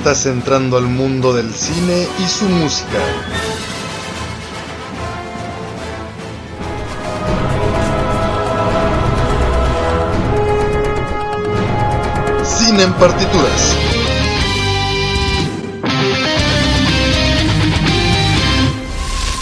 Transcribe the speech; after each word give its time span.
Estás 0.00 0.24
entrando 0.24 0.78
al 0.78 0.86
mundo 0.86 1.34
del 1.34 1.52
cine 1.52 2.08
y 2.18 2.26
su 2.26 2.46
música. 2.46 2.98
Cine 12.42 12.84
en 12.84 12.92
partituras. 12.94 13.76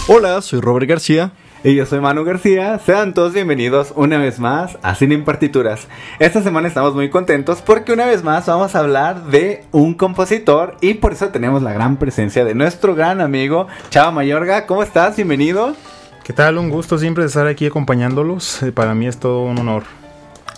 Hola, 0.09 0.43
soy 0.43 0.61
Robert 0.61 0.89
García. 0.89 1.31
Y 1.65 1.75
yo 1.75 1.87
soy 1.87 1.99
Manu 1.99 2.23
García, 2.23 2.79
sean 2.79 3.15
todos 3.15 3.33
bienvenidos 3.33 3.93
una 3.97 4.17
vez 4.17 4.39
más 4.39 4.79
a 4.81 4.95
Cine 4.95 5.17
en 5.17 5.25
Partituras. 5.25 5.89
Esta 6.21 6.41
semana 6.41 6.69
estamos 6.69 6.95
muy 6.95 7.11
contentos 7.11 7.63
porque 7.63 7.93
una 7.93 8.07
vez 8.07 8.23
más 8.23 8.47
vamos 8.47 8.77
a 8.77 8.79
hablar 8.79 9.25
de 9.25 9.65
un 9.73 9.95
compositor 9.95 10.77
y 10.81 10.95
por 10.95 11.15
eso 11.15 11.31
tenemos 11.31 11.61
la 11.65 11.73
gran 11.73 11.97
presencia 11.97 12.45
de 12.45 12.55
nuestro 12.55 12.95
gran 12.95 13.21
amigo 13.21 13.67
Chava 13.91 14.13
Mayorga. 14.13 14.67
¿Cómo 14.67 14.85
estás? 14.85 15.17
Bienvenido. 15.17 15.75
¿Qué 16.23 16.33
tal? 16.33 16.59
Un 16.59 16.71
gusto 16.71 16.97
siempre 16.97 17.25
estar 17.25 17.49
aquí 17.49 17.67
acompañándolos. 17.67 18.63
Eh, 18.63 18.71
Para 18.71 18.95
mí 18.95 19.09
es 19.09 19.19
todo 19.19 19.43
un 19.43 19.59
honor. 19.59 19.83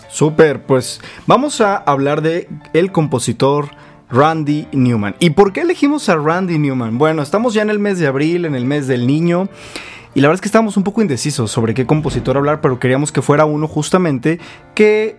Super, 0.07 0.61
pues 0.61 1.01
vamos 1.25 1.61
a 1.61 1.77
hablar 1.77 2.21
de 2.21 2.47
el 2.73 2.91
compositor 2.91 3.69
Randy 4.11 4.67
Newman. 4.71 5.15
¿Y 5.17 5.31
por 5.31 5.51
qué 5.51 5.61
elegimos 5.61 6.09
a 6.09 6.15
Randy 6.17 6.59
Newman? 6.59 6.99
Bueno, 6.99 7.23
estamos 7.23 7.55
ya 7.55 7.63
en 7.63 7.71
el 7.71 7.79
mes 7.79 7.97
de 7.97 8.05
abril, 8.05 8.45
en 8.45 8.53
el 8.53 8.65
mes 8.65 8.85
del 8.85 9.07
niño. 9.07 9.49
Y 10.13 10.21
la 10.21 10.27
verdad 10.27 10.35
es 10.35 10.41
que 10.41 10.47
estábamos 10.47 10.75
un 10.77 10.83
poco 10.83 11.01
indecisos 11.01 11.51
sobre 11.51 11.73
qué 11.73 11.85
compositor 11.85 12.37
hablar, 12.37 12.59
pero 12.59 12.79
queríamos 12.79 13.11
que 13.11 13.21
fuera 13.21 13.45
uno 13.45 13.67
justamente 13.67 14.39
que 14.75 15.17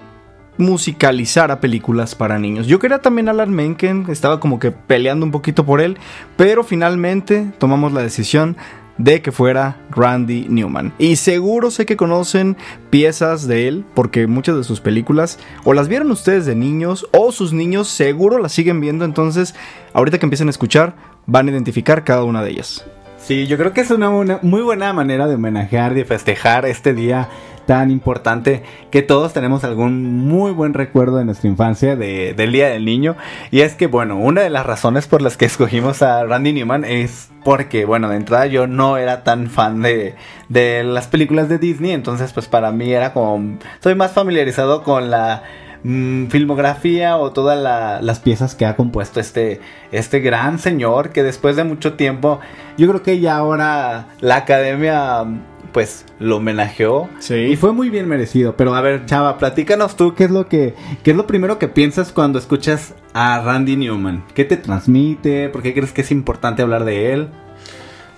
musicalizara 0.58 1.60
películas 1.60 2.14
para 2.14 2.38
niños. 2.38 2.66
Yo 2.66 2.78
quería 2.78 3.00
también 3.00 3.28
Alan 3.28 3.50
Menken, 3.50 4.06
estaba 4.08 4.38
como 4.38 4.58
que 4.58 4.70
peleando 4.70 5.24
un 5.24 5.32
poquito 5.32 5.64
por 5.64 5.80
él, 5.80 5.96
pero 6.36 6.62
finalmente 6.62 7.50
tomamos 7.58 7.92
la 7.92 8.02
decisión 8.02 8.56
de 8.98 9.22
que 9.22 9.32
fuera 9.32 9.80
Randy 9.90 10.46
Newman. 10.50 10.92
Y 10.98 11.16
seguro 11.16 11.70
sé 11.70 11.86
que 11.86 11.96
conocen 11.96 12.58
piezas 12.90 13.46
de 13.46 13.68
él, 13.68 13.86
porque 13.94 14.26
muchas 14.26 14.56
de 14.56 14.64
sus 14.64 14.80
películas 14.80 15.38
o 15.64 15.72
las 15.72 15.88
vieron 15.88 16.10
ustedes 16.10 16.44
de 16.44 16.54
niños 16.54 17.06
o 17.12 17.32
sus 17.32 17.54
niños 17.54 17.88
seguro 17.88 18.38
las 18.38 18.52
siguen 18.52 18.80
viendo, 18.80 19.06
entonces 19.06 19.54
ahorita 19.94 20.18
que 20.18 20.26
empiecen 20.26 20.48
a 20.48 20.50
escuchar 20.50 20.94
van 21.26 21.48
a 21.48 21.52
identificar 21.52 22.04
cada 22.04 22.24
una 22.24 22.42
de 22.42 22.50
ellas. 22.50 22.84
Sí, 23.23 23.47
yo 23.47 23.56
creo 23.56 23.73
que 23.73 23.83
es 23.83 23.91
una, 23.91 24.11
muy 24.42 24.62
buena 24.62 24.92
manera 24.92 25.27
de 25.28 25.37
homenajear, 25.37 25.95
de 25.95 26.05
festejar 26.05 26.67
este 26.67 26.92
día 26.92 27.28
tan 27.67 27.92
importante 27.92 28.65
que 28.91 29.03
todos 29.03 29.33
tenemos 29.33 29.62
algún 29.62 30.27
muy 30.27 30.51
buen 30.51 30.75
recuerdo 30.75 31.19
de 31.19 31.25
nuestra 31.25 31.48
infancia 31.48 31.95
de- 31.95 32.34
del 32.34 32.50
Día 32.50 32.69
del 32.70 32.84
Niño. 32.84 33.17
Y 33.53 33.61
es 33.61 33.75
que, 33.77 33.87
bueno, 33.87 34.17
una 34.19 34.41
de 34.41 34.50
las 34.50 34.67
razones 34.67 35.06
por 35.06 35.23
las 35.23 35.37
que 35.37 35.45
escogimos 35.45 36.03
a 36.03 36.25
Randy 36.25 36.53
Newman 36.53 36.84
es 36.84 37.31
porque, 37.44 37.84
bueno, 37.84 38.09
de 38.09 38.16
entrada 38.16 38.47
yo 38.47 38.66
no 38.66 38.97
era 38.97 39.22
tan 39.22 39.49
fan 39.49 39.81
de, 39.82 40.16
de 40.49 40.82
las 40.82 41.06
películas 41.06 41.49
de 41.49 41.59
Disney, 41.59 41.93
entonces 41.93 42.32
pues 42.32 42.49
para 42.49 42.72
mí 42.72 42.93
era 42.93 43.12
como, 43.12 43.59
soy 43.81 43.94
más 43.94 44.11
familiarizado 44.11 44.82
con 44.82 45.11
la 45.12 45.44
mm, 45.84 46.26
filmografía 46.26 47.16
o 47.16 47.32
todas 47.32 47.59
la- 47.59 48.00
las 48.03 48.20
piezas 48.20 48.54
que 48.54 48.66
ha 48.66 48.76
compuesto 48.76 49.20
este, 49.20 49.60
este 49.91 50.20
gran 50.20 50.59
señor 50.59 51.10
que 51.10 51.22
después 51.22 51.56
de 51.56 51.65
mucho 51.65 51.94
tiempo, 51.94 52.41
yo 52.78 52.88
creo 52.88 53.03
que 53.03 53.20
ya 53.20 53.37
ahora 53.37 54.06
la 54.20 54.37
academia 54.37 55.25
pues 55.72 56.04
lo 56.19 56.37
homenajeó 56.37 57.09
Sí. 57.19 57.34
y 57.34 57.56
fue 57.56 57.72
muy 57.72 57.88
bien 57.88 58.06
merecido. 58.06 58.56
Pero 58.56 58.75
a 58.75 58.82
ver, 58.82 59.06
Chava, 59.06 59.38
platícanos 59.38 59.97
tú 59.97 60.15
qué 60.15 60.25
es 60.25 60.31
lo 60.31 60.47
que 60.47 60.75
qué 61.03 61.12
es 61.12 61.16
lo 61.16 61.26
primero 61.26 61.59
que 61.59 61.66
piensas 61.69 62.12
cuando 62.12 62.38
escuchas 62.38 62.94
a 63.14 63.41
Randy 63.41 63.76
Newman. 63.76 64.22
¿Qué 64.34 64.44
te 64.44 64.59
transmite? 64.59 65.49
¿Por 65.49 65.62
qué 65.62 65.72
crees 65.72 65.93
que 65.93 66.03
es 66.03 66.10
importante 66.10 66.60
hablar 66.60 66.84
de 66.84 67.14
él? 67.14 67.28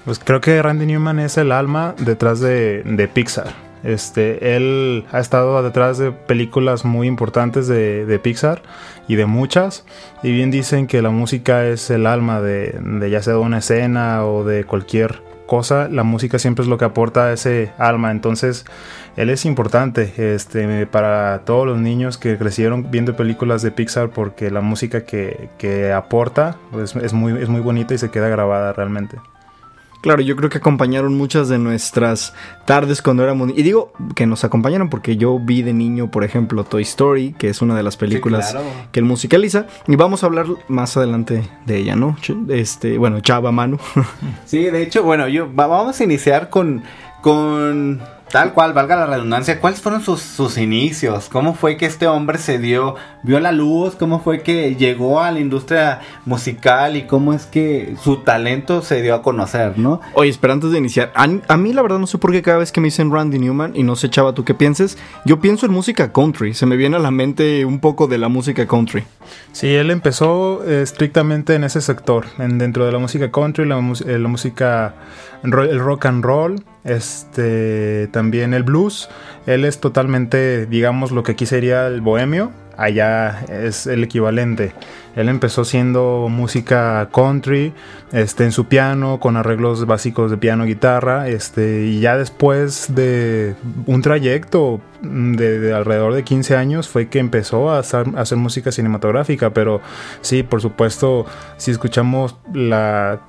Pues 0.04 0.19
creo 0.19 0.41
que 0.41 0.60
Randy 0.60 0.84
Newman 0.86 1.20
es 1.20 1.38
el 1.38 1.52
alma 1.52 1.94
detrás 1.98 2.41
de, 2.41 2.82
de 2.82 3.06
Pixar. 3.08 3.63
Este, 3.84 4.56
él 4.56 5.04
ha 5.12 5.20
estado 5.20 5.62
detrás 5.62 5.98
de 5.98 6.10
películas 6.10 6.86
muy 6.86 7.06
importantes 7.06 7.68
de, 7.68 8.20
Pixar 8.22 8.62
y 9.08 9.16
de 9.16 9.26
muchas. 9.26 9.84
Y 10.22 10.32
bien 10.32 10.50
dicen 10.50 10.86
que 10.86 11.02
la 11.02 11.10
música 11.10 11.66
es 11.66 11.90
el 11.90 12.06
alma 12.06 12.40
de, 12.40 12.78
ya 13.10 13.22
sea 13.22 13.34
de 13.34 13.38
una 13.38 13.58
escena 13.58 14.24
o 14.24 14.42
de 14.42 14.64
cualquier 14.64 15.22
cosa. 15.46 15.88
La 15.90 16.02
música 16.02 16.38
siempre 16.38 16.62
es 16.62 16.68
lo 16.68 16.78
que 16.78 16.86
aporta 16.86 17.30
ese 17.30 17.72
alma. 17.76 18.10
Entonces, 18.10 18.64
él 19.16 19.28
es 19.28 19.44
importante 19.44 20.14
este, 20.16 20.86
para 20.86 21.40
todos 21.44 21.66
los 21.66 21.78
niños 21.78 22.16
que 22.16 22.38
crecieron 22.38 22.90
viendo 22.90 23.14
películas 23.16 23.60
de 23.60 23.70
Pixar 23.70 24.08
porque 24.08 24.50
la 24.50 24.62
música 24.62 25.04
que, 25.04 25.50
que 25.58 25.92
aporta 25.92 26.56
es, 26.82 27.12
muy, 27.12 27.40
es 27.40 27.50
muy 27.50 27.60
bonita 27.60 27.92
y 27.92 27.98
se 27.98 28.10
queda 28.10 28.28
grabada 28.28 28.72
realmente. 28.72 29.18
Claro, 30.04 30.20
yo 30.20 30.37
creo 30.37 30.50
que 30.50 30.59
acompañaron 30.59 31.16
muchas 31.16 31.48
de 31.48 31.56
nuestras 31.59 32.34
tardes 32.66 33.00
cuando 33.00 33.22
éramos 33.22 33.53
Y 33.56 33.62
digo 33.62 33.91
que 34.15 34.26
nos 34.26 34.44
acompañaron 34.44 34.91
porque 34.91 35.16
yo 35.16 35.38
vi 35.38 35.62
de 35.62 35.72
niño, 35.72 36.10
por 36.10 36.25
ejemplo, 36.25 36.62
Toy 36.65 36.82
Story, 36.82 37.34
que 37.38 37.48
es 37.48 37.62
una 37.62 37.75
de 37.75 37.82
las 37.82 37.97
películas 37.97 38.50
claro. 38.50 38.66
que 38.93 39.00
él 39.00 39.06
musicaliza. 39.06 39.66
Y 39.88 39.97
vamos 39.97 40.22
a 40.22 40.26
hablar 40.26 40.44
más 40.69 40.98
adelante 40.98 41.48
de 41.64 41.78
ella, 41.78 41.97
¿no? 41.97 42.19
Este, 42.50 42.98
bueno, 42.98 43.20
Chava 43.20 43.50
Manu. 43.50 43.78
Sí, 44.44 44.64
de 44.64 44.82
hecho, 44.82 45.03
bueno, 45.04 45.26
yo 45.26 45.47
va- 45.54 45.69
vamos 45.69 45.98
a 45.98 46.04
iniciar 46.04 46.50
con 46.50 46.82
con 47.22 48.03
tal 48.34 48.52
cual, 48.52 48.72
valga 48.72 48.96
la 48.96 49.06
redundancia, 49.06 49.60
¿cuáles 49.60 49.80
fueron 49.80 50.02
sus, 50.02 50.20
sus 50.20 50.58
inicios? 50.58 51.28
¿Cómo 51.30 51.54
fue 51.54 51.76
que 51.76 51.86
este 51.86 52.08
hombre 52.08 52.38
se 52.38 52.58
dio, 52.58 52.96
vio 53.22 53.38
la 53.38 53.52
luz? 53.52 53.94
¿Cómo 53.94 54.18
fue 54.18 54.42
que 54.42 54.74
llegó 54.74 55.20
a 55.20 55.30
la 55.30 55.38
industria 55.38 56.00
musical 56.24 56.96
y 56.96 57.06
cómo 57.06 57.32
es 57.32 57.46
que 57.46 57.94
su 58.02 58.24
talento 58.24 58.82
se 58.82 59.02
dio 59.02 59.14
a 59.14 59.22
conocer, 59.22 59.78
¿no? 59.78 60.00
Oye, 60.14 60.30
espera, 60.30 60.52
antes 60.52 60.72
de 60.72 60.78
iniciar, 60.78 61.12
a, 61.14 61.28
a 61.46 61.56
mí 61.56 61.72
la 61.72 61.82
verdad 61.82 62.00
no 62.00 62.08
sé 62.08 62.18
por 62.18 62.32
qué 62.32 62.42
cada 62.42 62.58
vez 62.58 62.72
que 62.72 62.80
me 62.80 62.88
dicen 62.88 63.12
Randy 63.12 63.38
Newman 63.38 63.76
y 63.76 63.84
no 63.84 63.94
sé, 63.94 64.10
Chava, 64.10 64.32
tú 64.32 64.44
qué 64.44 64.52
pienses, 64.52 64.98
yo 65.24 65.38
pienso 65.38 65.66
en 65.66 65.72
música 65.72 66.12
country, 66.12 66.54
se 66.54 66.66
me 66.66 66.74
viene 66.74 66.96
a 66.96 66.98
la 66.98 67.12
mente 67.12 67.64
un 67.64 67.78
poco 67.78 68.08
de 68.08 68.18
la 68.18 68.26
música 68.26 68.66
country. 68.66 69.04
Sí, 69.52 69.72
él 69.72 69.92
empezó 69.92 70.64
eh, 70.64 70.82
estrictamente 70.82 71.54
en 71.54 71.62
ese 71.62 71.80
sector, 71.80 72.26
en, 72.38 72.58
dentro 72.58 72.84
de 72.84 72.90
la 72.90 72.98
música 72.98 73.30
country, 73.30 73.64
la, 73.64 73.78
eh, 73.78 74.18
la 74.18 74.28
música, 74.28 74.96
el 75.44 75.78
rock 75.78 76.06
and 76.06 76.24
roll, 76.24 76.64
este, 76.84 78.08
también 78.12 78.54
el 78.54 78.62
blues. 78.62 79.08
Él 79.46 79.64
es 79.64 79.80
totalmente, 79.80 80.66
digamos, 80.66 81.10
lo 81.10 81.22
que 81.22 81.32
aquí 81.32 81.46
sería 81.46 81.86
el 81.86 82.00
bohemio, 82.00 82.52
allá 82.76 83.44
es 83.48 83.86
el 83.86 84.04
equivalente. 84.04 84.72
Él 85.16 85.28
empezó 85.28 85.64
siendo 85.64 86.26
música 86.28 87.08
country, 87.14 87.72
este, 88.12 88.44
en 88.44 88.52
su 88.52 88.66
piano, 88.66 89.20
con 89.20 89.36
arreglos 89.36 89.86
básicos 89.86 90.30
de 90.30 90.36
piano, 90.38 90.64
guitarra, 90.64 91.28
este, 91.28 91.84
y 91.84 92.00
ya 92.00 92.16
después 92.16 92.94
de 92.94 93.54
un 93.86 94.02
trayecto 94.02 94.80
de, 95.02 95.60
de 95.60 95.72
alrededor 95.72 96.14
de 96.14 96.25
15 96.25 96.56
años 96.56 96.88
fue 96.88 97.08
que 97.08 97.19
empezó 97.20 97.70
a 97.70 97.78
hacer, 97.78 98.06
a 98.16 98.22
hacer 98.22 98.38
música 98.38 98.72
cinematográfica, 98.72 99.50
pero 99.50 99.80
sí, 100.20 100.42
por 100.42 100.60
supuesto, 100.60 101.26
si 101.58 101.70
escuchamos 101.70 102.37
la 102.52 103.20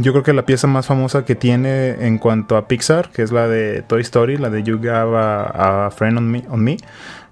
yo 0.00 0.12
creo 0.12 0.22
que 0.22 0.32
la 0.32 0.46
pieza 0.46 0.66
más 0.68 0.86
famosa 0.86 1.24
que 1.24 1.34
tiene 1.34 2.06
en 2.06 2.18
cuanto 2.18 2.56
a 2.56 2.68
Pixar, 2.68 3.10
que 3.10 3.22
es 3.22 3.32
la 3.32 3.48
de 3.48 3.82
Toy 3.82 4.00
Story, 4.02 4.36
la 4.36 4.48
de 4.48 4.62
You 4.62 4.78
Have 4.88 5.16
a, 5.16 5.86
a 5.86 5.90
Friend 5.90 6.18
on 6.18 6.30
Me, 6.30 6.44
on 6.48 6.62
Me 6.62 6.76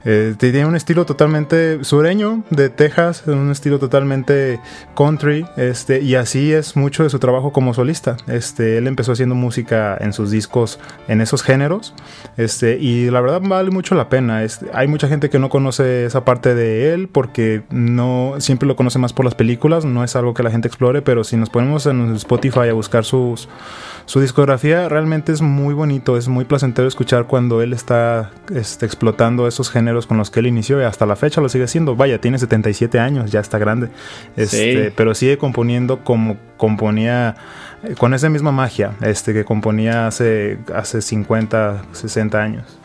eh, 0.05 0.35
tiene 0.39 0.67
un 0.67 0.77
estilo 0.77 1.07
totalmente 1.07 1.83
sureño 1.85 2.45
de 2.51 2.69
Texas, 2.69 3.25
un 3.27 3.51
estilo 3.51 3.79
totalmente 3.79 4.61
country, 4.97 5.47
este, 5.57 6.01
y 6.01 6.15
así 6.15 6.53
es 6.53 6.77
mucho 6.77 7.03
de 7.03 7.11
su 7.11 7.19
trabajo 7.19 7.53
como 7.53 7.75
solista. 7.75 8.17
Este, 8.27 8.79
él 8.79 8.87
empezó 8.87 9.13
haciendo 9.13 9.35
música 9.35 9.97
en 10.01 10.13
sus 10.13 10.31
discos 10.31 10.79
en 11.09 11.21
esos 11.21 11.43
géneros, 11.43 11.95
este, 12.37 12.79
y 12.79 13.11
la 13.11 13.21
verdad 13.21 13.41
vale 13.43 13.71
mucho 13.71 13.95
la 13.95 14.09
pena. 14.09 14.45
Este, 14.45 14.67
hay 14.73 14.87
mucha 14.87 15.09
gente 15.09 15.31
que 15.31 15.39
no 15.39 15.49
conoce 15.49 16.07
esa 16.07 16.25
parte 16.25 16.55
de 16.55 16.93
él 16.95 17.09
porque 17.09 17.63
no 17.71 18.35
siempre 18.39 18.69
lo 18.69 18.77
conoce 18.77 18.99
más 18.99 19.13
por 19.13 19.25
las 19.25 19.35
películas, 19.35 19.85
no 19.85 20.05
es 20.05 20.15
algo 20.17 20.35
que 20.35 20.43
la 20.43 20.51
gente 20.51 20.69
explore, 20.69 21.03
pero 21.03 21.25
si 21.25 21.37
nos 21.37 21.51
ponemos 21.51 21.87
en 21.87 22.15
Spotify 22.15 22.69
a 22.69 22.73
buscar 22.73 23.05
sus 23.05 23.49
Su 24.07 24.21
discografía 24.21 24.89
realmente 24.89 25.33
es 25.33 25.43
muy 25.43 25.75
bonito, 25.75 26.17
es 26.17 26.29
muy 26.29 26.45
placentero 26.45 26.87
escuchar 26.87 27.27
cuando 27.27 27.61
él 27.61 27.73
está 27.73 28.31
este, 28.55 28.87
explotando 28.87 29.49
esos 29.49 29.69
géneros 29.69 30.07
con 30.07 30.17
los 30.17 30.31
que 30.31 30.39
él 30.39 30.47
inició 30.47 30.81
y 30.81 30.85
hasta 30.85 31.07
la 31.07 31.17
fecha 31.17 31.41
lo 31.41 31.49
sigue 31.49 31.65
haciendo. 31.65 31.97
Vaya, 31.97 32.21
tiene 32.21 32.39
77 32.39 33.01
años, 33.01 33.33
ya 33.33 33.41
está 33.41 33.59
grande. 33.59 33.89
Este, 34.37 34.57
Sí. 34.57 34.93
Pero 34.97 35.15
sigue 35.15 35.39
componiendo 35.39 36.05
como 36.05 36.37
componía 36.57 37.35
eh, 37.83 37.95
con 37.99 38.15
esa 38.15 38.29
misma 38.31 38.53
magia 38.53 38.93
este, 39.03 39.35
que 39.35 39.45
componía 39.45 40.07
hace, 40.07 40.59
hace 40.73 41.03
50, 41.03 41.83
60 41.91 42.41
años. 42.41 42.79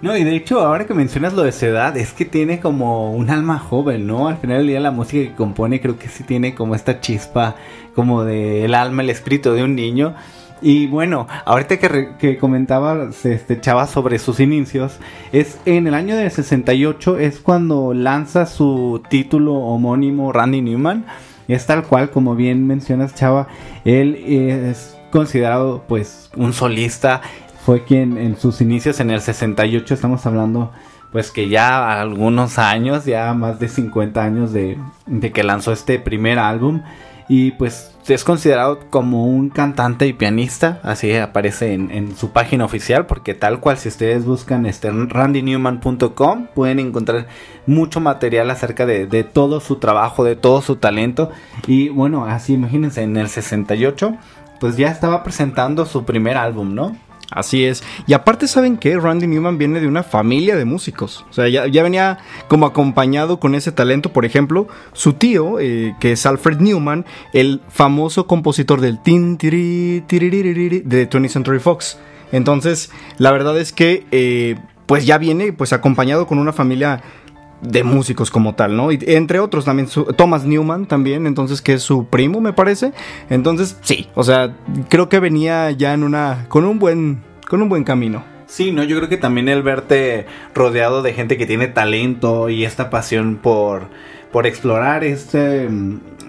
No, 0.00 0.16
y 0.16 0.24
de 0.24 0.34
hecho, 0.34 0.60
ahora 0.60 0.86
que 0.86 0.94
mencionas 0.94 1.34
lo 1.34 1.42
de 1.42 1.52
su 1.52 1.66
edad, 1.66 1.96
es 1.96 2.12
que 2.12 2.24
tiene 2.24 2.60
como 2.60 3.12
un 3.12 3.30
alma 3.30 3.58
joven, 3.58 4.06
¿no? 4.06 4.26
Al 4.26 4.38
final 4.38 4.58
del 4.58 4.66
día 4.68 4.80
la 4.80 4.90
música 4.90 5.28
que 5.28 5.36
compone 5.36 5.80
creo 5.80 5.98
que 5.98 6.08
sí 6.08 6.24
tiene 6.24 6.54
como 6.54 6.74
esta 6.74 7.00
chispa 7.00 7.56
como 7.94 8.24
del 8.24 8.74
alma, 8.74 9.02
el 9.02 9.10
espíritu 9.10 9.52
de 9.52 9.62
un 9.62 9.76
niño. 9.76 10.14
Y 10.62 10.86
bueno, 10.86 11.26
ahorita 11.44 11.78
que, 11.78 12.10
que 12.18 12.38
comentaba 12.38 13.10
este 13.24 13.60
Chava 13.60 13.86
sobre 13.86 14.18
sus 14.18 14.38
inicios, 14.38 14.98
es 15.32 15.58
en 15.64 15.88
el 15.88 15.94
año 15.94 16.16
del 16.16 16.30
68 16.30 17.18
es 17.18 17.40
cuando 17.40 17.92
lanza 17.94 18.46
su 18.46 19.02
título 19.10 19.54
homónimo 19.54 20.32
Randy 20.32 20.62
Newman. 20.62 21.04
Es 21.48 21.66
tal 21.66 21.82
cual, 21.82 22.10
como 22.10 22.36
bien 22.36 22.66
mencionas 22.66 23.14
Chava, 23.14 23.48
él 23.84 24.14
es 24.24 24.96
considerado 25.10 25.84
pues 25.86 26.30
un 26.36 26.52
solista 26.52 27.20
fue 27.64 27.84
quien 27.84 28.16
en 28.16 28.36
sus 28.36 28.60
inicios 28.60 28.98
en 28.98 29.10
el 29.10 29.20
68 29.20 29.94
estamos 29.94 30.26
hablando 30.26 30.72
pues 31.12 31.30
que 31.30 31.48
ya 31.48 32.00
algunos 32.00 32.58
años, 32.58 33.04
ya 33.04 33.34
más 33.34 33.60
de 33.60 33.68
50 33.68 34.22
años 34.22 34.52
de, 34.52 34.78
de 35.06 35.30
que 35.30 35.42
lanzó 35.42 35.72
este 35.72 35.98
primer 35.98 36.38
álbum 36.38 36.82
y 37.28 37.52
pues 37.52 37.91
es 38.08 38.24
considerado 38.24 38.80
como 38.90 39.26
un 39.26 39.48
cantante 39.48 40.06
y 40.06 40.12
pianista, 40.12 40.80
así 40.82 41.14
aparece 41.14 41.72
en, 41.74 42.16
su 42.16 42.30
página 42.30 42.64
oficial 42.64 43.06
porque 43.06 43.34
tal 43.34 43.60
cual 43.60 43.78
si 43.78 43.88
ustedes 43.88 44.24
buscan 44.24 44.66
este 44.66 44.90
randynewman.com 44.90 46.48
pueden 46.54 46.80
encontrar 46.80 47.28
mucho 47.66 48.00
material 48.00 48.50
acerca 48.50 48.86
de, 48.86 49.06
de 49.06 49.22
todo 49.24 49.60
su 49.60 49.76
trabajo, 49.76 50.24
de 50.24 50.36
todo 50.36 50.62
su 50.62 50.76
talento 50.76 51.30
y 51.66 51.90
bueno, 51.90 52.24
así 52.24 52.54
imagínense 52.54 53.02
en 53.02 53.16
el 53.16 53.28
68 53.28 54.16
pues 54.58 54.76
ya 54.76 54.88
estaba 54.88 55.22
presentando 55.24 55.86
su 55.86 56.04
primer 56.04 56.36
álbum, 56.36 56.74
¿no? 56.74 56.96
Así 57.34 57.64
es. 57.64 57.82
Y 58.06 58.12
aparte, 58.12 58.46
¿saben 58.46 58.76
qué? 58.76 58.98
Randy 58.98 59.26
Newman 59.26 59.58
viene 59.58 59.80
de 59.80 59.86
una 59.86 60.02
familia 60.02 60.56
de 60.56 60.64
músicos. 60.64 61.24
O 61.30 61.32
sea, 61.32 61.48
ya, 61.48 61.82
venía 61.82 62.18
como 62.48 62.66
acompañado 62.66 63.40
con 63.40 63.54
ese 63.54 63.72
talento. 63.72 64.12
Por 64.12 64.24
ejemplo, 64.24 64.68
su 64.92 65.14
tío, 65.14 65.58
eh, 65.58 65.96
que 65.98 66.12
es 66.12 66.26
Alfred 66.26 66.58
Newman, 66.60 67.06
el 67.32 67.60
famoso 67.68 68.26
compositor 68.26 68.80
del 68.80 69.02
tin, 69.02 69.38
tiri, 69.38 70.00
de 70.00 71.08
20th 71.08 71.28
Century 71.28 71.58
Fox. 71.58 71.98
Entonces, 72.32 72.90
la 73.18 73.32
verdad 73.32 73.58
es 73.58 73.72
que, 73.72 74.06
eh, 74.10 74.56
pues 74.86 75.06
ya 75.06 75.16
viene 75.16 75.52
pues 75.52 75.72
acompañado 75.72 76.26
con 76.26 76.38
una 76.38 76.52
familia 76.52 77.02
de 77.62 77.84
músicos 77.84 78.30
como 78.30 78.54
tal, 78.54 78.76
¿no? 78.76 78.92
Y 78.92 78.98
entre 79.06 79.38
otros 79.40 79.64
también 79.64 79.88
su- 79.88 80.04
Thomas 80.04 80.44
Newman 80.44 80.86
también, 80.86 81.26
entonces 81.26 81.62
que 81.62 81.74
es 81.74 81.82
su 81.82 82.06
primo 82.06 82.40
me 82.40 82.52
parece. 82.52 82.92
Entonces, 83.30 83.78
sí, 83.82 84.08
o 84.14 84.24
sea, 84.24 84.54
creo 84.88 85.08
que 85.08 85.20
venía 85.20 85.70
ya 85.70 85.94
en 85.94 86.02
una 86.02 86.46
con 86.48 86.64
un 86.64 86.78
buen 86.78 87.22
con 87.48 87.62
un 87.62 87.68
buen 87.68 87.84
camino. 87.84 88.24
Sí, 88.46 88.70
no, 88.72 88.82
yo 88.84 88.96
creo 88.98 89.08
que 89.08 89.16
también 89.16 89.48
el 89.48 89.62
verte 89.62 90.26
rodeado 90.54 91.00
de 91.02 91.14
gente 91.14 91.38
que 91.38 91.46
tiene 91.46 91.68
talento 91.68 92.48
y 92.50 92.64
esta 92.64 92.90
pasión 92.90 93.36
por, 93.40 93.84
por 94.30 94.46
explorar 94.46 95.04
este, 95.04 95.68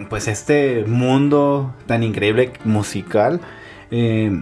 pues 0.09 0.27
este 0.29 0.85
mundo 0.87 1.73
tan 1.85 2.01
increíble 2.03 2.53
musical. 2.63 3.41
eh, 3.91 4.41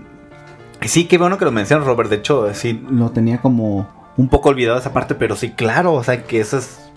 sí, 0.82 1.06
qué 1.06 1.18
bueno 1.18 1.38
que 1.38 1.46
lo 1.46 1.52
mencionas, 1.52 1.88
Robert. 1.88 2.10
De 2.10 2.18
hecho, 2.18 2.54
sí, 2.54 2.84
lo 2.92 3.10
tenía 3.12 3.40
como 3.40 3.88
un 4.18 4.30
poco 4.30 4.50
olvidado 4.50 4.78
esa 4.80 4.94
parte, 4.94 5.16
pero 5.16 5.36
sí, 5.36 5.52
claro, 5.52 5.94
o 5.94 6.04
sea, 6.04 6.24
que 6.24 6.40
esas 6.40 6.92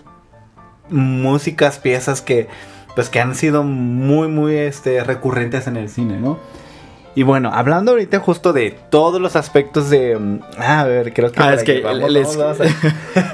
músicas, 0.89 1.79
piezas 1.79 2.21
que, 2.21 2.47
pues 2.95 3.09
que 3.09 3.19
han 3.19 3.35
sido 3.35 3.63
muy, 3.63 4.27
muy, 4.27 4.55
este, 4.55 5.03
recurrentes 5.03 5.67
en 5.67 5.77
el 5.77 5.89
cine, 5.89 6.17
¿no? 6.19 6.37
Y 7.17 7.23
bueno, 7.23 7.49
hablando 7.53 7.91
ahorita 7.91 8.19
justo 8.19 8.51
de 8.51 8.71
todos 8.89 9.21
los 9.21 9.37
aspectos 9.37 9.89
de... 9.89 10.17
mm, 10.19 10.39
ah, 10.57 10.81
a 10.81 10.83
ver, 10.83 11.13
creo 11.13 11.31
que... 11.31 11.41
Ah, 11.41 11.53
es 11.53 11.63
que 11.63 11.79
vamos, 11.81 12.11
les, 12.11 12.35
vamos, 12.37 12.57
vamos 12.59 12.73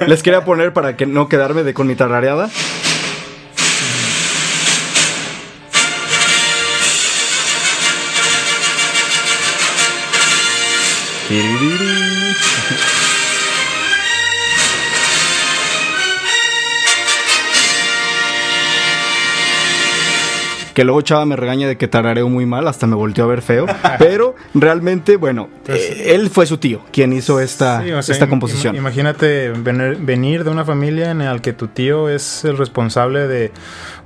a- 0.00 0.04
les 0.06 0.22
quería 0.22 0.44
poner 0.44 0.72
para 0.72 0.96
que 0.96 1.04
no 1.04 1.28
quedarme 1.28 1.64
de 1.64 1.74
con 1.74 1.88
mi 1.88 1.96
tarareada. 1.96 2.48
Que 20.74 20.84
luego 20.84 21.00
Chava 21.02 21.24
me 21.26 21.36
regaña 21.36 21.68
de 21.68 21.76
que 21.76 21.88
tarareo 21.88 22.28
muy 22.28 22.46
mal, 22.46 22.66
hasta 22.68 22.86
me 22.86 22.96
volteó 22.96 23.24
a 23.24 23.26
ver 23.28 23.42
feo. 23.42 23.66
Pero 23.98 24.34
realmente, 24.54 25.16
bueno, 25.16 25.48
eh, 25.68 26.12
él 26.14 26.30
fue 26.30 26.46
su 26.46 26.58
tío 26.58 26.80
quien 26.92 27.12
hizo 27.12 27.40
esta, 27.40 27.82
Sí, 27.82 27.90
o 27.92 28.02
sea, 28.02 28.12
esta 28.14 28.28
composición. 28.28 28.74
im- 28.74 28.78
Imagínate 28.78 29.50
venir, 29.50 29.98
venir 30.00 30.44
de 30.44 30.50
una 30.50 30.64
familia 30.64 31.10
en 31.10 31.18
la 31.18 31.38
que 31.40 31.52
tu 31.52 31.68
tío 31.68 32.08
es 32.08 32.44
el 32.44 32.56
responsable 32.56 33.26
de 33.28 33.52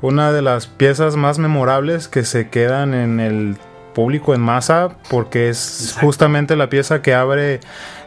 una 0.03 0.33
de 0.33 0.43
las 0.43 0.67
piezas 0.67 1.17
más 1.17 1.39
memorables 1.39 2.09
que 2.09 2.25
se 2.25 2.49
quedan 2.49 2.95
en 2.95 3.21
el 3.21 3.57
público 3.97 4.35
en 4.35 4.43
masa 4.43 4.91
porque 5.11 5.49
es 5.49 5.97
justamente 6.01 6.55
la 6.55 6.69
pieza 6.69 7.01
que 7.01 7.15
abre 7.15 7.61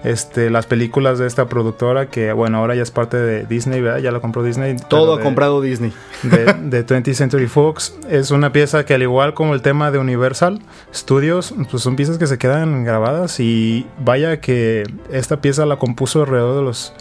este, 0.03 0.50
las 0.51 0.68
películas 0.68 1.18
de 1.18 1.25
esta 1.25 1.50
productora 1.50 2.09
que 2.09 2.31
bueno 2.31 2.59
ahora 2.59 2.75
ya 2.75 2.83
es 2.83 2.91
parte 2.91 3.18
de 3.18 3.45
Disney 3.45 3.81
¿verdad? 3.81 3.97
ya 4.00 4.12
la 4.12 4.19
compró 4.19 4.44
Disney 4.44 4.75
Todo 4.88 5.15
ha 5.15 5.19
comprado 5.21 5.59
Disney. 5.62 5.91
de, 6.21 6.45
de 6.53 6.86
20th 6.88 7.13
Century 7.15 7.47
Fox. 7.47 7.95
Es 8.07 8.30
una 8.30 8.51
pieza 8.53 8.86
que 8.86 8.94
al 8.94 9.01
igual 9.01 9.33
como 9.33 9.56
el 9.56 9.62
tema 9.63 9.89
de 9.89 9.97
Universal 9.97 10.59
Studios, 10.94 11.53
pues 11.71 11.81
son 11.81 11.95
piezas 11.95 12.19
que 12.19 12.27
se 12.27 12.38
quedan 12.38 12.83
grabadas 12.83 13.39
y 13.39 13.88
vaya 14.00 14.39
que 14.39 14.83
esta 15.12 15.41
pieza 15.41 15.65
la 15.65 15.77
compuso 15.77 16.21
alrededor 16.21 16.57
de 16.57 16.62
los 16.62 16.94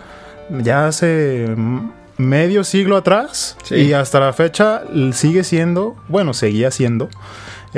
ya 0.62 0.86
hace 0.86 1.54
medio 2.16 2.64
siglo 2.64 2.96
atrás 2.96 3.56
Sí. 3.64 3.74
y 3.76 3.92
hasta 3.92 4.18
la 4.18 4.32
fecha 4.32 4.82
sigue 5.12 5.44
siendo, 5.44 5.94
bueno, 6.08 6.32
seguía 6.34 6.70
siendo 6.70 7.08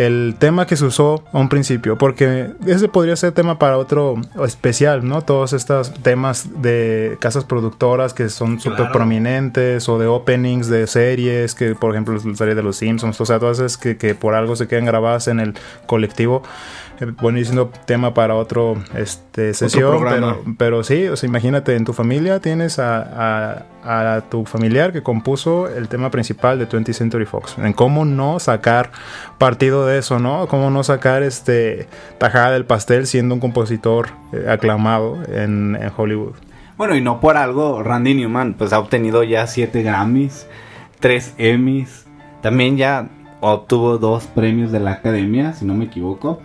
el 0.06 0.37
tema 0.38 0.67
que 0.67 0.76
se 0.76 0.87
usó 0.87 1.25
a 1.31 1.38
un 1.38 1.50
principio, 1.50 1.99
porque 1.99 2.52
ese 2.67 2.88
podría 2.88 3.17
ser 3.17 3.32
tema 3.32 3.58
para 3.58 3.76
otro 3.76 4.14
especial, 4.47 5.06
¿no? 5.06 5.20
Todos 5.23 5.52
estos 5.52 5.93
temas 5.93 6.62
de 6.62 7.19
casas 7.20 7.44
productoras 7.44 8.14
que 8.14 8.31
son 8.31 8.61
súper 8.61 8.91
prominentes 8.93 9.88
o 9.90 9.99
de 9.99 10.07
openings 10.07 10.69
de 10.69 10.87
series, 10.87 11.54
que 11.54 11.75
por 11.75 11.90
ejemplo 11.92 12.14
la 12.14 12.35
serie 12.35 12.54
de 12.54 12.62
los 12.62 12.76
Simpsons, 12.76 13.21
o 13.21 13.26
sea, 13.26 13.38
todas 13.38 13.59
esas 13.59 13.76
que, 13.76 13.99
que 13.99 14.14
por 14.14 14.35
algo 14.35 14.57
se 14.57 14.69
quedan 14.69 14.87
grabadas 14.87 15.28
en 15.28 15.38
el 15.38 15.54
colectivo. 15.87 16.42
Buenísimo 17.21 17.71
tema 17.87 18.12
para 18.14 18.35
otro 18.35 18.76
este, 18.95 19.54
sesión, 19.54 19.99
programa. 19.99 20.37
pero, 20.42 20.54
pero 20.59 20.85
sí, 20.85 21.07
o 21.07 21.16
sea, 21.16 21.28
imagínate, 21.28 21.75
en 21.76 21.85
tu 21.85 21.92
familia 21.92 22.40
tienes 22.40 22.78
a, 22.78 23.57
a- 23.57 24.16
a 24.16 24.21
tu 24.28 24.45
familiar 24.45 24.92
que 24.92 25.02
compuso 25.02 25.66
el 25.69 25.88
tema 25.88 26.11
principal 26.11 26.59
de 26.59 26.69
20th 26.69 26.92
Century 26.92 27.25
Fox. 27.25 27.57
En 27.59 27.73
cómo 27.73 28.04
no 28.04 28.38
sacar 28.38 28.90
partido 29.38 29.87
de 29.87 29.99
eso, 29.99 30.19
¿no? 30.19 30.47
Cómo 30.49 30.71
no 30.71 30.85
sacar 30.85 31.23
este 31.23 31.88
tajada 32.19 32.50
del 32.52 32.66
pastel 32.66 33.07
siendo 33.07 33.35
un 33.35 33.40
compositor 33.40 34.09
eh, 34.33 34.45
aclamado 34.50 35.19
en, 35.33 35.76
en 35.80 35.90
Hollywood. 35.97 36.35
Bueno, 36.76 36.95
y 36.97 37.00
no 37.00 37.21
por 37.21 37.37
algo, 37.38 37.83
Randy 37.83 38.14
Newman 38.14 38.54
pues 38.54 38.73
ha 38.73 38.78
obtenido 38.78 39.23
ya 39.23 39.47
7 39.47 39.83
Grammys, 39.83 40.47
3 41.00 41.35
Emmys, 41.38 42.07
también 42.42 42.76
ya 42.76 43.09
obtuvo 43.40 43.97
dos 43.99 44.26
premios 44.26 44.71
de 44.73 44.80
la 44.80 44.92
Academia, 44.92 45.52
si 45.54 45.64
no 45.64 45.75
me 45.75 45.87
equivoco, 45.87 46.40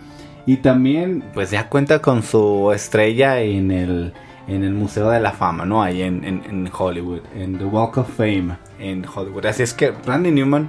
y 0.46 0.58
también 0.58 1.24
pues 1.34 1.50
ya 1.50 1.68
cuenta 1.68 2.00
con 2.00 2.22
su 2.22 2.72
estrella 2.72 3.40
en 3.40 3.70
el, 3.70 4.12
en 4.48 4.62
el 4.64 4.72
Museo 4.72 5.10
de 5.10 5.20
la 5.20 5.32
Fama, 5.32 5.64
¿no? 5.66 5.82
Ahí 5.82 6.02
en, 6.02 6.22
en- 6.24 6.70
Hollywood, 6.76 7.20
en 7.34 7.58
The 7.58 7.64
Walk 7.64 7.98
of 7.98 8.16
Fame 8.16 8.56
en 8.78 9.04
Hollywood. 9.12 9.46
Así 9.46 9.62
es 9.62 9.74
que 9.74 9.92
Randy 10.04 10.30
Newman, 10.30 10.68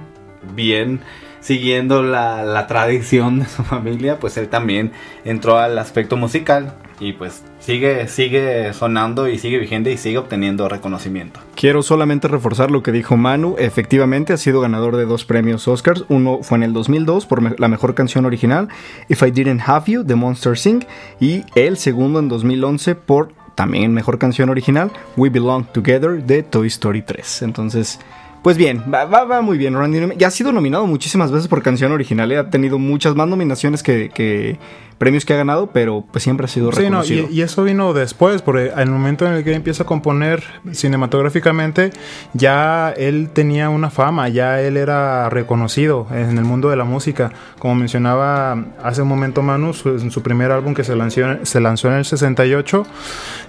bien 0.54 1.00
siguiendo 1.40 2.02
la, 2.02 2.42
la 2.44 2.66
tradición 2.66 3.40
de 3.40 3.46
su 3.46 3.62
familia, 3.64 4.18
pues 4.18 4.36
él 4.36 4.48
también 4.48 4.92
entró 5.24 5.58
al 5.58 5.78
aspecto 5.78 6.16
musical 6.16 6.74
y 7.00 7.12
pues 7.12 7.44
sigue, 7.60 8.08
sigue 8.08 8.72
sonando 8.74 9.28
y 9.28 9.38
sigue 9.38 9.58
vigente 9.58 9.92
y 9.92 9.96
sigue 9.96 10.18
obteniendo 10.18 10.68
reconocimiento. 10.68 11.38
Quiero 11.58 11.82
solamente 11.82 12.28
reforzar 12.28 12.70
lo 12.70 12.84
que 12.84 12.92
dijo 12.92 13.16
Manu. 13.16 13.56
Efectivamente, 13.58 14.32
ha 14.32 14.36
sido 14.36 14.60
ganador 14.60 14.94
de 14.96 15.06
dos 15.06 15.24
premios 15.24 15.66
Oscars. 15.66 16.04
Uno 16.08 16.38
fue 16.42 16.56
en 16.56 16.62
el 16.62 16.72
2002 16.72 17.26
por 17.26 17.58
la 17.58 17.66
mejor 17.66 17.96
canción 17.96 18.26
original, 18.26 18.68
If 19.08 19.24
I 19.24 19.32
Didn't 19.32 19.62
Have 19.66 19.86
You, 19.90 20.04
de 20.04 20.14
Monster 20.14 20.52
Inc. 20.64 20.84
Y 21.18 21.42
el 21.56 21.76
segundo 21.76 22.20
en 22.20 22.28
2011 22.28 22.94
por 22.94 23.32
también 23.56 23.92
mejor 23.92 24.20
canción 24.20 24.50
original, 24.50 24.92
We 25.16 25.30
Belong 25.30 25.64
Together, 25.72 26.22
de 26.22 26.44
Toy 26.44 26.68
Story 26.68 27.02
3. 27.02 27.42
Entonces, 27.42 27.98
pues 28.44 28.56
bien, 28.56 28.84
va, 28.94 29.04
va- 29.06 29.24
va 29.24 29.40
muy 29.40 29.58
bien. 29.58 29.74
Randy. 29.74 30.14
Ya 30.16 30.28
ha 30.28 30.30
sido 30.30 30.52
nominado 30.52 30.86
muchísimas 30.86 31.32
veces 31.32 31.48
por 31.48 31.60
canción 31.64 31.90
original. 31.90 32.30
Ha 32.38 32.50
tenido 32.50 32.78
muchas 32.78 33.16
más 33.16 33.26
nominaciones 33.26 33.82
que, 33.82 34.10
que 34.10 34.58
premios 34.98 35.24
que 35.24 35.32
ha 35.32 35.36
ganado, 35.36 35.68
pero 35.72 36.04
pues 36.10 36.24
siempre 36.24 36.44
ha 36.46 36.48
sido 36.48 36.72
Sí, 36.72 36.82
no, 36.90 37.02
reconocido. 37.02 37.28
y, 37.30 37.38
y 37.38 37.42
eso 37.42 37.62
vino 37.64 37.92
después, 37.92 38.42
porque 38.42 38.72
al 38.74 38.90
momento 38.90 39.26
en 39.26 39.32
el 39.34 39.44
que 39.44 39.54
empieza 39.54 39.84
a 39.84 39.86
componer 39.86 40.42
cinematográficamente, 40.72 41.90
ya 42.34 42.90
él 42.96 43.30
tenía 43.32 43.70
una 43.70 43.90
fama, 43.90 44.28
ya 44.28 44.60
él 44.60 44.76
era 44.76 45.30
reconocido 45.30 46.06
en 46.12 46.36
el 46.38 46.44
mundo 46.44 46.68
de 46.70 46.76
la 46.76 46.84
música. 46.84 47.30
Como 47.58 47.74
mencionaba 47.76 48.64
hace 48.82 49.02
un 49.02 49.08
momento 49.08 49.42
Manu, 49.42 49.72
su, 49.72 49.90
en 49.90 50.10
su 50.10 50.22
primer 50.22 50.50
álbum 50.50 50.74
que 50.74 50.84
se 50.84 50.96
lanzó, 50.96 51.22
se 51.44 51.60
lanzó 51.60 51.88
en 51.88 51.94
el 51.94 52.04
68, 52.04 52.84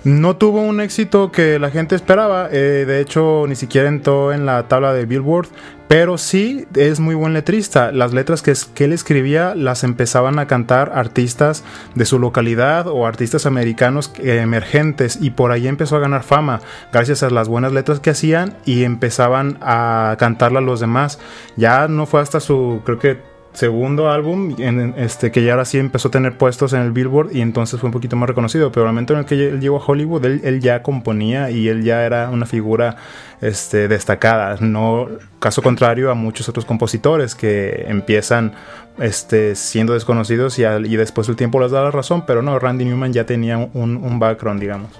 no 0.04 0.36
tuvo 0.36 0.62
un 0.62 0.80
éxito 0.82 1.32
que 1.32 1.60
la 1.60 1.72
gente 1.72 1.96
esperaba, 1.96 2.48
eh, 2.52 2.86
de 2.88 3.02
hecho 3.02 3.46
ni 3.48 3.56
siquiera 3.56 3.88
entró 3.90 4.32
en 4.34 4.46
la 4.46 4.68
tabla 4.68 4.94
de 4.94 5.06
Billboard, 5.06 5.48
pero 5.90 6.20
sí 6.20 6.68
es 6.76 7.00
muy 7.00 7.16
buen 7.16 7.34
letrista. 7.34 7.92
Las 7.92 8.14
letras 8.14 8.44
que, 8.44 8.54
él 8.86 8.94
escribía 8.94 9.56
las 9.56 9.84
empezaban 9.84 10.38
a 10.38 10.46
cantar 10.46 10.92
artistas 10.94 11.64
de 11.96 12.06
su 12.06 12.20
localidad 12.20 12.86
o 12.88 13.08
artistas 13.08 13.48
americanos 13.48 14.14
eh, 14.20 14.38
emergentes 14.40 15.18
y 15.20 15.32
por 15.32 15.52
ahí 15.52 15.68
empezó 15.68 15.96
a 15.96 16.00
ganar 16.00 16.22
fama 16.22 16.62
gracias 16.94 17.24
a 17.24 17.32
las 17.32 17.48
buenas 17.48 17.74
letras 17.74 18.00
que 18.00 18.12
hacían 18.12 18.56
y 18.66 18.84
empezaban 18.84 19.58
a 19.62 20.16
cantarla 20.20 20.62
los 20.62 20.80
demás. 20.80 21.18
Ya 21.58 21.88
no 21.88 22.06
fue 22.06 22.22
hasta 22.22 22.40
su, 22.40 22.82
creo 22.86 23.00
que 23.00 23.39
segundo 23.60 24.10
álbum 24.10 24.56
en, 24.58 24.94
este 24.96 25.32
que 25.32 25.44
ya 25.44 25.52
ahora 25.52 25.66
sí 25.66 25.78
empezó 25.78 26.08
a 26.08 26.12
tener 26.12 26.38
puestos 26.38 26.72
en 26.72 26.80
el 26.80 26.94
Billboard 26.94 27.36
y 27.36 27.42
entonces 27.42 27.78
fue 27.78 27.88
un 27.88 27.92
poquito 27.92 28.16
más 28.16 28.30
reconocido 28.30 28.72
pero 28.72 28.86
el 28.86 28.94
momento 28.94 29.12
en 29.12 29.20
el 29.20 29.26
que 29.26 29.36
él 29.36 29.60
llegó 29.60 29.82
a 29.82 29.86
Hollywood 29.86 30.24
él, 30.24 30.62
ya 30.62 30.82
componía 30.82 31.52
y 31.52 31.68
él 31.68 31.84
ya 31.84 32.06
era 32.06 32.30
una 32.30 32.46
figura 32.46 32.96
este, 33.42 33.90
destacada. 33.90 34.56
No 34.62 35.10
caso 35.40 35.62
contrario 35.62 36.10
a 36.10 36.14
muchos 36.14 36.48
otros 36.48 36.64
compositores 36.64 37.36
que 37.36 37.84
empiezan 37.90 38.54
este, 38.98 39.56
siendo 39.56 39.92
desconocidos 39.92 40.58
y 40.58 40.96
después 40.96 41.28
el 41.28 41.36
tiempo 41.36 41.60
les 41.60 41.72
da 41.72 41.84
la 41.84 41.92
razón 41.92 42.24
pero 42.26 42.42
no 42.42 42.58
Randy 42.60 42.86
Newman 42.86 43.12
ya 43.12 43.26
tenía 43.26 43.58
un, 43.58 43.98
un 43.98 44.20
background 44.20 44.62
digamos. 44.62 44.92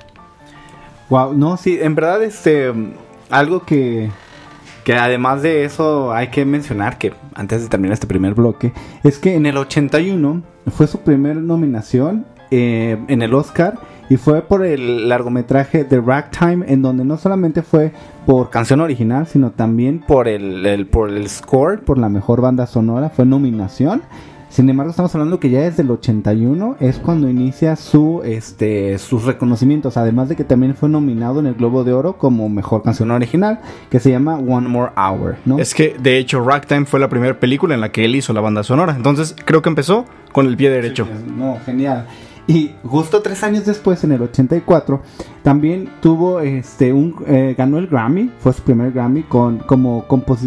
Wow, 1.10 1.34
no, 1.34 1.56
sí, 1.56 1.80
en 1.82 1.96
verdad, 1.96 2.22
este, 2.22 2.72
algo 3.30 3.64
que, 3.64 4.12
que 4.90 4.96
además 4.96 5.44
de 5.44 5.66
eso 5.66 6.12
hay 6.14 6.30
que 6.30 6.46
mencionar, 6.46 6.98
que 6.98 7.14
antes 7.36 7.62
de 7.62 7.70
terminar 7.70 7.94
este 7.94 8.08
primer 8.08 8.34
bloque, 8.34 8.74
es 9.04 9.20
que 9.20 9.36
en 9.36 9.46
el 9.46 9.56
81 9.56 10.42
fue 10.72 10.88
su 10.88 11.02
primer 11.02 11.36
nominación 11.36 12.26
eh, 12.50 12.98
en 13.08 13.22
el 13.22 13.36
Oscar 13.36 13.76
y 14.10 14.18
fue 14.18 14.42
por 14.42 14.66
el 14.66 15.08
largometraje 15.08 15.84
The 15.84 16.02
Ragtime, 16.02 16.66
en 16.68 16.82
donde 16.82 17.06
no 17.06 17.18
solamente 17.18 17.62
fue 17.62 17.92
por 18.26 18.50
canción 18.50 18.82
original, 18.82 19.28
sino 19.28 19.52
también 19.52 20.00
por 20.00 20.28
el, 20.28 20.66
el- 20.66 20.88
por 20.88 21.12
el 21.12 21.30
score, 21.30 21.82
por 21.84 22.00
la 22.00 22.10
mejor 22.10 22.42
banda 22.42 22.66
sonora, 22.66 23.12
fue 23.12 23.26
nominación. 23.26 24.02
Sin 24.50 24.68
embargo, 24.68 24.90
estamos 24.90 25.14
hablando 25.14 25.40
que 25.40 25.50
ya 25.50 25.62
desde 25.62 25.84
el 25.84 25.92
81 25.92 26.78
es 26.80 26.98
cuando 26.98 27.30
inicia 27.30 27.76
su, 27.76 28.22
este, 28.26 28.98
sus 28.98 29.24
reconocimientos. 29.24 29.96
Además 29.96 30.28
de 30.28 30.36
que 30.36 30.44
también 30.44 30.76
fue 30.76 30.90
nominado 30.90 31.40
en 31.40 31.46
el 31.46 31.54
Globo 31.54 31.84
de 31.84 31.94
Oro 31.94 32.18
como 32.18 32.50
mejor 32.50 32.82
canción 32.82 33.12
original, 33.12 33.60
que 33.92 34.00
se 34.00 34.10
llama 34.10 34.38
One 34.38 34.68
More 34.68 34.92
Hour, 34.98 35.38
¿no? 35.46 35.60
Es 35.60 35.76
que 35.76 35.96
de 36.00 36.18
hecho 36.18 36.44
Ragtime 36.44 36.86
fue 36.86 37.00
la 37.00 37.10
primera 37.10 37.40
película 37.40 37.76
en 37.76 37.82
la 37.82 37.92
que 37.92 38.06
él 38.06 38.16
hizo 38.16 38.34
la 38.34 38.42
banda 38.42 38.64
sonora. 38.64 38.96
Entonces 38.96 39.36
creo 39.46 39.62
que 39.62 39.70
empezó 39.70 40.06
con 40.32 40.48
el 40.48 40.58
pie 40.58 40.72
derecho. 40.72 41.08
No, 41.38 41.58
genial. 41.66 42.08
Y 42.50 42.72
justo 42.84 43.22
tres 43.22 43.44
años 43.44 43.68
después, 43.68 44.04
en 44.04 44.12
el 44.12 44.24
84, 44.24 45.04
también 45.44 45.88
tuvo 46.02 46.40
este 46.40 46.92
un 46.92 47.16
eh, 47.28 47.54
ganó 47.56 47.78
el 47.78 47.86
Grammy, 47.86 48.32
fue 48.40 48.54
su 48.54 48.64
primer 48.64 48.92
Grammy 48.92 49.22
con 49.22 49.60
como 49.60 50.04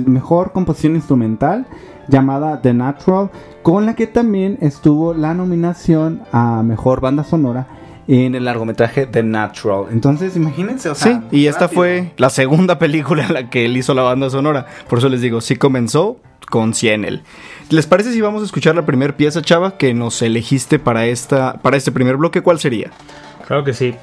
mejor 0.07 0.51
composición 0.51 0.97
instrumental 0.97 1.65
llamada 2.09 2.61
The 2.63 2.75
Natural, 2.75 3.31
con 3.63 3.87
la 3.87 3.95
que 3.95 4.07
también 4.07 4.59
estuvo 4.61 5.15
la 5.15 5.35
nominación 5.35 6.23
a 6.33 6.63
mejor 6.63 7.01
banda 7.01 7.25
sonora 7.25 7.67
en 8.09 8.35
el 8.35 8.45
largometraje 8.45 9.07
The 9.07 9.23
Natural. 9.23 9.85
Entonces, 9.93 10.37
imagínense, 10.37 10.89
o 10.91 10.95
Sí, 10.95 11.05
sea, 11.05 11.23
y 11.31 11.47
esta 11.47 11.63
rápido. 11.67 11.81
fue 11.81 12.13
la 12.17 12.31
segunda 12.31 12.79
película 12.81 13.25
en 13.27 13.33
la 13.35 13.49
que 13.51 13.65
él 13.65 13.77
hizo 13.77 13.95
la 13.95 14.03
banda 14.03 14.29
sonora. 14.31 14.67
Por 14.89 14.99
eso 14.99 15.09
les 15.09 15.21
digo, 15.21 15.41
sí 15.41 15.57
comenzó 15.57 16.19
con 16.51 16.75
Cienel. 16.75 17.23
¿Les 17.71 17.87
parece 17.87 18.13
si 18.13 18.21
vamos 18.21 18.43
a 18.43 18.45
escuchar 18.45 18.75
la 18.75 18.85
primera 18.85 19.17
pieza, 19.17 19.41
Chava, 19.41 19.79
que 19.79 19.95
nos 19.95 20.21
elegiste 20.21 20.79
para, 20.79 21.07
esta, 21.07 21.55
para 21.63 21.77
este 21.77 21.93
primer 21.93 22.17
bloque? 22.17 22.43
¿Cuál 22.43 22.59
sería? 22.59 22.91
Claro 23.47 23.65
que 23.65 23.73
sí. 23.73 23.95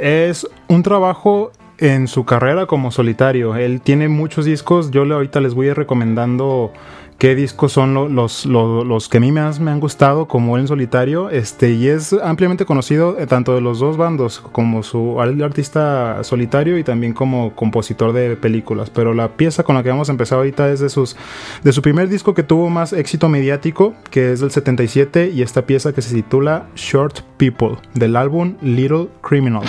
Es 0.00 0.46
un 0.68 0.82
trabajo 0.84 1.50
en 1.78 2.08
su 2.08 2.24
carrera 2.24 2.66
como 2.66 2.90
solitario. 2.90 3.56
Él 3.56 3.80
tiene 3.82 4.08
muchos 4.08 4.44
discos. 4.46 4.90
Yo 4.92 5.04
le- 5.04 5.14
ahorita 5.14 5.40
les 5.40 5.54
voy 5.54 5.66
a 5.66 5.70
ir 5.72 5.76
recomendando 5.76 6.72
qué 7.18 7.34
discos 7.34 7.72
son 7.72 7.94
lo- 7.94 8.08
los, 8.08 8.46
lo- 8.46 8.84
los 8.84 9.08
que 9.08 9.18
a 9.18 9.20
mí 9.20 9.32
más 9.32 9.58
me 9.58 9.70
han 9.72 9.80
gustado 9.80 10.26
como 10.28 10.56
él 10.56 10.62
en 10.62 10.68
solitario. 10.68 11.30
Este, 11.30 11.72
y 11.72 11.88
es 11.88 12.12
ampliamente 12.12 12.64
conocido 12.64 13.18
eh, 13.18 13.26
tanto 13.26 13.54
de 13.56 13.60
los 13.60 13.80
dos 13.80 13.96
bandos, 13.96 14.40
como 14.52 14.82
su 14.84 15.20
artista 15.20 16.22
solitario 16.22 16.78
y 16.78 16.84
también 16.84 17.12
como 17.12 17.54
compositor 17.56 18.12
de 18.12 18.36
películas. 18.36 18.88
Pero 18.90 19.14
la 19.14 19.28
pieza 19.36 19.64
con 19.64 19.74
la 19.74 19.82
que 19.82 19.88
vamos 19.90 20.08
a 20.08 20.12
empezar 20.12 20.38
ahorita 20.38 20.70
es 20.70 20.78
de, 20.80 20.88
sus, 20.88 21.16
de 21.64 21.72
su 21.72 21.82
primer 21.82 22.08
disco 22.08 22.34
que 22.34 22.42
tuvo 22.44 22.70
más 22.70 22.92
éxito 22.92 23.28
mediático, 23.28 23.94
que 24.10 24.32
es 24.32 24.40
del 24.40 24.50
77, 24.52 25.30
y 25.34 25.42
esta 25.42 25.62
pieza 25.66 25.92
que 25.92 26.02
se 26.02 26.14
titula 26.14 26.66
Short 26.76 27.20
People, 27.36 27.76
del 27.94 28.14
álbum 28.16 28.54
Little 28.62 29.08
Criminals. 29.22 29.68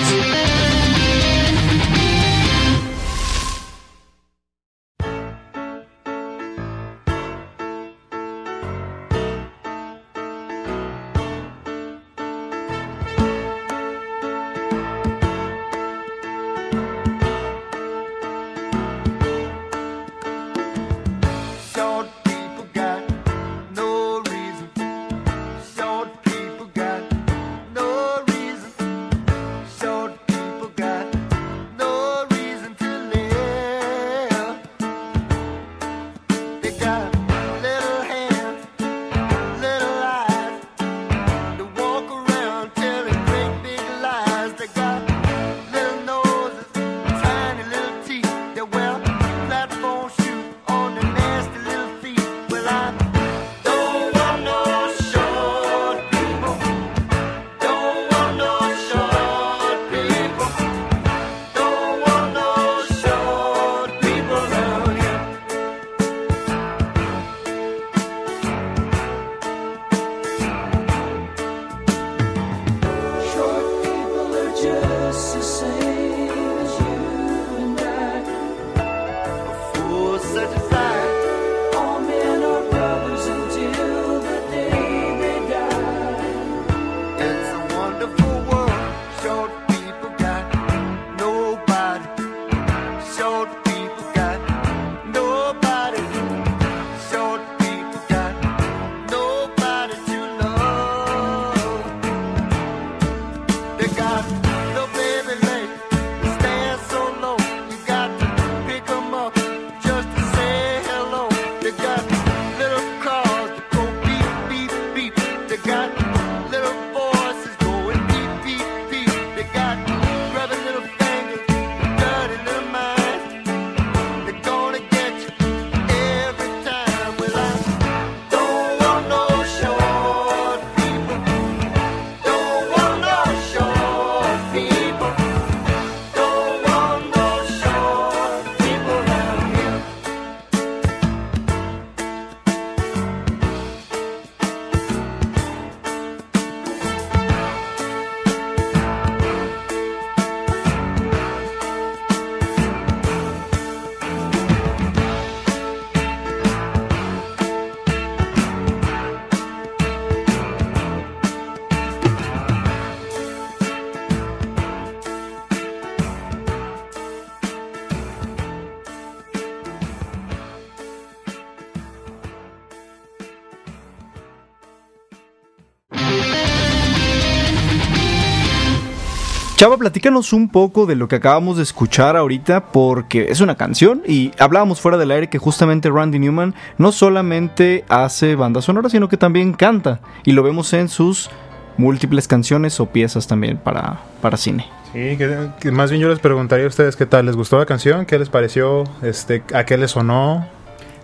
Chava, 179.69 179.77
platícanos 179.77 180.33
un 180.33 180.49
poco 180.49 180.87
de 180.87 180.95
lo 180.95 181.07
que 181.07 181.17
acabamos 181.17 181.57
de 181.57 181.61
escuchar 181.61 182.17
ahorita 182.17 182.71
porque 182.71 183.27
es 183.29 183.39
una 183.39 183.53
canción 183.53 184.01
y 184.03 184.31
hablábamos 184.39 184.81
fuera 184.81 184.97
del 184.97 185.11
aire 185.11 185.29
que 185.29 185.37
justamente 185.37 185.91
Randy 185.91 186.17
Newman 186.17 186.55
no 186.79 186.91
solamente 186.91 187.85
hace 187.87 188.33
banda 188.33 188.63
sonora, 188.63 188.89
sino 188.89 189.09
que 189.09 189.17
también 189.17 189.53
canta 189.53 189.99
y 190.25 190.31
lo 190.31 190.41
vemos 190.41 190.73
en 190.73 190.89
sus 190.89 191.29
múltiples 191.77 192.27
canciones 192.27 192.79
o 192.79 192.87
piezas 192.87 193.27
también 193.27 193.57
para, 193.57 193.99
para 194.23 194.37
cine. 194.37 194.65
Sí, 194.91 195.15
que, 195.17 195.49
que 195.59 195.69
más 195.69 195.91
bien 195.91 196.01
yo 196.01 196.09
les 196.09 196.17
preguntaría 196.17 196.65
a 196.65 196.69
ustedes 196.69 196.95
qué 196.95 197.05
tal, 197.05 197.27
¿les 197.27 197.35
gustó 197.35 197.59
la 197.59 197.67
canción? 197.67 198.07
¿Qué 198.07 198.17
les 198.17 198.29
pareció? 198.29 198.85
Este, 199.03 199.43
¿A 199.53 199.67
qué 199.67 199.77
les 199.77 199.91
sonó? 199.91 200.47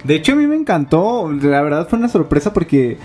De 0.03 0.15
hecho, 0.15 0.31
a 0.31 0.35
mí 0.37 0.47
me 0.47 0.55
encantó. 0.55 1.31
La 1.31 1.61
verdad 1.61 1.87
fue 1.87 1.99
una 1.99 2.09
sorpresa 2.09 2.51
porque, 2.51 2.97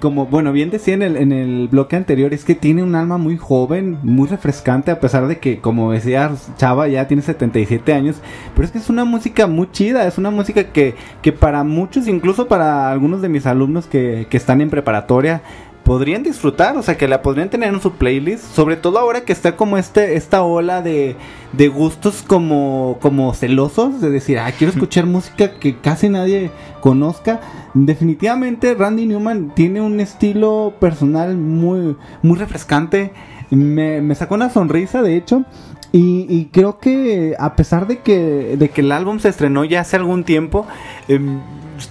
como, 0.00 0.26
bueno, 0.26 0.52
bien 0.52 0.70
decía 0.70 0.92
en 0.92 1.02
el, 1.02 1.16
en 1.16 1.32
el 1.32 1.68
bloque 1.68 1.96
anterior, 1.96 2.34
es 2.34 2.44
que 2.44 2.54
tiene 2.54 2.82
un 2.82 2.94
alma 2.94 3.16
muy 3.16 3.38
joven, 3.38 3.98
muy 4.02 4.28
refrescante, 4.28 4.90
a 4.90 5.00
pesar 5.00 5.26
de 5.26 5.38
que, 5.38 5.60
como 5.60 5.92
decía 5.92 6.32
Chava, 6.58 6.86
ya 6.88 7.08
tiene 7.08 7.22
77 7.22 7.94
años. 7.94 8.16
Pero 8.54 8.66
es 8.66 8.72
que 8.72 8.78
es 8.78 8.90
una 8.90 9.06
música 9.06 9.46
muy 9.46 9.70
chida, 9.70 10.06
es 10.06 10.18
una 10.18 10.30
música 10.30 10.64
que, 10.64 10.94
que 11.22 11.32
para 11.32 11.64
muchos, 11.64 12.08
incluso 12.08 12.46
para 12.46 12.90
algunos 12.90 13.22
de 13.22 13.30
mis 13.30 13.46
alumnos 13.46 13.86
que, 13.86 14.26
que 14.28 14.36
están 14.36 14.60
en 14.60 14.68
preparatoria, 14.68 15.42
podrían 15.84 16.22
disfrutar, 16.22 16.76
o 16.76 16.82
sea, 16.82 16.96
que 16.96 17.06
la 17.06 17.22
podrían 17.22 17.50
tener 17.50 17.72
en 17.72 17.80
su 17.80 17.92
playlist, 17.92 18.44
sobre 18.54 18.76
todo 18.76 18.98
ahora 18.98 19.24
que 19.24 19.32
está 19.32 19.54
como 19.54 19.78
este 19.78 20.16
esta 20.16 20.42
ola 20.42 20.82
de, 20.82 21.16
de 21.52 21.68
gustos 21.68 22.24
como 22.26 22.98
como 23.00 23.32
celosos, 23.34 24.00
de 24.00 24.10
decir, 24.10 24.38
ah, 24.38 24.50
quiero 24.56 24.72
escuchar 24.72 25.06
música 25.06 25.58
que 25.60 25.78
casi 25.78 26.08
nadie 26.08 26.50
conozca. 26.80 27.40
Definitivamente 27.74 28.74
Randy 28.74 29.06
Newman 29.06 29.52
tiene 29.54 29.80
un 29.80 30.00
estilo 30.00 30.74
personal 30.80 31.36
muy 31.36 31.96
muy 32.22 32.38
refrescante. 32.38 33.12
Me, 33.50 34.00
me 34.00 34.14
sacó 34.14 34.34
una 34.34 34.50
sonrisa, 34.50 35.02
de 35.02 35.16
hecho. 35.16 35.44
Y, 35.92 36.26
y 36.28 36.46
creo 36.46 36.78
que 36.78 37.36
a 37.38 37.54
pesar 37.54 37.86
de 37.86 37.98
que, 37.98 38.56
de 38.58 38.68
que 38.68 38.80
el 38.80 38.90
álbum 38.90 39.20
se 39.20 39.28
estrenó 39.28 39.64
ya 39.64 39.82
hace 39.82 39.94
algún 39.94 40.24
tiempo, 40.24 40.66
em, 41.06 41.38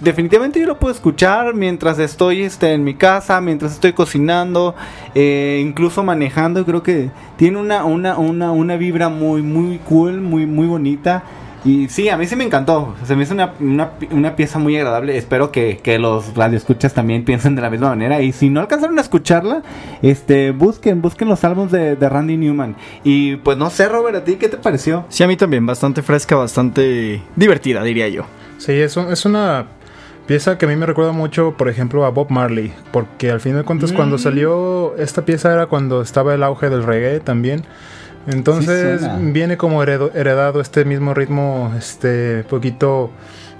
definitivamente 0.02 0.60
yo 0.60 0.68
lo 0.68 0.80
puedo 0.80 0.94
escuchar 0.94 1.54
mientras 1.54 2.00
estoy 2.00 2.42
este, 2.44 2.74
en 2.74 2.84
mi 2.84 2.94
casa, 2.96 3.40
mientras 3.42 3.74
estoy 3.74 3.94
cocinando, 3.94 4.75
eh, 5.16 5.62
incluso 5.66 6.04
manejando. 6.04 6.66
Creo 6.66 6.84
que 6.84 7.10
tiene 7.38 7.58
una, 7.60 7.84
una, 7.86 8.18
una, 8.18 8.52
una 8.52 8.75
vibra 8.78 9.10
muy, 9.10 9.42
muy 9.42 9.80
cool, 9.80 10.22
muy, 10.22 10.46
muy 10.46 10.68
bonita. 10.68 11.24
Y 11.66 11.88
sí, 11.88 12.10
a 12.10 12.18
mí 12.18 12.25
sí 12.28 12.36
me 12.36 12.44
encantó. 12.44 12.94
Se 13.06 13.16
me 13.16 13.24
hizo 13.24 13.34
una, 13.34 13.54
una, 13.62 13.92
una 14.12 14.36
pieza 14.36 14.60
muy 14.60 14.75
agradable. 14.75 15.16
Espero 15.18 15.50
que, 15.50 15.77
que 15.81 15.98
los 15.98 16.36
radioescuchas 16.36 16.94
también 16.94 17.24
piensen 17.25 17.55
de 17.55 17.62
la 17.62 17.70
misma 17.70 17.88
manera. 17.90 18.22
Y 18.22 18.34
si 18.34 18.50
no 18.50 18.60
alcanzaron 18.60 18.98
a 18.98 19.01
escucharla, 19.01 19.64
este, 20.01 20.51
busquen, 20.51 21.01
busquen 21.01 21.29
los 21.29 21.42
álbumes 21.46 21.72
de, 21.72 21.96
de 21.96 22.10
Randy 22.10 22.36
Newman. 22.36 22.75
Y 23.05 23.38
pues 23.38 23.57
no 23.57 23.70
sé, 23.70 23.88
Robert, 23.88 24.18
¿a 24.18 24.24
ti 24.25 24.36
qué 24.36 24.50
te 24.50 24.57
pareció? 24.57 25.05
Sí, 25.07 25.24
a 25.24 25.27
mí 25.27 25.38
también, 25.38 25.66
bastante 25.66 26.01
fresca, 26.01 26.36
bastante 26.36 27.22
divertida, 27.38 27.81
diría 27.81 28.10
yo. 28.10 28.25
Sí, 28.57 28.74
es, 28.74 28.98
un- 28.98 29.10
es 29.12 29.24
una 29.25 29.66
pieza 30.25 30.57
que 30.57 30.66
a 30.66 30.70
mí 30.70 30.75
me 30.75 30.86
recuerda 30.86 31.12
mucho, 31.12 31.55
por 31.57 31.70
ejemplo, 31.70 32.05
a 32.05 32.09
Bob 32.09 32.29
Marley, 32.29 32.74
porque 32.92 33.31
al 33.31 33.40
fin 33.42 33.55
de 33.55 33.64
cuentas 33.64 33.92
cuando 33.92 34.18
salió 34.18 34.96
esta 34.98 35.24
pieza 35.25 35.53
era 35.53 35.66
cuando 35.68 36.01
estaba 36.01 36.33
el 36.33 36.44
auge 36.44 36.70
del 36.70 36.83
reggae 36.83 37.20
también. 37.20 37.64
Entonces 38.27 39.01
Sí 39.01 39.07
viene 39.20 39.57
como 39.57 39.83
heredo- 39.83 40.12
heredado 40.16 40.62
este 40.62 40.86
mismo 40.86 41.14
ritmo, 41.14 41.74
este 41.77 42.44
poquito 42.46 43.12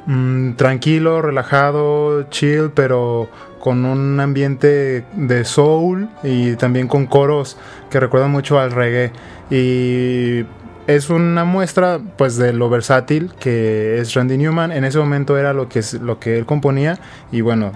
mm, 0.06 0.54
tranquilo, 0.54 1.22
relajado, 1.22 2.24
chill, 2.30 2.72
pero 2.74 3.30
con 3.60 3.84
un 3.86 4.20
ambiente 4.20 5.04
de 5.14 5.46
soul 5.46 6.08
y 6.24 6.56
también 6.56 6.88
con 6.88 7.08
coros 7.08 7.58
que 7.90 8.00
recuerdan 8.00 8.32
mucho 8.32 8.58
al 8.60 8.72
reggae. 8.72 9.12
Y 9.50 10.46
es 10.88 11.10
una 11.10 11.46
muestra 11.46 12.00
pues 12.18 12.38
de 12.38 12.54
lo 12.54 12.70
versátil 12.70 13.32
que 13.40 14.00
es 14.00 14.14
Randy 14.14 14.38
Newman. 14.38 14.72
En 14.72 14.84
ese 14.84 15.00
momento 15.00 15.38
era 15.38 15.54
lo 15.54 15.70
que, 15.70 15.82
lo 16.02 16.20
que 16.20 16.38
él 16.38 16.46
componía 16.46 17.00
y 17.32 17.42
bueno, 17.42 17.72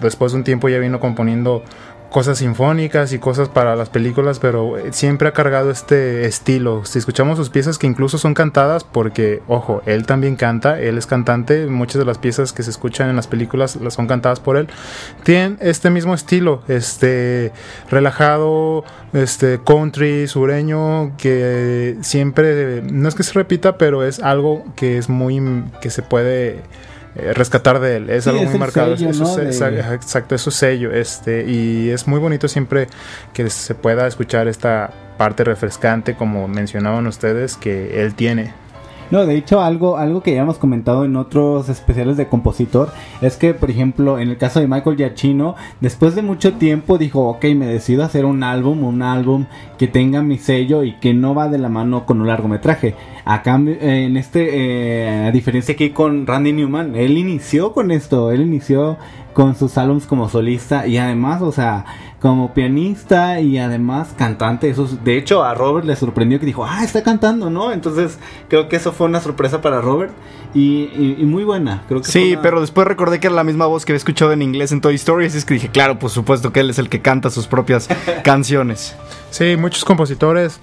después 0.00 0.32
de 0.32 0.38
un 0.38 0.44
tiempo 0.44 0.68
ya 0.68 0.78
vino 0.78 1.00
componiendo 1.00 1.62
cosas 2.10 2.38
sinfónicas 2.38 3.12
y 3.12 3.18
cosas 3.18 3.48
para 3.48 3.76
las 3.76 3.90
películas, 3.90 4.38
pero 4.38 4.78
eh, 4.78 4.92
siempre 4.92 5.28
ha 5.28 5.32
cargado 5.32 5.70
este 5.70 6.26
estilo. 6.26 6.84
Si 6.84 6.98
escuchamos 6.98 7.36
sus 7.36 7.50
piezas 7.50 7.78
que 7.78 7.86
incluso 7.86 8.18
son 8.18 8.34
cantadas, 8.34 8.84
porque, 8.84 9.42
ojo, 9.46 9.82
él 9.86 10.06
también 10.06 10.36
canta, 10.36 10.80
él 10.80 10.96
es 10.96 11.06
cantante, 11.06 11.66
muchas 11.66 11.98
de 11.98 12.04
las 12.04 12.18
piezas 12.18 12.52
que 12.52 12.62
se 12.62 12.70
escuchan 12.70 13.10
en 13.10 13.16
las 13.16 13.26
películas 13.26 13.76
las 13.76 13.94
son 13.94 14.06
cantadas 14.06 14.40
por 14.40 14.56
él, 14.56 14.68
tienen 15.22 15.58
este 15.60 15.90
mismo 15.90 16.14
estilo, 16.14 16.62
este 16.68 17.52
relajado, 17.90 18.84
este 19.12 19.60
country, 19.64 20.28
sureño, 20.28 21.16
que 21.18 21.96
siempre, 22.00 22.82
no 22.82 23.08
es 23.08 23.14
que 23.14 23.22
se 23.22 23.32
repita, 23.32 23.76
pero 23.76 24.02
es 24.02 24.20
algo 24.20 24.64
que 24.76 24.98
es 24.98 25.08
muy, 25.08 25.64
que 25.80 25.90
se 25.90 26.02
puede 26.02 26.62
eh, 27.18 27.32
rescatar 27.34 27.80
de 27.80 27.96
él. 27.96 28.10
Es 28.10 28.24
Sí, 28.24 28.30
algo 28.30 28.42
es 28.42 28.50
muy 28.50 28.58
marcado. 28.58 28.96
sello, 28.96 29.10
es 29.10 29.16
su 29.16 29.22
¿no? 29.24 29.34
se- 29.34 29.44
de- 29.44 29.50
esa- 29.50 29.94
Exacto, 29.94 30.34
es 30.34 30.40
su 30.40 30.50
sello. 30.50 30.92
Este, 30.92 31.44
y 31.46 31.90
es 31.90 32.06
muy 32.06 32.20
bonito 32.20 32.48
siempre 32.48 32.86
que 33.32 33.48
se 33.50 33.74
pueda 33.74 34.06
escuchar 34.06 34.48
esta 34.48 34.90
parte 35.18 35.42
refrescante, 35.44 36.14
como 36.14 36.46
mencionaban 36.48 37.06
ustedes, 37.06 37.56
que 37.56 38.02
él 38.02 38.14
tiene. 38.14 38.52
No, 39.10 39.24
de 39.24 39.36
hecho, 39.36 39.62
algo, 39.62 39.96
algo 39.96 40.22
que 40.22 40.34
ya 40.34 40.42
hemos 40.42 40.58
comentado 40.58 41.04
en 41.04 41.16
otros 41.16 41.68
especiales 41.70 42.18
de 42.18 42.28
compositor 42.28 42.90
es 43.22 43.36
que, 43.36 43.54
por 43.54 43.70
ejemplo, 43.70 44.18
en 44.18 44.28
el 44.28 44.36
caso 44.36 44.60
de 44.60 44.68
Michael 44.68 44.96
Giacchino, 44.96 45.54
después 45.80 46.14
de 46.14 46.20
mucho 46.20 46.54
tiempo 46.54 46.98
dijo, 46.98 47.26
ok, 47.28 47.44
me 47.56 47.66
decido 47.66 48.04
hacer 48.04 48.26
un 48.26 48.42
álbum, 48.42 48.84
un 48.84 49.02
álbum 49.02 49.46
que 49.78 49.88
tenga 49.88 50.22
mi 50.22 50.36
sello 50.36 50.84
y 50.84 50.92
que 50.98 51.14
no 51.14 51.34
va 51.34 51.48
de 51.48 51.58
la 51.58 51.70
mano 51.70 52.04
con 52.04 52.20
un 52.20 52.26
largometraje. 52.26 52.94
A 53.24 53.42
cambio, 53.42 53.74
eh, 53.80 54.04
en 54.04 54.16
este, 54.18 54.48
eh, 54.52 55.26
a 55.26 55.30
diferencia 55.30 55.74
aquí 55.74 55.90
con 55.90 56.26
Randy 56.26 56.52
Newman, 56.52 56.94
él 56.94 57.16
inició 57.16 57.72
con 57.72 57.90
esto, 57.90 58.30
él 58.30 58.42
inició 58.42 58.98
con 59.32 59.54
sus 59.54 59.78
álbumes 59.78 60.06
como 60.06 60.28
solista 60.28 60.86
y 60.86 60.98
además, 60.98 61.42
o 61.42 61.52
sea, 61.52 61.84
como 62.20 62.52
pianista 62.52 63.40
y 63.40 63.58
además 63.58 64.08
cantante. 64.16 64.68
Eso, 64.68 64.84
es- 64.86 65.04
de 65.04 65.16
hecho, 65.16 65.44
a 65.44 65.54
Robert 65.54 65.86
le 65.86 65.94
sorprendió 65.96 66.40
que 66.40 66.46
dijo, 66.46 66.64
ah, 66.64 66.82
está 66.82 67.02
cantando, 67.02 67.48
¿no? 67.50 67.70
Entonces, 67.72 68.18
creo 68.48 68.68
que 68.68 68.76
eso 68.76 68.92
fue 68.92 69.06
una 69.06 69.20
sorpresa 69.20 69.60
para 69.60 69.80
Robert 69.80 70.12
y, 70.54 70.90
y- 70.96 71.16
y 71.18 71.24
muy 71.24 71.44
buena. 71.44 71.82
Creo 71.88 72.00
que 72.02 72.08
Sí, 72.10 72.32
una- 72.32 72.42
pero 72.42 72.60
después 72.60 72.86
recordé 72.88 73.20
que 73.20 73.28
era 73.28 73.36
la 73.36 73.44
misma 73.44 73.66
voz 73.66 73.84
que 73.84 73.92
había 73.92 73.98
escuchado 73.98 74.32
en 74.32 74.42
inglés 74.42 74.72
en 74.72 74.80
Toy 74.80 74.96
Story, 74.96 75.26
así 75.26 75.38
es 75.38 75.44
que 75.44 75.54
dije, 75.54 75.68
claro, 75.68 75.98
por 75.98 76.10
supuesto 76.10 76.52
que 76.52 76.60
él 76.60 76.70
es 76.70 76.78
el 76.78 76.88
que 76.88 77.00
canta 77.00 77.30
sus 77.30 77.46
propias 77.46 77.88
canciones. 78.24 78.96
Sí, 79.30 79.56
muchos 79.56 79.84
compositores. 79.84 80.60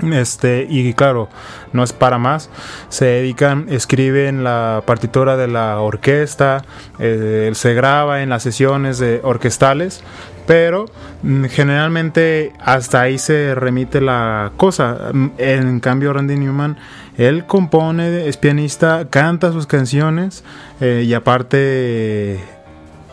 Este, 0.00 0.66
y 0.68 0.94
claro, 0.94 1.28
no 1.72 1.82
es 1.82 1.92
para 1.92 2.18
más. 2.18 2.50
Se 2.88 3.04
dedican, 3.06 3.66
escriben 3.68 4.44
la 4.44 4.82
partitura 4.86 5.36
de 5.36 5.48
la 5.48 5.80
orquesta, 5.80 6.64
eh, 6.98 7.50
se 7.54 7.74
graba 7.74 8.22
en 8.22 8.28
las 8.28 8.42
sesiones 8.42 8.98
de 8.98 9.20
orquestales, 9.24 10.02
pero 10.46 10.86
mm, 11.22 11.44
generalmente 11.46 12.52
hasta 12.60 13.02
ahí 13.02 13.18
se 13.18 13.54
remite 13.54 14.00
la 14.00 14.52
cosa. 14.56 15.10
Mm, 15.12 15.30
En 15.38 15.80
cambio, 15.80 16.12
Randy 16.12 16.36
Newman, 16.36 16.78
él 17.16 17.46
compone, 17.46 18.28
es 18.28 18.36
pianista, 18.36 19.08
canta 19.10 19.52
sus 19.52 19.66
canciones 19.66 20.44
eh, 20.80 21.04
y 21.04 21.12
aparte 21.14 22.40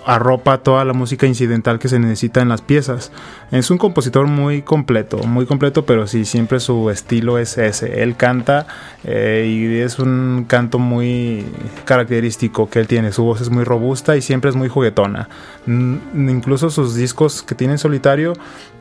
arropa 0.05 0.59
toda 0.59 0.85
la 0.85 0.93
música 0.93 1.25
incidental 1.25 1.79
que 1.79 1.89
se 1.89 1.99
necesita 1.99 2.41
en 2.41 2.49
las 2.49 2.61
piezas. 2.61 3.11
Es 3.55 3.71
un 3.71 3.77
compositor 3.77 4.27
muy 4.27 4.63
completo, 4.63 5.17
muy 5.19 5.45
completo, 5.45 5.85
pero 5.85 6.07
sí, 6.07 6.25
siempre 6.25 6.59
su 6.59 6.89
estilo 6.89 7.37
es 7.37 7.57
ese. 7.57 8.03
Él 8.03 8.17
canta 8.17 8.67
eh, 9.05 9.47
y 9.47 9.79
es 9.79 9.97
un 9.97 10.43
canto 10.45 10.77
muy 10.77 11.45
característico 11.85 12.69
que 12.69 12.79
él 12.81 12.87
tiene. 12.87 13.13
Su 13.13 13.23
voz 13.23 13.39
es 13.39 13.49
muy 13.49 13.63
robusta 13.63 14.17
y 14.17 14.21
siempre 14.21 14.49
es 14.49 14.57
muy 14.57 14.67
juguetona. 14.67 15.29
Mm, 15.67 16.29
incluso 16.29 16.69
sus 16.69 16.95
discos 16.95 17.43
que 17.43 17.55
tiene 17.55 17.75
en 17.75 17.79
solitario, 17.79 18.33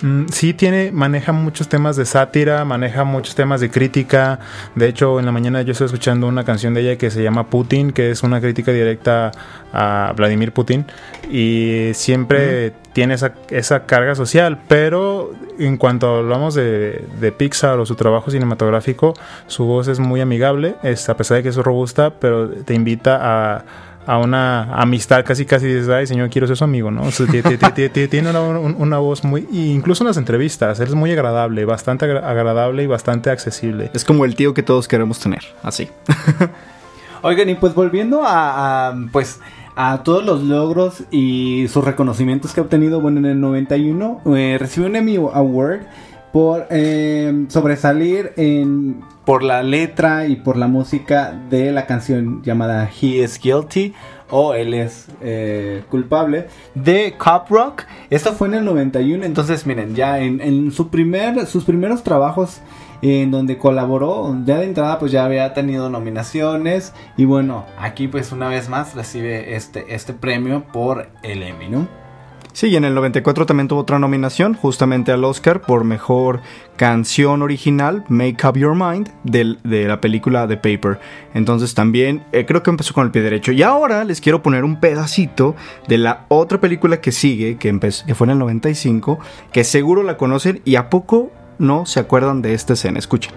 mm, 0.02 0.24
sí 0.32 0.54
tiene, 0.54 0.90
maneja 0.90 1.30
muchos 1.30 1.68
temas 1.68 1.94
de 1.94 2.04
sátira, 2.04 2.64
maneja 2.64 3.04
muchos 3.04 3.36
temas 3.36 3.60
de 3.60 3.70
crítica. 3.70 4.40
De 4.74 4.88
hecho, 4.88 5.20
en 5.20 5.26
la 5.26 5.30
mañana 5.30 5.62
yo 5.62 5.70
estoy 5.70 5.84
escuchando 5.84 6.26
una 6.26 6.42
canción 6.42 6.74
de 6.74 6.80
ella 6.80 6.98
que 6.98 7.12
se 7.12 7.22
llama 7.22 7.48
Putin, 7.48 7.92
que 7.92 8.10
es 8.10 8.24
una 8.24 8.40
crítica 8.40 8.72
directa 8.72 9.30
a 9.72 10.12
Vladimir 10.16 10.50
Putin. 10.50 10.84
Y 11.30 11.92
siempre 11.94 12.72
tiene 12.94 13.12
esa, 13.14 13.34
esa 13.50 13.84
carga 13.84 14.14
social, 14.14 14.58
pero 14.68 15.32
en 15.58 15.76
cuanto 15.76 16.16
hablamos 16.16 16.54
de, 16.54 17.04
de 17.20 17.32
Pixar 17.32 17.78
o 17.78 17.84
su 17.84 17.94
trabajo 17.96 18.30
cinematográfico, 18.30 19.12
su 19.46 19.64
voz 19.66 19.88
es 19.88 19.98
muy 19.98 20.22
amigable, 20.22 20.76
es, 20.82 21.08
a 21.10 21.16
pesar 21.16 21.36
de 21.36 21.42
que 21.42 21.50
es 21.50 21.56
robusta, 21.56 22.10
pero 22.18 22.48
te 22.48 22.72
invita 22.74 23.18
a, 23.20 23.64
a 24.06 24.18
una 24.18 24.74
amistad 24.74 25.24
casi 25.24 25.44
casi 25.46 25.66
dices, 25.66 25.88
ay 25.88 26.06
señor, 26.06 26.28
quiero 26.30 26.46
ser 26.46 26.56
su 26.56 26.64
amigo, 26.64 26.90
¿no? 26.90 27.02
O 27.02 27.10
sea, 27.10 27.26
tiene 27.26 28.30
una, 28.30 28.40
un- 28.40 28.76
una 28.78 28.98
voz 28.98 29.24
muy, 29.24 29.48
incluso 29.52 30.04
en 30.04 30.08
las 30.08 30.16
entrevistas, 30.16 30.78
él 30.80 30.88
es 30.88 30.94
muy 30.94 31.10
agradable, 31.10 31.64
bastante 31.64 32.04
agra- 32.04 32.28
agradable 32.30 32.82
y 32.82 32.86
bastante 32.86 33.30
accesible. 33.30 33.90
Es 33.94 34.04
como 34.04 34.24
el 34.24 34.34
tío 34.36 34.54
que 34.54 34.62
todos 34.62 34.86
queremos 34.88 35.18
tener, 35.18 35.42
así. 35.62 35.88
Oigan, 37.22 37.48
y 37.48 37.54
pues 37.54 37.74
volviendo 37.74 38.22
a, 38.22 38.88
a, 38.90 38.94
pues 39.10 39.40
a 39.76 40.02
todos 40.02 40.24
los 40.24 40.42
logros 40.42 41.04
y 41.10 41.66
sus 41.68 41.84
reconocimientos 41.84 42.52
que 42.52 42.60
ha 42.60 42.64
obtenido, 42.64 43.00
bueno, 43.00 43.18
en 43.18 43.26
el 43.26 43.40
91 43.40 44.20
eh, 44.36 44.56
recibió 44.58 44.88
un 44.88 44.96
Emmy 44.96 45.16
Award 45.16 45.80
por 46.32 46.66
eh, 46.70 47.46
sobresalir 47.48 48.32
en, 48.36 49.00
por 49.24 49.42
la 49.42 49.62
letra 49.62 50.26
y 50.26 50.36
por 50.36 50.56
la 50.56 50.66
música 50.66 51.32
de 51.48 51.70
la 51.72 51.86
canción 51.86 52.42
llamada 52.42 52.90
He 52.90 53.22
is 53.22 53.40
Guilty 53.40 53.94
o 54.30 54.54
Él 54.54 54.74
es 54.74 55.06
eh, 55.20 55.84
culpable 55.90 56.48
de 56.74 57.14
Cop 57.16 57.48
Rock. 57.50 57.84
Esto 58.10 58.32
fue 58.32 58.48
en 58.48 58.54
el 58.54 58.64
91, 58.64 59.24
entonces 59.24 59.66
miren, 59.66 59.94
ya 59.94 60.18
en, 60.18 60.40
en 60.40 60.72
su 60.72 60.88
primer, 60.88 61.46
sus 61.46 61.64
primeros 61.64 62.02
trabajos 62.02 62.60
en 63.04 63.30
donde 63.30 63.58
colaboró, 63.58 64.34
ya 64.46 64.58
de 64.58 64.64
entrada 64.64 64.98
pues 64.98 65.12
ya 65.12 65.26
había 65.26 65.52
tenido 65.52 65.90
nominaciones 65.90 66.94
y 67.18 67.26
bueno, 67.26 67.66
aquí 67.78 68.08
pues 68.08 68.32
una 68.32 68.48
vez 68.48 68.70
más 68.70 68.94
recibe 68.94 69.56
este, 69.56 69.94
este 69.94 70.14
premio 70.14 70.64
por 70.72 71.08
el 71.22 71.42
Emmy, 71.42 71.68
¿no? 71.68 71.86
Sí, 72.54 72.68
y 72.68 72.76
en 72.76 72.84
el 72.84 72.94
94 72.94 73.46
también 73.46 73.66
tuvo 73.66 73.80
otra 73.80 73.98
nominación, 73.98 74.54
justamente 74.54 75.10
al 75.10 75.24
Oscar 75.24 75.60
por 75.60 75.82
mejor 75.82 76.40
canción 76.76 77.42
original, 77.42 78.04
Make 78.08 78.46
Up 78.46 78.56
Your 78.56 78.76
Mind, 78.76 79.10
de, 79.24 79.56
la 79.64 80.00
película 80.00 80.46
The 80.46 80.56
Paper. 80.56 81.00
Entonces 81.34 81.74
también 81.74 82.22
eh, 82.30 82.46
creo 82.46 82.62
que 82.62 82.70
empezó 82.70 82.94
con 82.94 83.06
el 83.06 83.10
pie 83.10 83.22
derecho. 83.22 83.50
Y 83.50 83.62
ahora 83.62 84.04
les 84.04 84.20
quiero 84.20 84.40
poner 84.40 84.62
un 84.62 84.78
pedacito 84.78 85.56
de 85.88 85.98
la 85.98 86.26
otra 86.28 86.60
película 86.60 87.00
que 87.00 87.10
sigue, 87.10 87.56
que, 87.56 87.68
empezó, 87.68 88.06
que 88.06 88.14
fue 88.14 88.28
en 88.28 88.30
el 88.30 88.38
95, 88.38 89.18
que 89.50 89.64
seguro 89.64 90.04
la 90.04 90.16
conocen 90.16 90.62
y 90.64 90.76
a 90.76 90.90
poco 90.90 91.32
no 91.58 91.86
se 91.86 92.00
acuerdan 92.00 92.42
de 92.42 92.54
esta 92.54 92.72
escena. 92.74 92.98
Escuchen. 92.98 93.32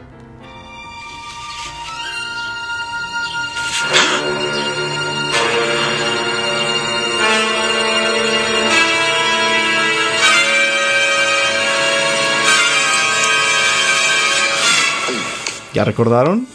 ¿Ya 15.73 15.83
recordaron? 15.83 16.47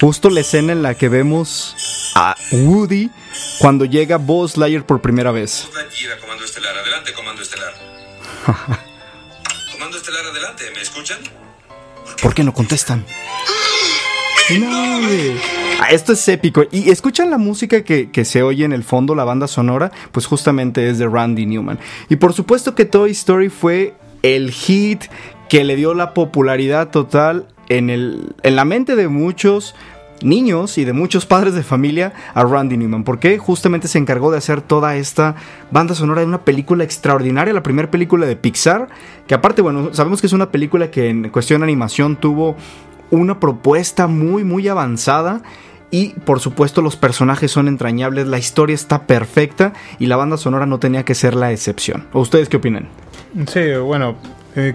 Justo 0.00 0.30
la 0.30 0.40
escena 0.40 0.72
en 0.72 0.82
la 0.82 0.94
que 0.94 1.08
vemos 1.08 1.74
a 2.14 2.36
Woody 2.52 3.10
cuando 3.58 3.84
llega 3.84 4.18
Buzz 4.18 4.56
Lightyear 4.56 4.86
por 4.86 5.00
primera 5.00 5.32
vez. 5.32 5.68
Adelante, 6.76 7.12
Comando 7.14 7.42
Estelar. 7.42 7.74
Adelante. 10.56 10.64
¿Me 10.74 10.82
escuchan? 10.82 11.18
¿Por 12.22 12.34
qué 12.34 12.42
no 12.42 12.52
contestan? 12.52 13.04
No. 14.58 15.00
Ah, 15.80 15.88
esto 15.90 16.12
es 16.12 16.28
épico. 16.28 16.64
Y 16.70 16.90
escuchan 16.90 17.30
la 17.30 17.38
música 17.38 17.84
que, 17.84 18.10
que 18.10 18.24
se 18.24 18.42
oye 18.42 18.64
en 18.64 18.72
el 18.72 18.84
fondo, 18.84 19.14
la 19.14 19.24
banda 19.24 19.48
sonora, 19.48 19.90
pues 20.12 20.26
justamente 20.26 20.88
es 20.88 20.98
de 20.98 21.06
Randy 21.06 21.46
Newman. 21.46 21.78
Y 22.08 22.16
por 22.16 22.32
supuesto 22.32 22.74
que 22.74 22.84
Toy 22.84 23.10
Story 23.10 23.48
fue 23.48 23.94
el 24.22 24.50
hit 24.50 25.04
que 25.48 25.64
le 25.64 25.76
dio 25.76 25.94
la 25.94 26.14
popularidad 26.14 26.90
total 26.90 27.48
en, 27.68 27.90
el, 27.90 28.34
en 28.42 28.56
la 28.56 28.64
mente 28.64 28.96
de 28.96 29.08
muchos 29.08 29.74
niños 30.22 30.78
y 30.78 30.84
de 30.84 30.92
muchos 30.92 31.26
padres 31.26 31.54
de 31.54 31.62
familia 31.62 32.12
a 32.34 32.44
Randy 32.44 32.76
Newman, 32.76 33.04
porque 33.04 33.38
justamente 33.38 33.88
se 33.88 33.98
encargó 33.98 34.30
de 34.30 34.38
hacer 34.38 34.60
toda 34.60 34.96
esta 34.96 35.34
banda 35.70 35.94
sonora 35.94 36.20
de 36.20 36.26
una 36.26 36.44
película 36.44 36.84
extraordinaria, 36.84 37.52
la 37.52 37.62
primera 37.62 37.90
película 37.90 38.26
de 38.26 38.36
Pixar, 38.36 38.88
que 39.26 39.34
aparte, 39.34 39.62
bueno, 39.62 39.92
sabemos 39.92 40.20
que 40.20 40.26
es 40.26 40.32
una 40.32 40.50
película 40.50 40.90
que 40.90 41.08
en 41.08 41.28
cuestión 41.30 41.60
de 41.60 41.64
animación 41.64 42.16
tuvo 42.16 42.56
una 43.10 43.40
propuesta 43.40 44.06
muy, 44.06 44.44
muy 44.44 44.68
avanzada. 44.68 45.42
Y 45.88 46.08
por 46.24 46.40
supuesto 46.40 46.82
los 46.82 46.96
personajes 46.96 47.52
son 47.52 47.68
entrañables, 47.68 48.26
la 48.26 48.38
historia 48.38 48.74
está 48.74 49.06
perfecta 49.06 49.72
y 50.00 50.06
la 50.06 50.16
banda 50.16 50.36
sonora 50.36 50.66
no 50.66 50.80
tenía 50.80 51.04
que 51.04 51.14
ser 51.14 51.34
la 51.34 51.52
excepción. 51.52 52.08
¿O 52.12 52.20
ustedes 52.20 52.48
qué 52.48 52.56
opinan? 52.56 52.88
Sí, 53.46 53.72
bueno, 53.76 54.16
eh, 54.56 54.74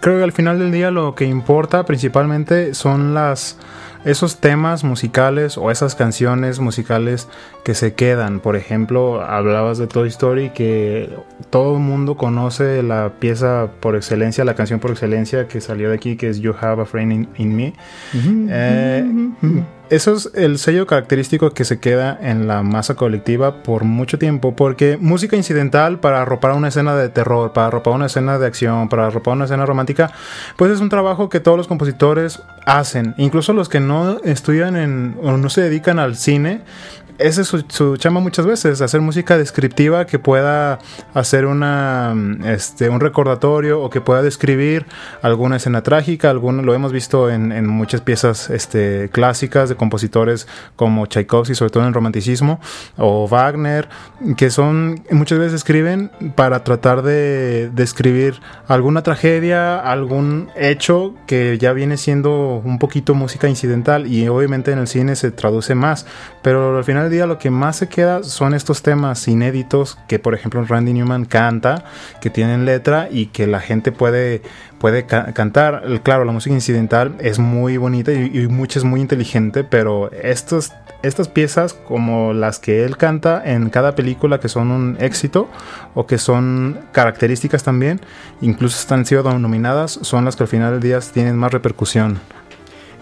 creo 0.00 0.16
que 0.16 0.24
al 0.24 0.32
final 0.32 0.58
del 0.58 0.72
día 0.72 0.90
lo 0.90 1.14
que 1.14 1.26
importa 1.26 1.84
principalmente 1.84 2.72
son 2.72 3.12
las 3.12 3.58
esos 4.04 4.38
temas 4.38 4.84
musicales 4.84 5.58
o 5.58 5.70
esas 5.70 5.94
canciones 5.94 6.60
musicales 6.60 7.28
que 7.64 7.74
se 7.74 7.94
quedan. 7.94 8.40
Por 8.40 8.56
ejemplo, 8.56 9.22
hablabas 9.22 9.78
de 9.78 9.86
Toy 9.86 10.08
Story 10.08 10.50
que 10.50 11.10
todo 11.50 11.74
el 11.74 11.82
mundo 11.82 12.16
conoce 12.16 12.82
la 12.82 13.12
pieza 13.18 13.68
por 13.80 13.96
excelencia, 13.96 14.44
la 14.44 14.54
canción 14.54 14.80
por 14.80 14.90
excelencia 14.90 15.48
que 15.48 15.60
salió 15.60 15.90
de 15.90 15.96
aquí, 15.96 16.16
que 16.16 16.28
es 16.28 16.40
You 16.40 16.54
Have 16.60 16.82
a 16.82 16.84
Friend 16.84 17.12
in, 17.12 17.28
in 17.36 17.56
Me. 17.56 17.74
Eh, 18.14 19.04
eso 19.90 20.14
es 20.14 20.30
el 20.34 20.58
sello 20.58 20.86
característico 20.86 21.50
que 21.50 21.64
se 21.64 21.78
queda 21.78 22.18
en 22.20 22.46
la 22.46 22.62
masa 22.62 22.94
colectiva 22.94 23.62
por 23.62 23.84
mucho 23.84 24.18
tiempo, 24.18 24.56
porque 24.56 24.96
música 25.00 25.36
incidental 25.36 26.00
para 26.00 26.22
arropar 26.22 26.52
una 26.52 26.68
escena 26.68 26.96
de 26.96 27.08
terror, 27.08 27.52
para 27.52 27.68
arropar 27.68 27.94
una 27.94 28.06
escena 28.06 28.38
de 28.38 28.46
acción, 28.46 28.88
para 28.88 29.06
arropar 29.06 29.34
una 29.34 29.44
escena 29.44 29.66
romántica, 29.66 30.10
pues 30.56 30.72
es 30.72 30.80
un 30.80 30.88
trabajo 30.88 31.28
que 31.28 31.40
todos 31.40 31.56
los 31.56 31.68
compositores 31.68 32.42
hacen, 32.64 33.14
incluso 33.16 33.52
los 33.52 33.68
que 33.68 33.80
no 33.80 34.18
estudian 34.24 34.76
en 34.76 35.16
o 35.22 35.36
no 35.36 35.48
se 35.48 35.62
dedican 35.62 35.98
al 35.98 36.16
cine. 36.16 36.62
Ese 37.18 37.42
es 37.42 37.48
su, 37.68 37.96
chamba 37.96 38.20
muchas 38.20 38.46
veces, 38.46 38.80
hacer 38.80 39.00
música 39.00 39.38
descriptiva 39.38 40.06
que 40.06 40.18
pueda 40.18 40.78
hacer 41.14 41.46
una, 41.46 42.14
este, 42.44 42.88
un 42.88 43.00
recordatorio 43.00 43.80
o 43.80 43.90
que 43.90 44.00
pueda 44.00 44.22
describir 44.22 44.86
alguna 45.22 45.56
escena 45.56 45.82
trágica. 45.82 46.30
Alguno, 46.30 46.62
lo 46.62 46.74
hemos 46.74 46.92
visto 46.92 47.30
en, 47.30 47.52
en 47.52 47.66
muchas 47.66 48.00
piezas 48.00 48.50
este, 48.50 49.08
clásicas 49.10 49.68
de 49.68 49.76
compositores 49.76 50.46
como 50.76 51.06
Tchaikovsky, 51.06 51.54
sobre 51.54 51.70
todo 51.70 51.82
en 51.84 51.88
el 51.88 51.94
romanticismo, 51.94 52.60
o 52.96 53.26
Wagner, 53.28 53.88
que 54.36 54.50
son 54.50 55.02
muchas 55.10 55.38
veces 55.38 55.54
escriben 55.54 56.10
para 56.34 56.64
tratar 56.64 57.02
de 57.02 57.70
describir 57.72 58.40
alguna 58.68 59.02
tragedia, 59.02 59.78
algún 59.78 60.50
hecho 60.56 61.14
que 61.26 61.58
ya 61.58 61.72
viene 61.72 61.96
siendo 61.96 62.62
un 62.64 62.78
poquito 62.78 63.14
música 63.14 63.48
incidental 63.48 64.06
y 64.06 64.28
obviamente 64.28 64.72
en 64.72 64.78
el 64.78 64.86
cine 64.86 65.16
se 65.16 65.30
traduce 65.30 65.74
más, 65.74 66.06
pero 66.42 66.76
al 66.76 66.84
final 66.84 67.05
del 67.06 67.12
día 67.12 67.26
lo 67.26 67.38
que 67.38 67.50
más 67.50 67.76
se 67.76 67.88
queda 67.88 68.22
son 68.22 68.54
estos 68.54 68.82
temas 68.82 69.26
inéditos 69.28 69.98
que 70.08 70.18
por 70.18 70.34
ejemplo 70.34 70.64
Randy 70.64 70.92
Newman 70.92 71.24
canta, 71.24 71.84
que 72.20 72.30
tienen 72.30 72.64
letra 72.64 73.08
y 73.10 73.26
que 73.26 73.46
la 73.46 73.60
gente 73.60 73.92
puede 73.92 74.42
puede 74.78 75.06
ca- 75.06 75.32
cantar. 75.32 75.82
Claro, 76.02 76.24
la 76.24 76.32
música 76.32 76.54
incidental 76.54 77.14
es 77.18 77.38
muy 77.38 77.78
bonita 77.78 78.12
y, 78.12 78.30
y 78.40 78.46
mucha 78.46 78.78
es 78.78 78.84
muy 78.84 79.00
inteligente, 79.00 79.64
pero 79.64 80.10
estos, 80.12 80.72
estas 81.02 81.28
piezas, 81.28 81.72
como 81.72 82.34
las 82.34 82.58
que 82.58 82.84
él 82.84 82.98
canta 82.98 83.42
en 83.44 83.70
cada 83.70 83.94
película, 83.94 84.38
que 84.38 84.48
son 84.50 84.70
un 84.70 84.96
éxito 85.00 85.48
o 85.94 86.06
que 86.06 86.18
son 86.18 86.78
características 86.92 87.62
también, 87.62 88.00
incluso 88.42 88.78
están 88.78 89.06
sido 89.06 89.22
nominadas, 89.38 89.98
son 90.02 90.26
las 90.26 90.36
que 90.36 90.42
al 90.44 90.48
final 90.48 90.72
del 90.72 90.82
día 90.82 91.00
tienen 91.00 91.36
más 91.36 91.52
repercusión. 91.52 92.18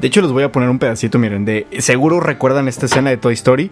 De 0.01 0.09
hecho, 0.09 0.21
les 0.21 0.33
voy 0.33 0.43
a 0.43 0.53
poner 0.53 0.69
un 0.69 0.79
pedacito, 0.79 1.19
miren, 1.19 1.45
de 1.45 1.67
seguro 1.79 2.21
recuerdan 2.21 2.69
esta 2.69 2.87
escena 2.87 3.11
de 3.11 3.17
Toy 3.17 3.35
Story. 3.35 3.71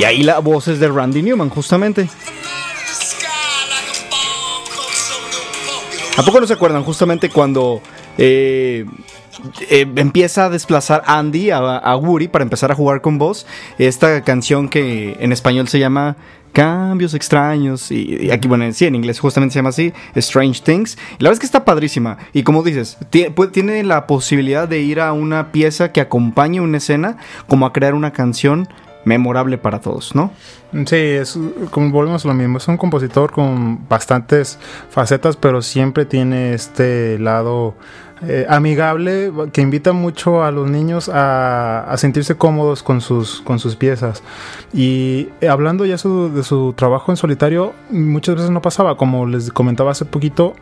Y 0.00 0.04
ahí 0.04 0.22
la 0.22 0.38
voz 0.38 0.66
es 0.68 0.80
de 0.80 0.88
Randy 0.88 1.22
Newman, 1.22 1.50
justamente. 1.50 2.02
A 2.02 2.06
bomb 4.08 4.64
comes 4.74 4.96
some 4.96 5.26
little 5.26 5.50
punk 5.66 5.92
in 5.92 6.18
¿A 6.18 6.22
poco 6.24 6.40
no 6.40 6.46
se 6.46 6.54
acuerdan 6.54 6.84
justamente 6.84 7.28
cuando 7.28 7.82
eh, 8.16 8.86
eh, 9.68 9.86
empieza 9.96 10.46
a 10.46 10.48
desplazar 10.48 11.02
Andy 11.06 11.50
a, 11.50 11.58
a 11.58 11.96
Woody 11.96 12.28
para 12.28 12.44
empezar 12.44 12.72
a 12.72 12.74
jugar 12.74 13.02
con 13.02 13.18
Buzz? 13.18 13.44
Esta 13.78 14.22
canción 14.24 14.70
que 14.70 15.18
en 15.20 15.32
español 15.32 15.68
se 15.68 15.78
llama 15.78 16.16
Cambios 16.52 17.14
extraños. 17.14 17.90
Y, 17.90 18.30
aquí, 18.30 18.48
bueno, 18.48 18.70
sí, 18.72 18.86
en 18.86 18.94
inglés 18.94 19.20
justamente 19.20 19.52
se 19.52 19.58
llama 19.58 19.70
así, 19.70 19.92
Strange 20.14 20.62
Things. 20.62 20.96
La 21.18 21.28
verdad 21.28 21.34
es 21.34 21.40
que 21.40 21.46
está 21.46 21.64
padrísima. 21.64 22.18
Y 22.32 22.42
como 22.42 22.62
dices, 22.62 22.98
tiene 23.10 23.82
la 23.84 24.06
posibilidad 24.06 24.68
de 24.68 24.80
ir 24.80 25.00
a 25.00 25.12
una 25.12 25.52
pieza 25.52 25.92
que 25.92 26.00
acompañe 26.00 26.60
una 26.60 26.78
escena, 26.78 27.16
como 27.46 27.66
a 27.66 27.72
crear 27.72 27.94
una 27.94 28.12
canción 28.12 28.68
memorable 29.04 29.58
para 29.58 29.80
todos, 29.80 30.14
¿no? 30.14 30.30
Sí, 30.86 30.96
es 30.96 31.38
como 31.70 31.90
volvemos 31.90 32.24
a 32.24 32.28
lo 32.28 32.34
mismo. 32.34 32.58
Es 32.58 32.68
un 32.68 32.76
compositor 32.76 33.32
con 33.32 33.88
bastantes 33.88 34.58
facetas, 34.90 35.36
pero 35.36 35.62
siempre 35.62 36.04
tiene 36.04 36.54
este 36.54 37.18
lado 37.18 37.74
eh, 38.22 38.46
amigable 38.48 39.32
que 39.52 39.60
invita 39.62 39.92
mucho 39.92 40.42
a 40.42 40.50
los 40.50 40.68
niños 40.70 41.08
a, 41.08 41.80
a 41.90 41.96
sentirse 41.96 42.36
cómodos 42.36 42.82
con 42.82 43.00
sus, 43.00 43.40
con 43.42 43.58
sus 43.58 43.76
piezas. 43.76 44.22
Y 44.72 45.28
eh, 45.40 45.48
hablando 45.48 45.84
ya 45.86 45.98
su- 45.98 46.32
de 46.32 46.42
su 46.42 46.72
trabajo 46.76 47.12
en 47.12 47.16
solitario, 47.16 47.72
muchas 47.90 48.34
veces 48.36 48.50
no 48.50 48.60
pasaba, 48.62 48.96
como 48.96 49.26
les 49.26 49.50
comentaba 49.50 49.90
hace 49.92 50.04
poquito. 50.04 50.54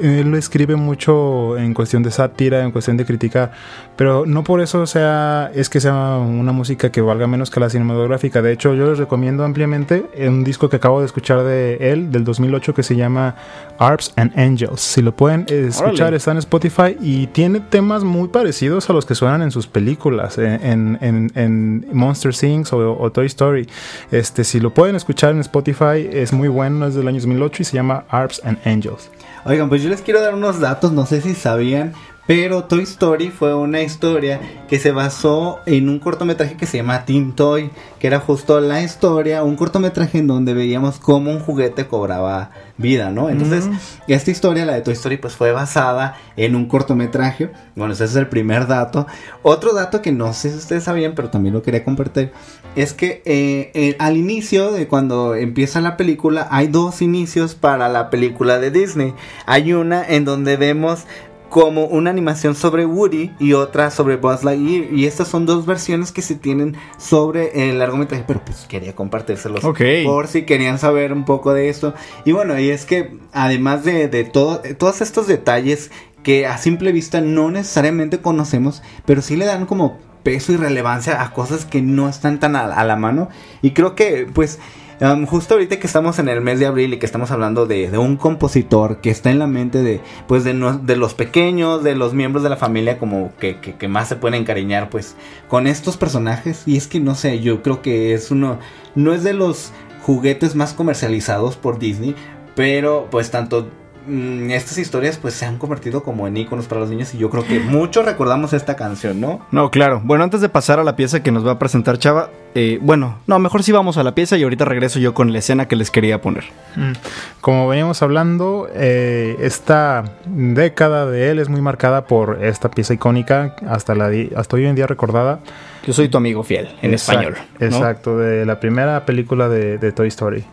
Él 0.00 0.30
lo 0.30 0.36
escribe 0.36 0.76
mucho 0.76 1.56
en 1.58 1.74
cuestión 1.74 2.02
de 2.02 2.10
sátira, 2.10 2.62
en 2.62 2.70
cuestión 2.70 2.96
de 2.96 3.04
criticar, 3.04 3.52
pero 3.96 4.24
no 4.26 4.42
por 4.44 4.60
eso 4.60 4.86
sea 4.86 5.50
es 5.54 5.68
que 5.68 5.80
sea 5.80 6.16
una 6.18 6.52
música 6.52 6.90
que 6.90 7.00
valga 7.00 7.26
menos 7.26 7.50
que 7.50 7.60
la 7.60 7.70
cinematográfica. 7.70 8.42
De 8.42 8.52
hecho, 8.52 8.74
yo 8.74 8.88
les 8.90 8.98
recomiendo 8.98 9.44
ampliamente 9.44 10.04
un 10.26 10.44
disco 10.44 10.68
que 10.68 10.76
acabo 10.76 11.00
de 11.00 11.06
escuchar 11.06 11.42
de 11.44 11.76
él 11.92 12.10
del 12.12 12.24
2008 12.24 12.74
que 12.74 12.82
se 12.82 12.96
llama 12.96 13.36
Arps 13.78 14.12
and 14.16 14.36
Angels. 14.38 14.80
Si 14.80 15.02
lo 15.02 15.14
pueden 15.14 15.46
escuchar 15.48 15.92
Órale. 15.94 16.16
está 16.16 16.32
en 16.32 16.38
Spotify 16.38 16.96
y 17.00 17.26
tiene 17.28 17.60
temas 17.60 18.04
muy 18.04 18.28
parecidos 18.28 18.88
a 18.90 18.92
los 18.92 19.06
que 19.06 19.14
suenan 19.14 19.42
en 19.42 19.50
sus 19.50 19.66
películas, 19.66 20.38
en, 20.38 20.98
en- 21.00 21.30
en 21.34 21.86
Monster 21.92 22.34
Things 22.34 22.72
o, 22.72 22.96
o 22.98 23.10
Toy 23.12 23.26
Story. 23.26 23.68
Este, 24.10 24.44
si 24.44 24.60
lo 24.60 24.72
pueden 24.74 24.96
escuchar 24.96 25.30
en 25.32 25.40
Spotify 25.40 26.08
es 26.12 26.32
muy 26.32 26.48
bueno, 26.48 26.86
es 26.86 26.94
del 26.94 27.06
año 27.08 27.18
2008 27.18 27.62
y 27.62 27.64
se 27.64 27.74
llama 27.74 28.04
Arps 28.08 28.40
and 28.44 28.58
Angels. 28.64 29.10
Oigan, 29.46 29.68
pues 29.68 29.82
yo 29.82 29.90
les 29.90 30.00
quiero 30.00 30.22
dar 30.22 30.34
unos 30.34 30.58
datos, 30.58 30.92
no 30.92 31.04
sé 31.04 31.20
si 31.20 31.34
sabían, 31.34 31.92
pero 32.26 32.64
Toy 32.64 32.84
Story 32.84 33.28
fue 33.28 33.54
una 33.54 33.82
historia 33.82 34.40
que 34.68 34.78
se 34.78 34.90
basó 34.90 35.60
en 35.66 35.90
un 35.90 35.98
cortometraje 35.98 36.56
que 36.56 36.64
se 36.64 36.78
llama 36.78 37.04
Teen 37.04 37.32
Toy, 37.32 37.70
que 37.98 38.06
era 38.06 38.20
justo 38.20 38.58
la 38.60 38.80
historia, 38.82 39.44
un 39.44 39.56
cortometraje 39.56 40.18
en 40.18 40.28
donde 40.28 40.54
veíamos 40.54 40.98
cómo 40.98 41.30
un 41.30 41.40
juguete 41.40 41.86
cobraba 41.86 42.52
vida, 42.78 43.10
¿no? 43.10 43.28
Entonces, 43.28 43.68
esta 44.08 44.30
historia, 44.30 44.64
la 44.64 44.72
de 44.72 44.80
Toy 44.80 44.94
Story, 44.94 45.18
pues 45.18 45.34
fue 45.34 45.52
basada 45.52 46.16
en 46.36 46.56
un 46.56 46.66
cortometraje. 46.66 47.50
Bueno, 47.76 47.92
ese 47.92 48.04
es 48.04 48.16
el 48.16 48.28
primer 48.28 48.66
dato. 48.66 49.06
Otro 49.42 49.74
dato 49.74 50.00
que 50.00 50.10
no 50.10 50.32
sé 50.32 50.50
si 50.50 50.56
ustedes 50.56 50.84
sabían, 50.84 51.12
pero 51.14 51.28
también 51.28 51.54
lo 51.54 51.62
quería 51.62 51.84
compartir, 51.84 52.32
es 52.76 52.92
que 52.92 53.22
eh, 53.24 53.70
eh, 53.74 53.96
al 53.98 54.16
inicio 54.16 54.72
de 54.72 54.88
cuando 54.88 55.34
empieza 55.34 55.80
la 55.80 55.96
película 55.96 56.48
hay 56.50 56.66
dos 56.66 57.02
inicios 57.02 57.54
para 57.54 57.88
la 57.88 58.10
película 58.10 58.58
de 58.58 58.70
Disney. 58.70 59.14
Hay 59.46 59.72
una 59.72 60.04
en 60.04 60.24
donde 60.24 60.56
vemos 60.56 61.06
como 61.54 61.84
una 61.84 62.10
animación 62.10 62.56
sobre 62.56 62.84
Woody 62.84 63.30
y 63.38 63.52
otra 63.52 63.92
sobre 63.92 64.16
Buzz 64.16 64.42
Lightyear. 64.42 64.92
Y 64.92 65.06
estas 65.06 65.28
son 65.28 65.46
dos 65.46 65.66
versiones 65.66 66.10
que 66.10 66.20
se 66.20 66.34
tienen 66.34 66.76
sobre 66.98 67.70
el 67.70 67.78
largometraje 67.78 68.24
pero 68.26 68.44
pues 68.44 68.66
quería 68.68 68.96
compartírselos 68.96 69.60
por 70.04 70.26
si 70.26 70.42
querían 70.42 70.80
saber 70.80 71.12
un 71.12 71.24
poco 71.24 71.54
de 71.54 71.68
esto 71.68 71.94
y 72.24 72.32
bueno 72.32 72.58
y 72.58 72.70
es 72.70 72.84
que 72.84 73.18
además 73.32 73.84
de, 73.84 74.08
de 74.08 74.24
todo, 74.24 74.62
todos 74.78 75.00
estos 75.00 75.28
detalles 75.28 75.92
que 76.24 76.46
a 76.46 76.58
simple 76.58 76.90
vista 76.90 77.20
no 77.20 77.52
necesariamente 77.52 78.18
conocemos 78.18 78.82
pero 79.06 79.22
sí 79.22 79.36
le 79.36 79.44
dan 79.44 79.66
como 79.66 79.98
peso 80.24 80.52
y 80.52 80.56
relevancia 80.56 81.22
a 81.22 81.32
cosas 81.32 81.64
que 81.64 81.82
no 81.82 82.08
están 82.08 82.40
tan 82.40 82.56
a, 82.56 82.82
la 82.82 82.96
mano. 82.96 83.28
Y 83.62 83.70
creo 83.70 83.94
que 83.94 84.26
pues 84.34 84.58
Um, 85.00 85.26
justo 85.26 85.54
ahorita 85.54 85.80
que 85.80 85.88
estamos 85.88 86.20
en 86.20 86.28
el 86.28 86.40
mes 86.40 86.60
de 86.60 86.66
abril 86.66 86.94
y 86.94 86.98
que 86.98 87.06
estamos 87.06 87.32
hablando 87.32 87.66
de, 87.66 87.98
un 87.98 88.16
compositor 88.16 89.00
que 89.00 89.10
está 89.10 89.32
en 89.32 89.40
la 89.40 89.48
mente 89.48 89.82
de 89.82 90.00
pues 90.28 90.44
de, 90.44 90.54
los 90.54 91.14
pequeños, 91.14 91.82
de 91.82 91.96
los 91.96 92.14
miembros 92.14 92.44
de 92.44 92.48
la 92.48 92.56
familia 92.56 92.96
como 92.98 93.32
que- 93.40 93.58
que 93.58 93.88
más 93.88 94.08
se 94.08 94.14
pueden 94.14 94.40
encariñar 94.40 94.90
pues 94.90 95.16
con 95.48 95.66
estos 95.66 95.96
personajes. 95.96 96.62
Y 96.66 96.76
es 96.76 96.86
que 96.86 97.00
no 97.00 97.16
sé, 97.16 97.40
yo 97.40 97.60
creo 97.60 97.82
que 97.82 98.14
es 98.14 98.30
uno, 98.30 98.60
no 98.94 99.12
es 99.12 99.24
de 99.24 99.32
los 99.32 99.72
juguetes 100.02 100.54
más 100.54 100.74
comercializados 100.74 101.56
por 101.56 101.80
Disney, 101.80 102.14
pero 102.54 103.08
pues 103.10 103.32
tanto 103.32 103.68
mm, 104.06 104.50
estas 104.50 104.78
historias 104.78 105.16
pues 105.16 105.34
se 105.34 105.46
han 105.46 105.58
convertido 105.58 106.02
como 106.02 106.26
en 106.26 106.36
iconos 106.36 106.66
para 106.66 106.80
los 106.80 106.90
niños 106.90 107.14
y 107.14 107.18
yo 107.18 107.30
creo 107.30 107.44
que 107.44 107.60
muchos 107.60 108.04
recordamos 108.04 108.52
esta 108.52 108.76
canción, 108.76 109.20
¿no? 109.20 109.40
No, 109.50 109.70
claro. 109.70 110.00
Bueno, 110.04 110.24
antes 110.24 110.40
de 110.40 110.48
pasar 110.48 110.78
a 110.78 110.84
la 110.84 110.96
pieza 110.96 111.22
que 111.22 111.32
nos 111.32 111.46
va 111.46 111.52
a 111.52 111.58
presentar 111.58 111.98
Chava, 111.98 112.30
eh, 112.54 112.78
bueno, 112.80 113.18
no, 113.26 113.38
mejor 113.38 113.62
sí 113.62 113.72
vamos 113.72 113.96
a 113.96 114.02
la 114.02 114.14
pieza 114.14 114.36
y 114.36 114.42
ahorita 114.42 114.64
regreso 114.64 114.98
yo 114.98 115.14
con 115.14 115.32
la 115.32 115.38
escena 115.38 115.66
que 115.66 115.76
les 115.76 115.90
quería 115.90 116.20
poner. 116.20 116.44
Mm. 116.76 116.92
Como 117.40 117.68
veníamos 117.68 118.02
hablando, 118.02 118.68
eh, 118.72 119.36
esta 119.40 120.04
década 120.26 121.06
de 121.06 121.30
él 121.30 121.38
es 121.38 121.48
muy 121.48 121.60
marcada 121.60 122.06
por 122.06 122.44
esta 122.44 122.70
pieza 122.70 122.94
icónica, 122.94 123.56
hasta, 123.68 123.94
la 123.94 124.10
hasta 124.36 124.56
hoy 124.56 124.66
en 124.66 124.76
día 124.76 124.86
recordada. 124.86 125.40
Yo 125.86 125.92
soy 125.92 126.08
tu 126.08 126.16
amigo 126.16 126.44
fiel, 126.44 126.68
en 126.80 126.94
español. 126.94 127.36
¿no? 127.58 127.66
Exacto, 127.66 128.18
de 128.18 128.46
la 128.46 128.60
primera 128.60 129.04
película 129.04 129.48
de, 129.48 129.78
de 129.78 129.92
Toy 129.92 130.08
Story. 130.08 130.44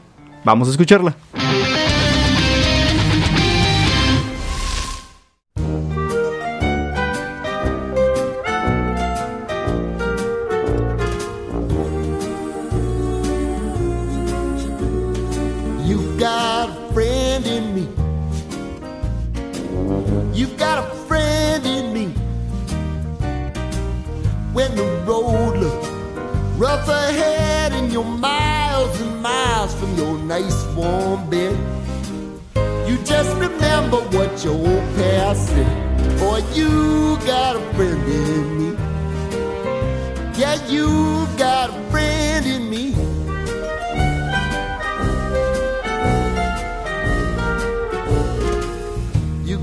Vamos 0.43 0.67
a 0.67 0.71
escucharla. 0.71 1.15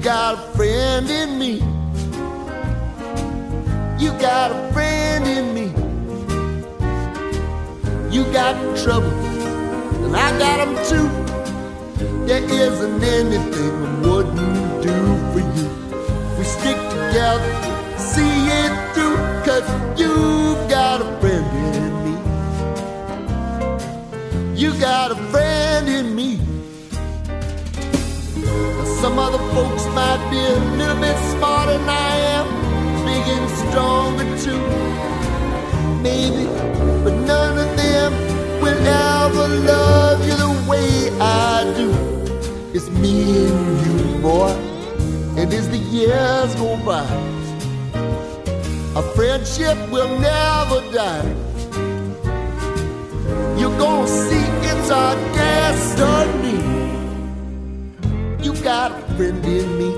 Got 0.09 0.33
a 0.39 0.43
friend 0.57 1.11
in 1.11 1.39
me. 1.39 1.61
You 4.03 4.11
got 4.19 4.51
a 4.51 4.73
friend 4.73 5.27
in 5.27 5.53
me. 5.53 5.67
You 8.11 8.25
got 8.33 8.55
trouble, 8.79 9.13
and 10.05 10.17
I 10.17 10.29
got 10.39 10.57
them 10.65 10.75
too. 10.91 11.09
There 12.27 12.43
isn't 12.43 13.03
anything 13.03 13.73
I 13.85 14.01
wouldn't 14.01 14.83
do 14.83 14.97
for 15.33 15.43
you. 15.57 15.69
We 16.39 16.45
stick 16.57 16.79
together, 16.89 17.53
see 17.99 18.49
it 18.63 18.73
through, 18.95 19.19
cause 19.45 19.67
you've 20.01 20.71
got 20.71 21.03
a 21.03 21.09
friend 21.21 21.47
in 21.77 21.93
me. 22.07 22.15
You 24.59 24.73
got 24.81 25.11
a 25.11 25.17
friend 25.31 25.87
in 25.87 26.15
me. 26.15 26.39
Some 29.03 29.17
other 29.21 29.38
might 29.95 30.23
be 30.31 30.39
a 30.39 30.59
little 30.77 31.01
bit 31.01 31.17
smarter 31.33 31.79
than 31.79 31.89
I 31.89 32.17
am, 32.37 32.47
big 33.05 33.25
and 33.37 33.49
stronger 33.63 34.29
too. 34.45 34.65
Maybe, 36.03 36.45
but 37.05 37.15
none 37.27 37.59
of 37.59 37.77
them 37.77 38.13
will 38.63 38.87
ever 38.87 39.49
love 39.73 40.27
you 40.27 40.37
the 40.37 40.53
way 40.71 41.11
I 41.21 41.73
do. 41.77 41.91
It's 42.75 42.89
me 42.91 43.47
and 43.47 43.87
you, 43.87 44.19
boy, 44.21 44.53
and 45.37 45.53
as 45.53 45.69
the 45.69 45.79
years 45.79 46.55
go 46.57 46.77
by, 46.85 47.07
our 48.97 49.03
friendship 49.15 49.77
will 49.91 50.19
never 50.19 50.81
die. 50.93 51.35
You're 53.59 53.77
gonna 53.79 54.07
see 54.07 54.47
it's 54.71 54.91
our 54.91 55.17
destiny. 55.35 56.59
You 58.41 58.53
got 58.63 58.93
a 58.93 59.08
friend 59.19 59.45
in 59.47 59.79
me. 59.79 59.91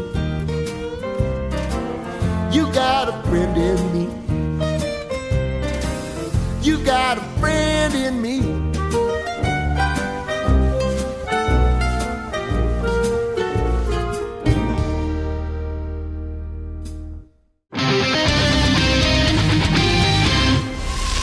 You 2.57 2.73
got 2.73 3.07
a 3.11 3.23
friend 3.29 3.55
in 3.55 3.93
me. 3.93 4.09
You 6.63 6.83
got 6.83 7.19
a 7.19 7.21
friend 7.39 7.95
in 7.95 8.23
me. 8.23 8.60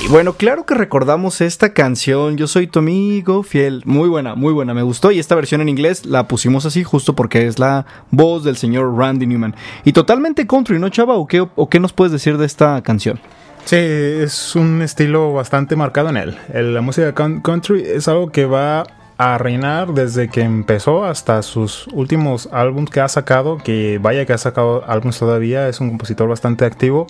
Bueno, 0.10 0.34
claro 0.34 0.66
que 0.66 0.74
recordamos 0.74 1.42
esta 1.42 1.74
canción, 1.74 2.38
Yo 2.38 2.48
soy 2.48 2.68
tu 2.68 2.80
amigo 2.80 3.44
fiel. 3.44 3.82
Muy 3.86 4.08
buena, 4.08 4.36
muy 4.36 4.54
buena, 4.54 4.74
me 4.74 4.82
gustó. 4.82 5.12
Y 5.12 5.20
esta 5.20 5.36
versión 5.36 5.60
en 5.60 5.68
inglés 5.68 6.06
la 6.06 6.30
pusimos 6.30 6.66
así 6.66 6.84
justo 6.86 7.14
porque 7.14 7.46
es 7.46 7.60
la 7.60 7.86
voz 8.10 8.46
del 8.46 8.56
señor 8.56 8.96
Randy 8.98 9.28
Newman. 9.28 9.54
Y 9.84 9.92
totalmente 9.92 10.48
country, 10.48 10.80
¿no, 10.80 10.88
chava? 10.88 11.16
¿O 11.16 11.28
qué, 11.28 11.46
o 11.54 11.70
qué 11.70 11.82
nos 11.82 11.92
puedes 11.92 12.14
decir 12.14 12.38
de 12.38 12.46
esta 12.46 12.82
canción? 12.84 13.20
Sí, 13.66 13.76
es 13.76 14.56
un 14.56 14.82
estilo 14.82 15.34
bastante 15.34 15.76
marcado 15.76 16.08
en 16.10 16.16
él. 16.16 16.38
La 16.54 16.80
música 16.80 17.14
coun- 17.14 17.42
country 17.42 17.82
es 17.86 18.08
algo 18.08 18.32
que 18.32 18.46
va 18.46 18.86
a 19.18 19.38
reinar 19.40 19.94
desde 19.94 20.30
que 20.30 20.42
empezó 20.42 21.04
hasta 21.06 21.42
sus 21.42 21.88
últimos 21.88 22.50
álbumes 22.52 22.92
que 22.92 23.02
ha 23.02 23.08
sacado, 23.08 23.58
que 23.58 24.00
vaya 24.02 24.26
que 24.26 24.34
ha 24.34 24.38
sacado 24.38 24.84
álbumes 24.88 25.18
todavía, 25.18 25.68
es 25.70 25.80
un 25.80 25.90
compositor 25.90 26.30
bastante 26.30 26.66
activo 26.66 27.08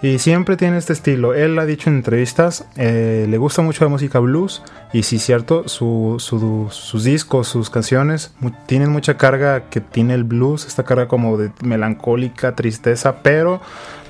y 0.00 0.20
siempre 0.20 0.56
tiene 0.56 0.78
este 0.78 0.92
estilo. 0.92 1.34
Él 1.34 1.58
ha 1.58 1.66
dicho 1.66 1.90
en 1.90 1.96
entrevistas, 1.96 2.64
eh, 2.76 3.26
le 3.28 3.38
gusta 3.38 3.62
mucho 3.62 3.84
la 3.84 3.90
música 3.90 4.20
blues 4.20 4.62
y 4.92 5.02
sí, 5.02 5.18
cierto, 5.18 5.66
su- 5.66 6.16
su- 6.20 6.68
sus 6.70 7.02
discos, 7.02 7.48
sus 7.48 7.70
canciones 7.70 8.32
tienen 8.66 8.90
mucha 8.90 9.16
carga 9.16 9.64
que 9.68 9.80
tiene 9.80 10.14
el 10.14 10.22
blues, 10.22 10.64
esta 10.64 10.84
carga 10.84 11.08
como 11.08 11.36
de 11.38 11.50
melancólica, 11.62 12.54
tristeza, 12.54 13.16
pero 13.22 13.60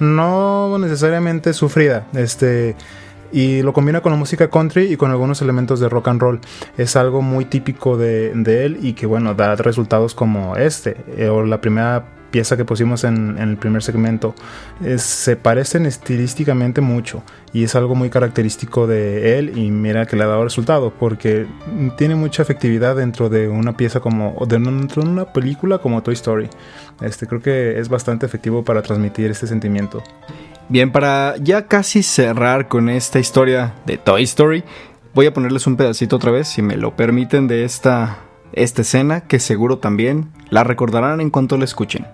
no 0.01 0.77
necesariamente 0.79 1.55
sufrida. 1.55 2.07
Este 2.13 2.77
y 3.33 3.63
lo 3.63 3.73
combina 3.73 4.01
con 4.01 4.13
la 4.13 4.19
música 4.19 4.51
country 4.51 4.93
y 4.93 4.97
con 4.97 5.11
algunos 5.11 5.43
elementos 5.43 5.81
de 5.81 5.89
rock 5.89 6.09
and 6.09 6.21
roll. 6.21 6.41
Es 6.77 6.97
algo 6.97 7.23
muy 7.23 7.45
típico 7.45 7.97
de, 7.97 8.33
de 8.35 8.65
él 8.65 8.79
y 8.83 8.95
que 8.95 9.07
bueno, 9.07 9.35
da 9.35 9.57
resultados 9.57 10.15
como 10.15 10.57
este, 10.57 10.97
eh, 11.17 11.29
o 11.29 11.45
la 11.45 11.61
primera 11.61 12.05
pieza 12.31 12.57
que 12.57 12.65
pusimos 12.65 13.05
en, 13.05 13.39
el 13.39 13.57
primer 13.57 13.83
segmento. 13.83 14.35
Se 14.97 15.37
parecen 15.37 15.87
estilísticamente 15.87 16.81
mucho 16.81 17.23
y 17.53 17.65
es 17.65 17.75
algo 17.75 17.95
muy 17.95 18.11
característico 18.11 18.87
de 18.87 19.39
él 19.39 19.57
y 19.57 19.71
mira 19.71 20.07
que 20.07 20.17
le 20.17 20.25
ha 20.25 20.27
dado 20.27 20.45
resultado 20.45 20.93
porque 20.93 21.47
tiene 21.97 22.15
mucha 22.15 22.43
efectividad 22.43 22.97
dentro 22.97 23.29
de 23.29 23.49
una 23.49 23.77
pieza 23.77 24.01
como, 24.01 24.37
dentro 24.47 25.03
de 25.03 25.09
una 25.09 25.33
película 25.33 25.79
como 25.79 26.03
Toy 26.03 26.15
Story. 26.15 26.49
Este, 27.01 27.27
creo 27.27 27.41
que 27.41 27.79
es 27.79 27.89
bastante 27.89 28.27
efectivo 28.27 28.65
para 28.65 28.83
transmitir 28.83 29.31
este 29.31 29.47
sentimiento. 29.47 30.03
Bien, 30.69 30.93
para 30.93 31.37
ya 31.39 31.67
casi 31.67 32.03
cerrar 32.03 32.69
con 32.69 32.91
esta 32.91 33.19
historia 33.19 33.75
de 33.87 33.97
Toy 33.97 34.25
Story, 34.25 34.65
voy 35.15 35.27
a 35.27 35.33
ponerles 35.33 35.67
un 35.67 35.77
pedacito 35.77 36.17
otra 36.17 36.31
vez, 36.31 36.49
si 36.49 36.61
me 36.61 36.77
lo 36.77 36.95
permiten, 36.95 37.49
de 37.49 37.65
esta, 37.65 38.19
esta 38.53 38.83
escena 38.83 39.23
que 39.23 39.39
seguro 39.39 39.79
también 39.79 40.31
la 40.51 40.65
recordarán 40.65 41.21
en 41.21 41.31
cuanto 41.31 41.57
la 41.57 41.65
escuchen. 41.65 42.07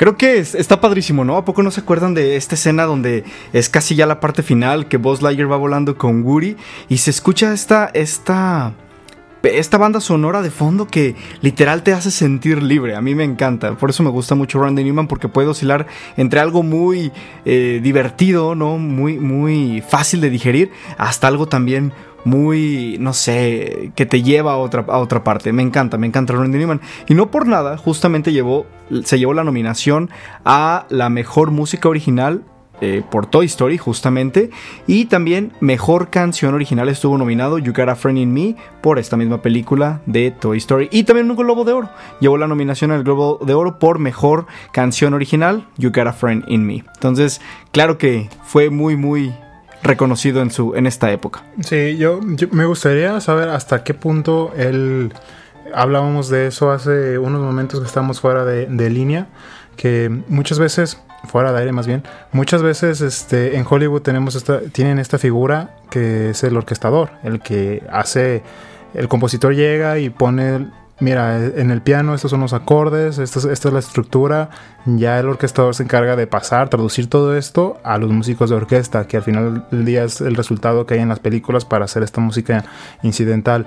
Creo 0.00 0.16
que 0.16 0.38
es- 0.38 0.54
está 0.54 0.80
padrísimo, 0.80 1.26
¿no? 1.26 1.36
¿A 1.36 1.44
poco 1.44 1.62
no 1.62 1.70
se 1.70 1.82
acuerdan 1.82 2.14
de 2.14 2.36
esta 2.36 2.54
escena 2.54 2.84
donde 2.84 3.22
es 3.52 3.68
casi 3.68 3.94
ya 3.94 4.06
la 4.06 4.18
parte 4.18 4.42
final 4.42 4.88
que 4.88 4.96
Buzz 4.96 5.20
Lightyear 5.20 5.52
va 5.52 5.58
volando 5.58 5.98
con 5.98 6.22
Woody 6.22 6.56
y 6.88 6.96
se 6.96 7.10
escucha 7.10 7.52
esta 7.52 7.90
esta 7.92 8.72
esta 9.42 9.76
banda 9.78 10.00
sonora 10.00 10.40
de 10.40 10.50
fondo 10.50 10.86
que 10.86 11.16
literal 11.42 11.82
te 11.82 11.92
hace 11.92 12.10
sentir 12.10 12.62
libre. 12.62 12.94
A 12.94 13.00
mí 13.02 13.14
me 13.14 13.24
encanta. 13.24 13.74
Por 13.74 13.90
eso 13.90 14.02
me 14.02 14.08
gusta 14.10 14.34
mucho 14.34 14.58
Randy 14.62 14.84
Newman 14.84 15.06
porque 15.06 15.28
puede 15.28 15.48
oscilar 15.48 15.86
entre 16.16 16.40
algo 16.40 16.62
muy 16.62 17.12
eh, 17.44 17.80
divertido, 17.82 18.54
¿no? 18.54 18.78
Muy, 18.78 19.18
muy 19.18 19.82
fácil 19.86 20.22
de 20.22 20.30
digerir 20.30 20.70
hasta 20.96 21.26
algo 21.28 21.46
también 21.46 21.92
muy, 22.24 22.96
no 23.00 23.12
sé, 23.12 23.92
que 23.94 24.06
te 24.06 24.22
lleva 24.22 24.52
a 24.52 24.56
otra, 24.56 24.84
a 24.88 24.98
otra 24.98 25.24
parte. 25.24 25.52
Me 25.52 25.62
encanta, 25.62 25.98
me 25.98 26.06
encanta 26.06 26.34
Randy 26.34 26.58
Newman. 26.58 26.80
Y 27.08 27.14
no 27.14 27.30
por 27.30 27.46
nada, 27.46 27.76
justamente 27.76 28.32
llevó, 28.32 28.66
se 29.04 29.18
llevó 29.18 29.34
la 29.34 29.44
nominación 29.44 30.10
a 30.44 30.86
la 30.88 31.08
mejor 31.08 31.50
música 31.50 31.88
original 31.88 32.44
eh, 32.82 33.02
por 33.08 33.26
Toy 33.26 33.46
Story, 33.46 33.76
justamente. 33.78 34.50
Y 34.86 35.06
también 35.06 35.52
mejor 35.60 36.08
canción 36.08 36.54
original 36.54 36.88
estuvo 36.88 37.18
nominado 37.18 37.58
You 37.58 37.72
Got 37.72 37.90
a 37.90 37.94
Friend 37.94 38.18
in 38.18 38.32
Me 38.32 38.56
por 38.80 38.98
esta 38.98 39.16
misma 39.16 39.42
película 39.42 40.00
de 40.06 40.30
Toy 40.30 40.58
Story. 40.58 40.88
Y 40.90 41.04
también 41.04 41.30
un 41.30 41.36
Globo 41.36 41.64
de 41.64 41.72
Oro. 41.72 41.90
Llevó 42.20 42.38
la 42.38 42.46
nominación 42.46 42.90
al 42.90 43.04
Globo 43.04 43.38
de 43.44 43.54
Oro 43.54 43.78
por 43.78 43.98
mejor 43.98 44.46
canción 44.72 45.14
original 45.14 45.66
You 45.76 45.90
Got 45.90 46.06
a 46.06 46.12
Friend 46.12 46.44
in 46.48 46.66
Me. 46.66 46.84
Entonces, 46.94 47.40
claro 47.70 47.98
que 47.98 48.30
fue 48.44 48.70
muy, 48.70 48.96
muy 48.96 49.34
reconocido 49.82 50.42
en, 50.42 50.50
su, 50.50 50.74
en 50.74 50.86
esta 50.86 51.10
época. 51.10 51.42
Sí, 51.60 51.96
yo, 51.96 52.20
me 52.50 52.64
gustaría 52.66 53.20
saber 53.20 53.48
hasta 53.48 53.82
qué 53.84 53.94
punto 53.94 54.52
él 54.56 55.12
hablábamos 55.74 56.28
de 56.28 56.48
eso 56.48 56.70
hace 56.70 57.18
unos 57.18 57.40
momentos 57.40 57.80
que 57.80 57.86
estamos 57.86 58.20
fuera 58.20 58.44
de, 58.44 58.66
de 58.66 58.90
línea, 58.90 59.28
que 59.76 60.10
muchas 60.28 60.58
veces 60.58 61.00
fuera 61.24 61.52
de 61.52 61.60
aire 61.60 61.72
más 61.72 61.86
bien, 61.86 62.02
muchas 62.32 62.62
veces 62.62 63.00
este 63.00 63.56
en 63.56 63.66
Hollywood 63.68 64.02
tenemos 64.02 64.34
esta 64.34 64.60
tienen 64.60 64.98
esta 64.98 65.18
figura 65.18 65.76
que 65.90 66.30
es 66.30 66.42
el 66.44 66.56
orquestador, 66.56 67.10
el 67.22 67.40
que 67.40 67.82
hace 67.92 68.42
el 68.94 69.08
compositor 69.08 69.54
llega 69.54 69.98
y 69.98 70.10
pone 70.10 70.66
Mira, 71.00 71.44
en 71.46 71.70
el 71.70 71.80
piano 71.80 72.14
estos 72.14 72.30
son 72.30 72.40
los 72.40 72.52
acordes, 72.52 73.18
esta 73.18 73.38
es, 73.50 73.64
la 73.64 73.78
estructura. 73.78 74.50
Ya 74.86 75.18
el 75.20 75.28
orquestador 75.28 75.74
se 75.74 75.82
encarga 75.82 76.16
de 76.16 76.26
pasar, 76.26 76.70
traducir 76.70 77.06
todo 77.06 77.36
esto 77.36 77.78
a 77.84 77.98
los 77.98 78.10
músicos 78.10 78.48
de 78.48 78.56
orquesta, 78.56 79.06
que 79.06 79.18
al 79.18 79.22
final 79.22 79.66
del 79.70 79.84
día 79.84 80.04
es 80.04 80.22
el 80.22 80.34
resultado 80.34 80.86
que 80.86 80.94
hay 80.94 81.00
en 81.00 81.10
las 81.10 81.18
películas 81.18 81.66
para 81.66 81.84
hacer 81.84 82.02
esta 82.02 82.20
música 82.20 82.64
incidental. 83.02 83.66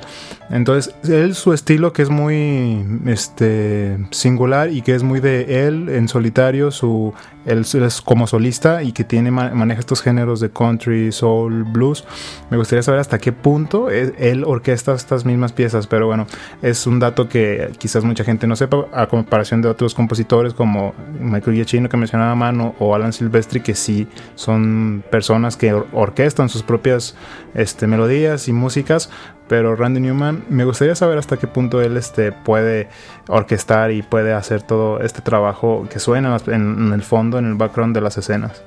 Entonces, 0.49 0.95
él, 1.03 1.35
su 1.35 1.53
estilo 1.53 1.93
que 1.93 2.01
es 2.01 2.09
muy 2.09 2.83
este, 3.05 3.97
singular 4.09 4.71
y 4.71 4.81
que 4.81 4.95
es 4.95 5.03
muy 5.03 5.19
de 5.19 5.67
él 5.67 5.89
en 5.89 6.07
solitario, 6.07 6.71
su, 6.71 7.13
él 7.45 7.63
es 7.73 8.01
como 8.01 8.25
solista 8.25 8.81
y 8.81 8.91
que 8.91 9.03
tiene, 9.03 9.29
ma- 9.29 9.51
maneja 9.53 9.81
estos 9.81 10.01
géneros 10.01 10.39
de 10.39 10.49
country, 10.49 11.11
soul, 11.11 11.63
blues. 11.63 12.05
Me 12.49 12.57
gustaría 12.57 12.81
saber 12.81 12.99
hasta 12.99 13.19
qué 13.19 13.31
punto 13.31 13.91
él, 13.91 14.15
él 14.17 14.43
orquesta 14.45 14.93
estas 14.93 15.25
mismas 15.25 15.51
piezas, 15.51 15.85
pero 15.85 16.07
bueno, 16.07 16.25
es 16.63 16.87
un 16.87 16.99
dato 16.99 17.22
que 17.29 17.71
quizás 17.77 18.03
mucha 18.03 18.23
gente 18.23 18.47
no 18.47 18.55
sepa, 18.55 18.85
a 18.93 19.07
comparación 19.07 19.61
de 19.61 19.69
otros 19.69 19.93
compositores 19.95 20.53
como 20.53 20.93
Michael 21.19 21.55
Giacchino 21.55 21.89
que 21.89 21.97
mencionaba 21.97 22.35
Mano 22.35 22.75
o 22.79 22.93
Alan 22.95 23.13
Silvestri, 23.13 23.59
que 23.61 23.75
sí 23.75 24.07
son 24.35 25.03
personas 25.09 25.57
que 25.57 25.73
or- 25.73 25.87
orquestan 25.93 26.49
sus 26.49 26.63
propias 26.63 27.15
este, 27.53 27.87
melodías 27.87 28.47
y 28.47 28.53
músicas, 28.53 29.09
pero 29.47 29.75
Randy 29.75 29.99
Newman, 29.99 30.43
me 30.49 30.63
gustaría 30.65 30.95
saber 30.95 31.17
hasta 31.17 31.37
qué 31.37 31.47
punto 31.47 31.81
él 31.81 31.97
este, 31.97 32.31
puede 32.31 32.87
orquestar 33.27 33.91
y 33.91 34.01
puede 34.01 34.33
hacer 34.33 34.61
todo 34.61 34.99
este 35.01 35.21
trabajo 35.21 35.87
que 35.89 35.99
suena 35.99 36.37
en 36.47 36.91
el 36.93 37.01
fondo, 37.03 37.37
en 37.39 37.45
el 37.45 37.55
background 37.55 37.93
de 37.93 38.01
las 38.01 38.17
escenas. 38.17 38.63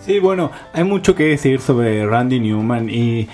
Sí, 0.00 0.18
bueno, 0.18 0.50
hay 0.72 0.84
mucho 0.84 1.14
que 1.14 1.24
decir 1.24 1.60
sobre 1.60 2.06
Randy 2.06 2.40
Newman 2.40 2.88
y 2.88 3.28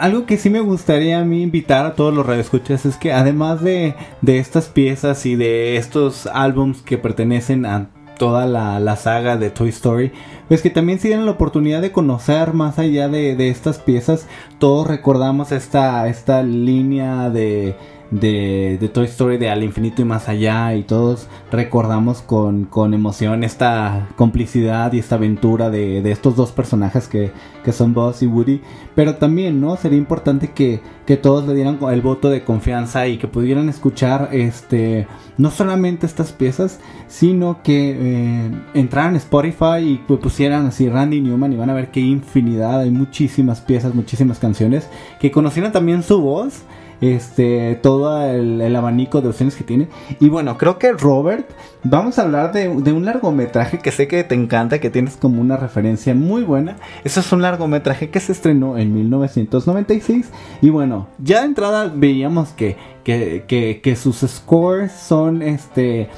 algo 0.00 0.24
que 0.24 0.38
sí 0.38 0.48
me 0.48 0.60
gustaría 0.60 1.20
a 1.20 1.24
mí 1.24 1.42
invitar 1.42 1.84
a 1.84 1.94
todos 1.94 2.14
los 2.14 2.24
radioescuchas 2.24 2.86
es 2.86 2.96
que 2.96 3.12
además 3.12 3.62
de, 3.62 3.94
de 4.22 4.38
estas 4.38 4.68
piezas 4.68 5.26
y 5.26 5.36
de 5.36 5.76
estos 5.76 6.26
álbums 6.26 6.80
que 6.80 6.96
pertenecen 6.96 7.66
a 7.66 7.90
toda 8.18 8.46
la, 8.46 8.80
la 8.80 8.96
saga 8.96 9.36
de 9.36 9.50
Toy 9.50 9.68
Story, 9.68 10.12
pues 10.48 10.62
que 10.62 10.70
también 10.70 10.98
si 10.98 11.08
tienen 11.08 11.26
la 11.26 11.32
oportunidad 11.32 11.82
de 11.82 11.92
conocer 11.92 12.54
más 12.54 12.78
allá 12.78 13.08
de, 13.08 13.36
de 13.36 13.50
estas 13.50 13.78
piezas, 13.78 14.26
todos 14.58 14.86
recordamos 14.86 15.52
esta, 15.52 16.08
esta 16.08 16.42
línea 16.42 17.28
de, 17.30 17.76
de, 18.10 18.78
de 18.80 18.88
Toy 18.88 19.04
Story 19.06 19.36
de 19.36 19.50
al 19.50 19.62
infinito 19.62 20.02
y 20.02 20.04
más 20.04 20.28
allá 20.28 20.74
y 20.74 20.82
todos 20.82 21.28
recordamos 21.50 22.22
con, 22.22 22.64
con 22.64 22.94
emoción 22.94 23.44
esta 23.44 24.08
complicidad 24.16 24.92
y 24.92 24.98
esta 24.98 25.16
aventura 25.16 25.70
de, 25.70 26.00
de 26.00 26.10
estos 26.10 26.36
dos 26.36 26.52
personajes 26.52 27.08
que, 27.08 27.32
que 27.64 27.72
son 27.72 27.92
Buzz 27.92 28.22
y 28.22 28.26
Woody. 28.26 28.62
Pero 28.94 29.16
también 29.16 29.60
no 29.60 29.76
sería 29.76 29.98
importante 29.98 30.52
que, 30.52 30.80
que 31.06 31.16
todos 31.16 31.46
le 31.46 31.54
dieran 31.54 31.78
el 31.90 32.00
voto 32.00 32.30
de 32.30 32.44
confianza 32.44 33.06
y 33.06 33.18
que 33.18 33.28
pudieran 33.28 33.68
escuchar 33.68 34.30
este 34.32 35.06
no 35.36 35.50
solamente 35.50 36.06
estas 36.06 36.32
piezas 36.32 36.80
sino 37.06 37.62
que 37.62 37.96
eh, 37.98 38.50
entraran 38.74 39.14
a 39.14 39.18
Spotify 39.18 39.78
y 39.80 39.96
pusieran 40.06 40.66
así 40.66 40.88
Randy 40.88 41.20
Newman 41.20 41.52
y 41.52 41.56
van 41.56 41.70
a 41.70 41.74
ver 41.74 41.90
hay 41.94 42.00
infinidad. 42.00 42.80
Hay 42.80 42.90
muchísimas 42.90 43.60
piezas 43.60 43.94
muchísimas 43.94 44.38
canciones 44.38 44.88
que 45.20 45.30
conocieran 45.30 45.72
también 45.72 46.02
su 46.02 46.20
voz 46.20 46.62
este 47.00 47.78
todo 47.82 48.24
el, 48.24 48.60
el 48.60 48.76
abanico 48.76 49.20
de 49.20 49.28
opciones 49.28 49.54
que 49.54 49.64
tiene. 49.64 49.88
Y 50.20 50.28
bueno 50.28 50.58
creo 50.58 50.78
que 50.78 50.92
Robert 50.92 51.48
vamos 51.84 52.18
a 52.18 52.22
hablar 52.22 52.52
de, 52.52 52.68
de 52.68 52.92
un 52.92 53.04
largometraje 53.04 53.78
que 53.78 53.92
sé 53.92 54.08
que 54.08 54.24
te 54.24 54.34
encanta 54.34 54.80
que 54.80 54.90
tienes 54.90 55.16
como 55.16 55.40
una 55.40 55.56
referencia 55.56 56.14
muy 56.14 56.42
buena. 56.42 56.76
Eso 57.04 57.20
es 57.20 57.32
un 57.32 57.42
largometraje 57.42 58.10
que 58.10 58.20
se 58.20 58.32
estrenó 58.32 58.78
en 58.78 58.94
1996 58.94 60.30
y 60.60 60.70
bueno 60.70 61.08
ya 61.18 61.40
de 61.40 61.46
entrada 61.46 61.92
veíamos 61.94 62.50
que 62.50 62.76
que, 63.04 63.44
que, 63.48 63.80
que 63.82 63.96
sus 63.96 64.18
scores 64.18 64.92
son 64.92 65.40
este 65.42 66.10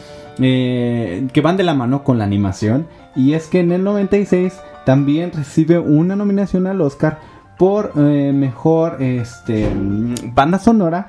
eh, 0.42 1.28
que 1.32 1.40
van 1.40 1.56
de 1.56 1.64
la 1.64 1.74
mano 1.74 2.02
con 2.02 2.18
la 2.18 2.24
animación. 2.24 2.86
Y 3.14 3.34
es 3.34 3.46
que 3.46 3.60
en 3.60 3.72
el 3.72 3.84
96 3.84 4.58
también 4.86 5.32
recibe 5.32 5.78
una 5.78 6.16
nominación 6.16 6.66
al 6.66 6.80
Oscar 6.80 7.18
por 7.61 7.92
eh, 7.94 8.32
mejor 8.34 9.02
este, 9.02 9.68
banda 10.32 10.58
sonora 10.58 11.08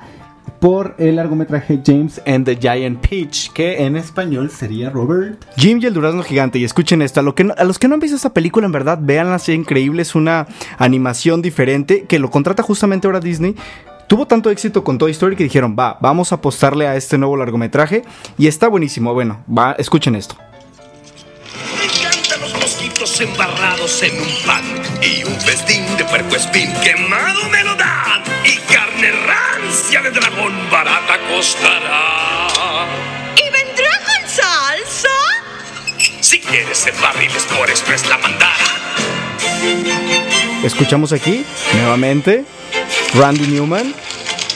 por 0.59 0.95
el 0.97 1.15
largometraje 1.15 1.79
James 1.83 2.21
and 2.27 2.43
the 2.43 2.57
Giant 2.57 2.99
Peach, 3.07 3.53
que 3.53 3.85
en 3.85 3.95
español 3.95 4.49
sería 4.51 4.89
Robert. 4.89 5.45
Jim 5.55 5.79
y 5.81 5.85
el 5.85 5.93
durazno 5.93 6.23
gigante. 6.23 6.59
Y 6.59 6.65
escuchen 6.65 7.01
esto. 7.01 7.21
A, 7.21 7.23
lo 7.23 7.33
que 7.35 7.45
no- 7.45 7.53
a 7.57 7.63
los 7.63 7.79
que 7.79 7.87
no 7.87 7.93
han 7.93 8.01
visto 8.01 8.17
esta 8.17 8.33
película, 8.33 8.65
en 8.65 8.73
verdad, 8.73 8.99
véanla, 9.01 9.37
es 9.37 9.47
increíble. 9.47 10.01
Es 10.01 10.13
una 10.13 10.45
animación 10.77 11.41
diferente 11.41 12.03
que 12.03 12.19
lo 12.19 12.29
contrata 12.29 12.63
justamente 12.63 13.07
ahora 13.07 13.21
Disney. 13.21 13.55
Tuvo 14.07 14.27
tanto 14.27 14.49
éxito 14.49 14.83
con 14.83 14.97
Toy 14.97 15.11
Story 15.11 15.37
que 15.37 15.45
dijeron, 15.45 15.77
va, 15.79 15.97
vamos 16.01 16.33
a 16.33 16.35
apostarle 16.35 16.85
a 16.85 16.97
este 16.97 17.17
nuevo 17.17 17.37
largometraje. 17.37 18.03
Y 18.37 18.47
está 18.47 18.67
buenísimo. 18.67 19.13
Bueno, 19.13 19.39
va, 19.49 19.71
escuchen 19.79 20.15
esto. 20.15 20.35
Embarrados 23.21 24.01
en 24.01 24.19
un 24.19 24.45
pan 24.45 24.63
y 25.01 25.23
un 25.23 25.39
festín 25.41 25.85
de 25.97 26.05
puercoespín 26.05 26.73
quemado 26.81 27.49
me 27.49 27.63
lo 27.63 27.75
dan 27.75 28.23
y 28.43 28.57
carne 28.71 29.11
rancia 29.11 30.01
de 30.01 30.09
dragón 30.09 30.53
barata 30.71 31.19
costará. 31.29 32.47
¿Y 33.37 33.43
vendrá 33.43 33.91
con 34.05 34.29
salsa? 34.29 35.09
Si 36.19 36.39
quieres 36.39 36.87
en 36.87 36.99
barriles 37.01 37.43
por 37.43 37.69
express 37.69 38.07
la 38.07 38.17
mandara. 38.17 38.55
Escuchamos 40.63 41.13
aquí, 41.13 41.45
nuevamente, 41.73 42.43
Randy 43.13 43.47
Newman. 43.47 43.93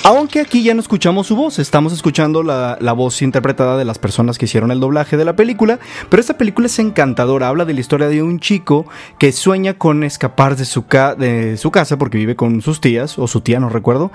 Aunque 0.08 0.40
aquí 0.40 0.62
ya 0.62 0.76
no 0.76 0.82
escuchamos 0.82 1.26
su 1.26 1.36
voz, 1.36 1.58
estamos 1.58 1.92
escuchando 1.92 2.44
la, 2.44 2.78
voz 2.94 3.24
interpretada 3.24 3.76
de 3.76 3.86
las 3.86 3.98
personas 3.98 4.38
que 4.38 4.46
hicieron 4.46 4.70
el 4.70 4.80
doblaje 4.80 5.18
de 5.18 5.26
la 5.26 5.36
película. 5.36 5.80
Pero 6.10 6.22
esta 6.22 6.38
película 6.38 6.68
es 6.68 6.78
encantadora, 6.78 7.48
habla 7.48 7.66
de 7.66 7.74
la 7.74 7.80
historia 7.80 8.08
de 8.08 8.22
un 8.22 8.40
chico 8.40 8.86
que 9.18 9.32
sueña 9.32 9.80
con 9.80 10.04
escapar 10.04 10.58
de 10.58 10.66
su, 10.66 10.86
casa 10.86 11.98
porque 11.98 12.20
vive 12.20 12.36
con 12.36 12.62
sus 12.62 12.82
tías, 12.82 13.18
o 13.18 13.28
su 13.28 13.42
tía, 13.42 13.60
no 13.60 13.70
recuerdo, 13.70 14.12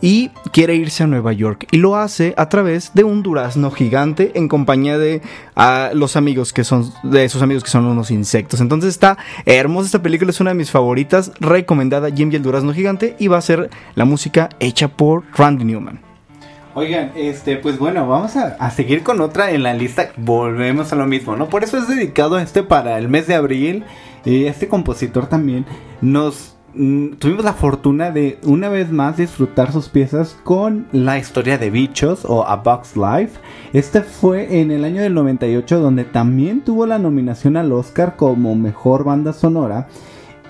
y 0.00 0.28
quiere 0.52 0.76
irse 0.76 1.02
a 1.02 1.08
Nueva 1.08 1.32
York. 1.32 1.66
Y 1.72 1.78
lo 1.78 1.96
hace 1.96 2.34
a 2.36 2.48
través 2.48 2.92
de 2.94 3.02
un 3.02 3.24
durazno 3.24 3.72
gigante 3.72 4.30
en 4.36 4.46
compañía 4.46 4.96
de 4.96 5.22
los 5.92 6.14
amigos 6.14 6.52
que 6.52 6.62
son, 6.62 6.92
de 7.02 7.28
sus 7.28 7.42
amigos 7.42 7.64
que 7.64 7.70
son 7.70 7.86
unos 7.86 8.12
insectos. 8.12 8.60
Entonces 8.60 8.90
está 8.90 9.18
hermosa 9.44 9.86
esta 9.86 10.02
película, 10.02 10.30
es 10.30 10.38
una 10.38 10.50
de 10.50 10.56
mis 10.56 10.70
favoritas, 10.70 11.32
recomendada 11.40 12.12
Jim 12.12 12.30
y 12.30 12.36
el 12.36 12.44
durazno 12.44 12.72
gigante, 12.72 13.16
y 13.18 13.26
va 13.26 13.38
a 13.38 13.42
ser 13.42 13.70
la 13.96 14.04
música 14.04 14.48
hecha 14.60 14.86
por 14.86 15.31
Randy 15.36 15.64
Newman. 15.64 16.00
Oigan, 16.74 17.12
este, 17.16 17.56
pues 17.58 17.78
bueno, 17.78 18.08
vamos 18.08 18.36
a, 18.36 18.56
a 18.58 18.70
seguir 18.70 19.02
con 19.02 19.20
otra 19.20 19.50
en 19.50 19.62
la 19.62 19.74
lista. 19.74 20.10
Volvemos 20.16 20.92
a 20.92 20.96
lo 20.96 21.06
mismo, 21.06 21.36
¿no? 21.36 21.48
Por 21.48 21.64
eso 21.64 21.76
es 21.76 21.86
dedicado 21.86 22.38
este 22.38 22.62
para 22.62 22.98
el 22.98 23.08
mes 23.08 23.26
de 23.26 23.34
abril. 23.34 23.84
Y 24.24 24.44
este 24.46 24.68
compositor 24.68 25.26
también 25.26 25.66
nos 26.00 26.56
mm, 26.74 27.14
tuvimos 27.14 27.44
la 27.44 27.52
fortuna 27.52 28.10
de 28.10 28.38
una 28.44 28.68
vez 28.68 28.90
más 28.90 29.16
disfrutar 29.16 29.72
sus 29.72 29.88
piezas 29.88 30.36
con 30.44 30.86
la 30.92 31.18
historia 31.18 31.58
de 31.58 31.70
bichos 31.70 32.24
o 32.24 32.46
A 32.46 32.56
Box 32.56 32.96
Life. 32.96 33.38
Este 33.72 34.00
fue 34.00 34.60
en 34.60 34.70
el 34.70 34.84
año 34.84 35.02
del 35.02 35.14
98 35.14 35.80
donde 35.80 36.04
también 36.04 36.62
tuvo 36.62 36.86
la 36.86 36.98
nominación 36.98 37.56
al 37.56 37.72
Oscar 37.72 38.16
como 38.16 38.54
mejor 38.54 39.04
banda 39.04 39.32
sonora. 39.32 39.88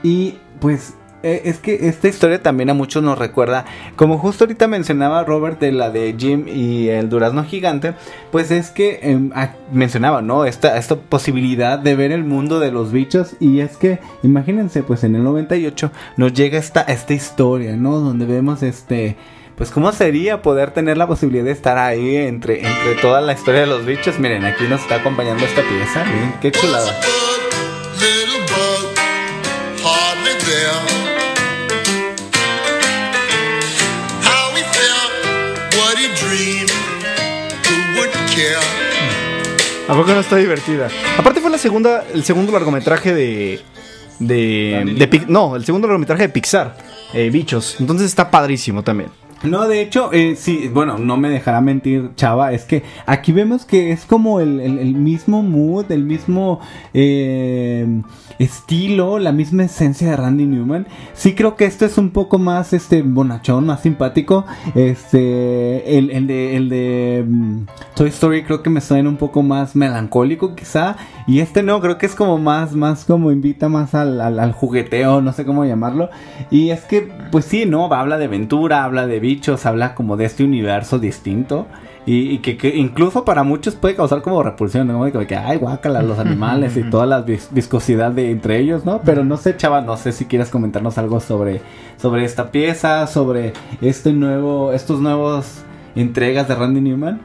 Y 0.03 0.37
pues 0.61 0.95
eh, 1.23 1.43
es 1.45 1.59
que 1.59 1.89
esta 1.89 2.09
historia 2.09 2.43
también 2.43 2.71
a 2.71 2.75
muchos 2.75 3.03
nos 3.03 3.19
recuerda, 3.19 3.65
como 3.97 4.19
justo 4.19 4.45
ahorita 4.45 4.67
mencionaba 4.67 5.25
Robert 5.25 5.61
de 5.61 5.73
la 5.73 5.91
de 5.91 6.15
Jim 6.19 6.47
y 6.49 6.89
el 6.89 7.09
durazno 7.09 7.45
gigante, 7.45 7.95
pues 8.31 8.51
es 8.51 8.71
que 8.71 9.01
em, 9.03 9.31
mencionaba, 9.73 10.23
¿no? 10.23 10.45
Esta, 10.45 10.77
esta 10.79 10.97
posibilidad 10.97 11.79
de 11.79 11.95
ver 11.95 12.13
el 12.13 12.25
mundo 12.25 12.61
de 12.61 12.73
los 12.73 12.93
bichos 12.93 13.37
y 13.41 13.61
es 13.61 13.77
que, 13.77 14.01
imagínense, 14.23 14.83
pues 14.83 15.05
en 15.05 15.15
el 15.15 15.25
98 15.25 15.91
nos 16.17 16.33
llega 16.33 16.59
esta, 16.59 16.83
esta 16.83 17.15
historia, 17.15 17.77
¿no? 17.77 17.99
Donde 17.99 18.27
vemos 18.27 18.63
este... 18.63 19.17
Pues 19.57 19.71
cómo 19.71 19.93
sería 19.93 20.43
poder 20.43 20.73
tener 20.73 20.97
la 20.97 21.07
posibilidad 21.07 21.45
de 21.45 21.53
estar 21.53 21.79
ahí 21.79 22.17
entre, 22.17 22.67
entre 22.67 22.95
toda 23.01 23.21
la 23.21 23.35
historia 23.35 23.61
de 23.61 23.67
los 23.67 23.85
bichos. 23.85 24.19
Miren, 24.19 24.45
aquí 24.45 24.65
nos 24.65 24.81
está 24.81 24.97
acompañando 24.97 25.45
esta 25.45 25.61
pieza. 25.63 26.05
Miren, 26.05 26.35
qué 26.41 26.51
chulada. 26.51 26.91
¿A 39.89 39.95
poco 39.95 40.13
no 40.13 40.21
está 40.21 40.37
divertida? 40.37 40.89
Aparte 41.19 41.41
fue 41.41 41.51
la 41.51 41.59
segunda, 41.59 42.05
el 42.15 42.25
segundo 42.25 42.53
largometraje 42.53 43.15
de... 43.15 43.61
De, 44.19 44.95
de 44.97 45.11
Pic- 45.11 45.27
no, 45.27 45.57
el 45.57 45.65
segundo 45.65 45.89
largometraje 45.89 46.23
de 46.25 46.29
Pixar, 46.29 46.77
eh, 47.13 47.29
Bichos. 47.31 47.77
Entonces 47.81 48.07
está 48.07 48.31
padrísimo 48.31 48.85
también. 48.85 49.11
No, 49.43 49.67
de 49.67 49.81
hecho, 49.81 50.13
eh, 50.13 50.37
sí, 50.37 50.71
bueno, 50.73 50.97
no 50.99 51.17
me 51.17 51.29
dejará 51.29 51.61
mentir, 51.61 52.11
Chava, 52.15 52.53
es 52.53 52.63
que 52.63 52.85
aquí 53.07 53.33
vemos 53.33 53.65
que 53.65 53.91
es 53.91 54.05
como 54.05 54.39
el, 54.39 54.61
el- 54.61 54.79
el 54.79 54.95
mismo 54.95 55.43
mood, 55.43 55.91
el 55.91 56.05
mismo 56.05 56.61
eh, 56.95 57.85
estilo, 58.39 59.19
la 59.19 59.33
misma 59.33 59.65
esencia 59.65 60.11
de 60.11 60.17
Randy 60.17 60.47
Newman. 60.47 60.87
Sí 61.15 61.35
creo 61.35 61.57
que 61.57 61.65
este 61.65 61.87
es 61.87 61.99
un 61.99 62.11
poco 62.11 62.39
más, 62.39 62.73
este, 62.73 63.03
bonachón, 63.03 63.67
más 63.67 63.81
simpático. 63.83 64.45
Este, 64.75 65.99
el, 65.99 66.11
el 66.11 66.27
de, 66.27 66.57
el 66.57 66.69
de 66.69 67.25
mm, 67.29 67.59
Toy 67.95 68.09
Story 68.09 68.43
creo 68.45 68.63
que 68.63 68.71
me 68.71 68.81
suena 68.81 69.09
un 69.09 69.17
poco 69.17 69.43
más 69.43 69.75
melancólico 69.77 70.55
quizá. 70.55 70.97
Y 71.27 71.41
este 71.41 71.63
no, 71.63 71.81
creo 71.81 71.99
que 71.99 72.07
es 72.07 72.15
como 72.15 72.39
más, 72.39 72.73
más 72.75 73.05
como 73.05 73.31
invita 73.33 73.69
más 73.69 73.95
al, 73.95 74.21
al- 74.21 74.39
al 74.39 74.53
jugueteo, 74.53 75.21
no 75.21 75.33
sé 75.33 75.45
cómo 75.45 75.65
llamarlo. 75.65 76.11
Y 76.51 76.71
es 76.71 76.83
que, 76.83 77.09
pues 77.31 77.45
sí, 77.45 77.65
¿no? 77.67 77.93
Habla 77.93 78.19
de 78.19 78.25
aventura, 78.27 78.85
habla 78.85 79.07
de 79.07 79.21
bichos, 79.21 79.67
habla 79.67 79.95
como 79.95 80.17
de 80.17 80.25
este 80.25 80.45
universo 80.45 80.99
distinto. 80.99 81.67
Y, 82.05 82.31
y 82.35 82.39
que, 82.39 82.57
que 82.57 82.75
incluso 82.77 83.25
para 83.25 83.45
muchos 83.45 83.77
puede 83.77 83.95
causar 83.95 84.23
como 84.23 84.43
repulsión, 84.43 84.89
¿no? 84.89 84.99
Como 85.13 85.25
que, 85.27 85.37
ay, 85.37 85.59
guácala, 85.59 86.03
los 86.03 86.19
animales 86.19 86.77
y 86.77 86.83
toda 86.83 87.07
la 87.07 87.21
vis- 87.23 87.49
viscosidad 87.53 88.11
de 88.11 88.31
entre 88.33 88.59
ellos, 88.59 88.85
¿no? 88.85 89.01
Pero 89.05 89.25
no 89.25 89.37
sé, 89.37 89.57
chava, 89.57 89.83
no 89.83 89.97
sé 89.97 90.11
si 90.11 90.25
quieres 90.25 90.49
comentarnos 90.51 90.99
algo 90.99 91.21
sobre, 91.21 91.61
sobre 91.99 92.25
esta 92.25 92.51
pieza, 92.51 93.07
sobre 93.07 93.53
este 93.81 94.13
nuevo, 94.13 94.73
estos 94.73 95.01
nuevos 95.01 95.63
entregas 95.95 96.49
de 96.49 96.57
Randy 96.57 96.81
Newman. 96.81 97.21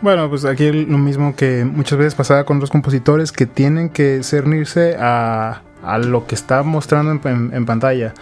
Bueno, 0.00 0.30
pues 0.30 0.46
aquí 0.46 0.70
lo 0.72 0.96
mismo 0.98 1.36
que 1.36 1.64
muchas 1.66 1.98
veces 1.98 2.14
pasaba 2.14 2.44
con 2.44 2.58
los 2.58 2.70
compositores 2.70 3.32
que 3.32 3.44
tienen 3.44 3.90
que 3.90 4.22
cernirse 4.22 4.96
a, 4.98 5.60
a 5.82 5.98
lo 5.98 6.26
que 6.26 6.34
está 6.36 6.62
mostrando 6.62 7.12
en, 7.12 7.20
en- 7.24 7.50
en 7.54 7.66
pantalla, 7.66 8.14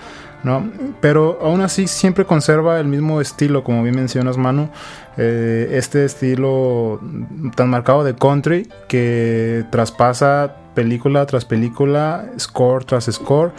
¿no? 0.44 0.70
Pero 1.00 1.38
aún 1.42 1.60
así 1.62 1.88
siempre 1.88 2.24
conserva 2.24 2.78
el 2.78 2.86
mismo 2.86 3.20
estilo, 3.20 3.64
como 3.64 3.82
bien 3.82 3.96
mencionas, 3.96 4.36
Manu. 4.36 4.68
eh, 5.16 5.70
este 5.72 6.04
estilo 6.04 7.00
tan 7.56 7.70
marcado 7.70 8.04
de 8.04 8.14
country 8.14 8.68
que 8.88 9.64
traspasa 9.70 10.56
película 10.74 11.24
tras 11.26 11.44
película, 11.44 12.26
score 12.38 12.84
tras 12.84 13.04
score. 13.06 13.52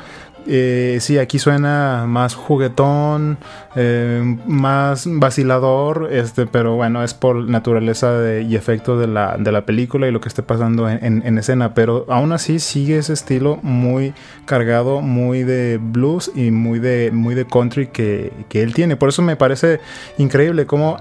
Eh, 0.47 0.99
sí, 1.01 1.17
aquí 1.17 1.39
suena 1.39 2.05
más 2.07 2.35
juguetón, 2.35 3.37
eh, 3.75 4.37
más 4.45 5.05
vacilador, 5.07 6.09
este, 6.11 6.45
pero 6.45 6.75
bueno, 6.75 7.03
es 7.03 7.15
por 7.15 7.35
naturaleza 7.49 8.11
de- 8.13 8.43
y 8.43 8.55
efecto 8.55 8.97
de 8.99 9.07
la, 9.07 9.37
de 9.39 9.51
la 9.51 9.65
película 9.65 10.07
y 10.07 10.11
lo 10.11 10.21
que 10.21 10.29
esté 10.29 10.43
pasando 10.43 10.87
en, 10.89 11.03
en- 11.03 11.23
en 11.25 11.37
escena, 11.39 11.73
pero 11.73 12.05
aún 12.09 12.31
así 12.31 12.59
sigue 12.59 12.97
ese 12.99 13.13
estilo 13.13 13.57
muy 13.63 14.13
cargado, 14.45 15.01
muy 15.01 15.43
de 15.43 15.79
blues 15.81 16.31
y 16.35 16.51
muy 16.51 16.77
de, 16.79 17.09
muy 17.11 17.33
de 17.33 17.45
country 17.45 17.87
que, 17.87 18.31
que 18.47 18.61
él 18.61 18.73
tiene. 18.75 18.97
Por 18.97 19.09
eso 19.09 19.21
me 19.23 19.35
parece 19.35 19.79
increíble 20.19 20.65
cómo 20.67 20.97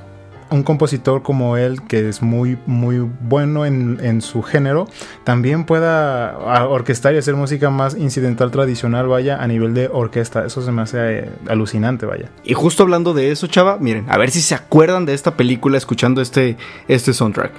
un 0.51 0.63
compositor 0.63 1.23
como 1.23 1.57
él, 1.57 1.83
que 1.83 2.09
es 2.09 2.23
muy, 2.23 2.59
muy 2.67 2.99
bueno 2.99 3.67
en, 3.67 3.99
en 4.03 4.21
su 4.21 4.43
género, 4.43 4.87
también 5.25 5.65
pueda 5.65 6.31
ah, 6.31 6.67
orquestar 6.69 7.15
y 7.15 7.19
hacer 7.19 7.35
música 7.35 7.71
más 7.71 7.97
incidental 7.97 8.51
tradicional, 8.51 9.09
vaya, 9.09 9.43
a 9.43 9.47
nivel 9.47 9.75
de 9.75 9.89
orquesta. 9.93 10.45
Eso 10.45 10.63
se 10.63 10.73
me 10.73 10.83
hace 10.83 10.99
eh, 11.01 11.31
alucinante, 11.49 12.07
vaya. 12.07 12.31
Y 12.45 12.55
justo 12.55 12.83
hablando 12.83 13.15
de 13.15 13.31
eso, 13.31 13.47
chava, 13.47 13.79
miren, 13.79 14.07
a 14.09 14.19
ver 14.19 14.31
si 14.31 14.41
se 14.41 14.55
acuerdan 14.55 15.07
de 15.07 15.15
esta 15.15 15.37
película 15.37 15.79
escuchando 15.79 16.21
este, 16.21 16.57
este 16.89 17.13
soundtrack. 17.13 17.53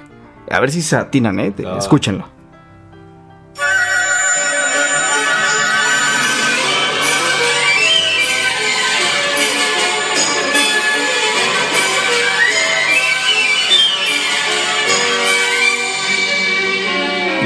A 0.50 0.60
ver 0.60 0.70
si 0.70 0.82
se 0.82 0.96
atinan, 0.96 1.40
¿eh? 1.40 1.52
Ah. 1.64 1.76
Escúchenlo. 1.78 2.35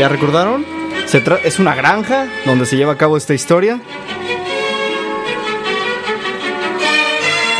¿Ya 0.01 0.09
recordaron? 0.09 0.64
Se 1.05 1.22
es 1.44 1.59
una 1.59 1.74
granja 1.74 2.26
donde 2.46 2.64
se 2.64 2.78
lleva 2.78 2.94
a 2.94 2.96
cabo 2.96 3.18
esta 3.18 3.34
historia. 3.34 3.78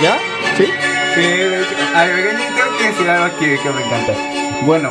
¿Ya? 0.01 0.16
¿Sí? 0.57 0.64
Sí, 1.14 1.20
de 1.20 1.61
hecho, 1.61 1.74
tengo 1.76 2.78
que 2.78 2.86
decir 2.86 3.11
algo 3.11 3.24
aquí 3.26 3.45
que 3.45 3.70
me 3.70 3.84
encanta. 3.84 4.14
Bueno, 4.64 4.91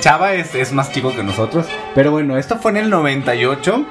Chava 0.00 0.34
es, 0.34 0.54
es 0.54 0.74
más 0.74 0.92
chico 0.92 1.16
que 1.16 1.22
nosotros, 1.22 1.64
pero 1.94 2.10
bueno, 2.10 2.36
esto 2.36 2.58
fue 2.58 2.72
en 2.72 2.76
el 2.76 2.90
98. 2.90 3.86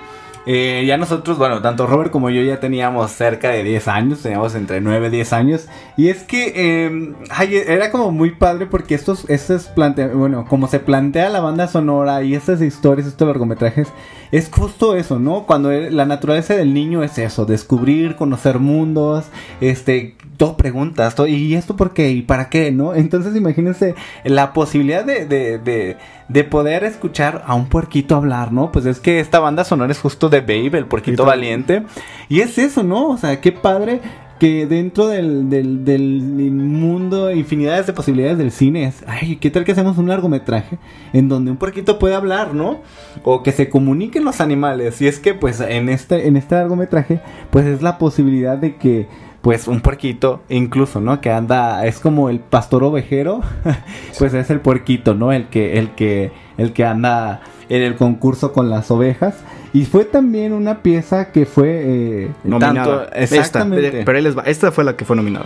Eh, 0.51 0.83
ya 0.87 0.97
nosotros, 0.97 1.37
bueno, 1.37 1.61
tanto 1.61 1.85
Robert 1.85 2.09
como 2.09 2.31
yo 2.31 2.41
ya 2.41 2.59
teníamos 2.59 3.11
cerca 3.11 3.49
de 3.49 3.63
10 3.63 3.87
años, 3.87 4.21
teníamos 4.23 4.55
entre 4.55 4.81
9 4.81 5.07
y 5.07 5.11
10 5.11 5.33
años. 5.33 5.67
Y 5.95 6.09
es 6.09 6.23
que 6.23 7.13
ay, 7.29 7.55
era 7.67 7.91
como 7.91 8.09
muy 8.11 8.31
padre 8.31 8.65
porque 8.65 8.95
estos, 8.95 9.29
estos 9.29 9.67
plantea, 9.67 10.07
bueno, 10.07 10.45
como 10.49 10.67
se 10.67 10.79
plantea 10.79 11.29
la 11.29 11.39
banda 11.39 11.67
sonora 11.67 12.23
y 12.23 12.33
estas 12.33 12.63
historias, 12.63 13.07
estos 13.07 13.27
largometrajes, 13.27 13.89
es 14.31 14.49
justo 14.51 14.95
eso, 14.95 15.19
¿no? 15.19 15.45
Cuando 15.45 15.71
la 15.71 16.07
naturaleza 16.07 16.55
del 16.55 16.73
niño 16.73 17.03
es 17.03 17.19
eso, 17.19 17.45
descubrir, 17.45 18.15
conocer 18.15 18.57
mundos, 18.57 19.25
este, 19.61 20.15
todo 20.39 20.55
preguntas, 20.55 21.17
¿y 21.27 21.53
esto 21.55 21.75
por 21.75 21.91
qué? 21.93 22.11
¿Y 22.11 22.21
para 22.21 22.47
qué? 22.47 22.71
¿No? 22.71 22.95
Entonces 22.95 23.35
imagínense 23.35 23.93
la 24.23 24.53
posibilidad 24.53 25.03
de, 25.03 25.25
de, 25.25 25.59
de, 25.59 25.97
de 26.29 26.43
poder 26.45 26.85
escuchar 26.85 27.43
a 27.45 27.55
un 27.55 27.67
puerquito 27.67 28.15
hablar, 28.15 28.53
¿no? 28.53 28.71
Pues 28.71 28.85
es 28.85 29.01
que 29.01 29.19
esta 29.19 29.39
banda 29.39 29.65
sonora 29.65 29.91
es 29.91 29.99
justo 29.99 30.29
de 30.29 30.39
Babe, 30.39 30.77
el 30.77 30.85
puerquito 30.85 31.25
valiente. 31.25 31.83
Y 32.29 32.39
es 32.39 32.57
eso, 32.57 32.83
¿no? 32.83 33.09
O 33.09 33.17
sea, 33.17 33.41
qué 33.41 33.51
padre 33.51 33.99
que 34.39 34.65
dentro 34.65 35.07
del, 35.07 35.49
del, 35.49 35.83
del 35.83 36.21
mundo, 36.53 37.29
infinidades 37.31 37.85
de 37.87 37.91
posibilidades 37.91 38.37
del 38.37 38.51
cine 38.51 38.85
es, 38.85 39.03
ay, 39.07 39.35
¿qué 39.35 39.51
tal 39.51 39.65
que 39.65 39.73
hacemos 39.73 39.97
un 39.97 40.07
largometraje 40.07 40.77
en 41.11 41.27
donde 41.27 41.51
un 41.51 41.57
puerquito 41.57 41.99
puede 41.99 42.15
hablar, 42.15 42.53
¿no? 42.53 42.79
O 43.23 43.43
que 43.43 43.51
se 43.51 43.67
comuniquen 43.67 44.23
los 44.23 44.39
animales. 44.39 45.01
Y 45.01 45.07
es 45.07 45.19
que, 45.19 45.33
pues, 45.33 45.59
en 45.59 45.89
este, 45.89 46.27
en 46.27 46.37
este 46.37 46.55
largometraje, 46.55 47.19
pues 47.49 47.65
es 47.65 47.81
la 47.81 47.97
posibilidad 47.97 48.57
de 48.57 48.77
que, 48.77 49.09
pues, 49.41 49.67
un 49.67 49.81
puerquito, 49.81 50.41
incluso, 50.49 50.99
¿no? 51.01 51.21
Que 51.21 51.31
anda, 51.31 51.85
es 51.85 51.99
como 51.99 52.29
el 52.29 52.39
pastor 52.39 52.83
ovejero, 52.83 53.41
pues 54.19 54.33
es 54.33 54.49
el 54.49 54.59
puerquito, 54.59 55.13
¿no? 55.15 55.31
El 55.31 55.47
que, 55.47 55.79
el 55.79 55.91
que, 55.91 56.31
el 56.57 56.73
que 56.73 56.85
anda 56.85 57.41
en 57.69 57.81
el 57.83 57.95
concurso 57.95 58.51
con 58.51 58.69
las 58.69 58.91
ovejas. 58.91 59.35
Y 59.71 59.85
fue 59.85 60.03
también 60.03 60.51
una 60.53 60.81
pieza 60.81 61.31
que 61.31 61.45
fue 61.45 61.67
eh, 61.85 62.31
Nominada. 62.43 62.73
tanto- 63.05 63.15
exactamente. 63.15 63.87
Esta, 63.87 64.05
pero 64.05 64.19
les 64.19 64.35
va. 64.37 64.41
Esta 64.43 64.71
fue 64.71 64.83
la 64.83 64.95
que 64.97 65.05
fue 65.05 65.15
nominada. 65.15 65.45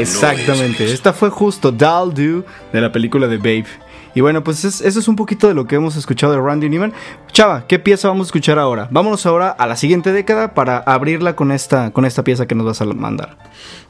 Exactamente. 0.00 0.84
Esta 0.92 1.12
fue 1.12 1.30
justo 1.30 1.72
Dal 1.72 2.12
Do 2.14 2.44
de 2.72 2.80
la 2.80 2.90
película 2.92 3.26
de 3.26 3.36
Babe. 3.38 3.66
Y 4.14 4.22
bueno, 4.22 4.42
pues 4.42 4.64
es- 4.64 4.80
eso 4.80 4.98
es 4.98 5.08
un 5.08 5.16
poquito 5.16 5.46
de 5.46 5.52
lo 5.52 5.66
que 5.66 5.76
hemos 5.76 5.94
escuchado 5.94 6.32
de 6.32 6.40
Randy 6.40 6.70
Newman. 6.70 6.94
Chava, 7.32 7.66
¿qué 7.66 7.78
pieza 7.78 8.08
vamos 8.08 8.26
a 8.26 8.28
escuchar 8.28 8.58
ahora? 8.58 8.88
Vámonos 8.90 9.26
ahora 9.26 9.50
a 9.50 9.66
la 9.66 9.76
siguiente 9.76 10.10
década 10.10 10.54
para 10.54 10.78
abrirla 10.78 11.36
con 11.36 11.52
esta, 11.52 11.90
con 11.90 12.06
esta 12.06 12.24
pieza 12.24 12.46
que 12.46 12.54
nos 12.54 12.64
vas 12.64 12.80
a 12.80 12.86
mandar. 12.86 13.36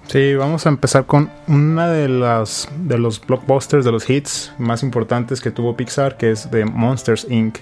Sí, 0.09 0.35
vamos 0.35 0.67
a 0.67 0.69
empezar 0.71 1.07
con 1.07 1.31
una 1.47 1.89
de 1.89 2.09
las 2.09 2.69
de 2.77 2.99
los 2.99 3.25
blockbusters, 3.25 3.85
de 3.85 3.93
los 3.93 4.09
hits 4.11 4.53
más 4.59 4.83
importantes 4.83 5.41
que 5.41 5.53
tuvo 5.53 5.77
Pixar, 5.77 6.17
que 6.17 6.33
es 6.33 6.51
de 6.51 6.65
Monsters 6.65 7.27
Inc. 7.31 7.59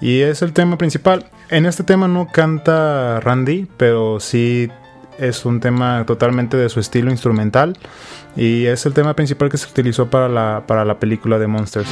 Y 0.00 0.20
es 0.20 0.40
el 0.40 0.54
tema 0.54 0.78
principal. 0.78 1.26
En 1.50 1.66
este 1.66 1.82
tema 1.82 2.06
no 2.06 2.28
canta 2.28 3.18
Randy, 3.20 3.66
pero 3.76 4.20
sí 4.20 4.70
es 5.18 5.44
un 5.44 5.58
tema 5.58 6.04
totalmente 6.06 6.56
de 6.56 6.68
su 6.68 6.78
estilo 6.78 7.10
instrumental. 7.10 7.76
Y 8.36 8.66
es 8.66 8.86
el 8.86 8.92
tema 8.94 9.14
principal 9.14 9.48
que 9.50 9.58
se 9.58 9.68
utilizó 9.68 10.08
para 10.08 10.28
la, 10.28 10.62
para 10.68 10.84
la 10.84 11.00
película 11.00 11.40
de 11.40 11.48
Monsters 11.48 11.88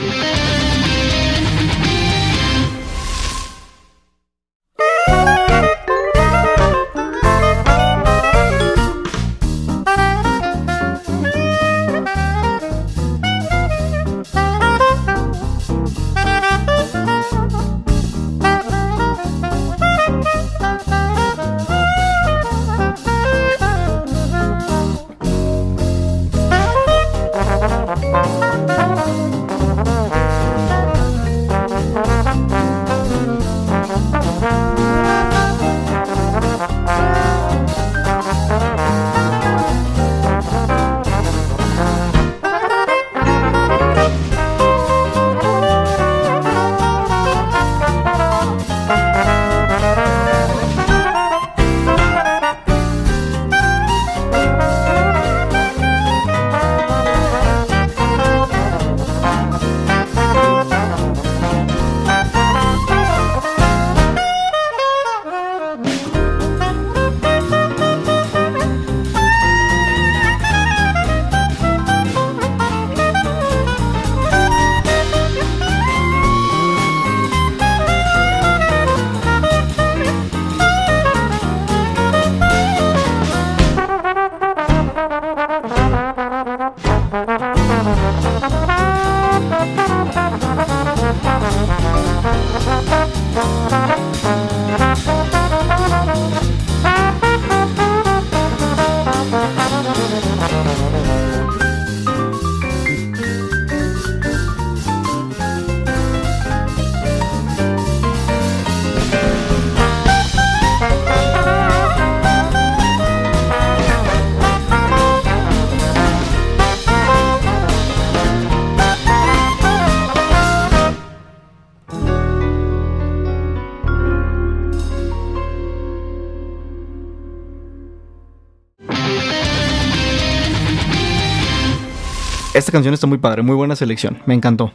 Esta 132.68 132.76
canción 132.76 132.92
está 132.92 133.06
muy 133.06 133.16
padre, 133.16 133.40
muy 133.40 133.56
buena 133.56 133.74
selección. 133.76 134.18
Me 134.26 134.34
encantó. 134.34 134.70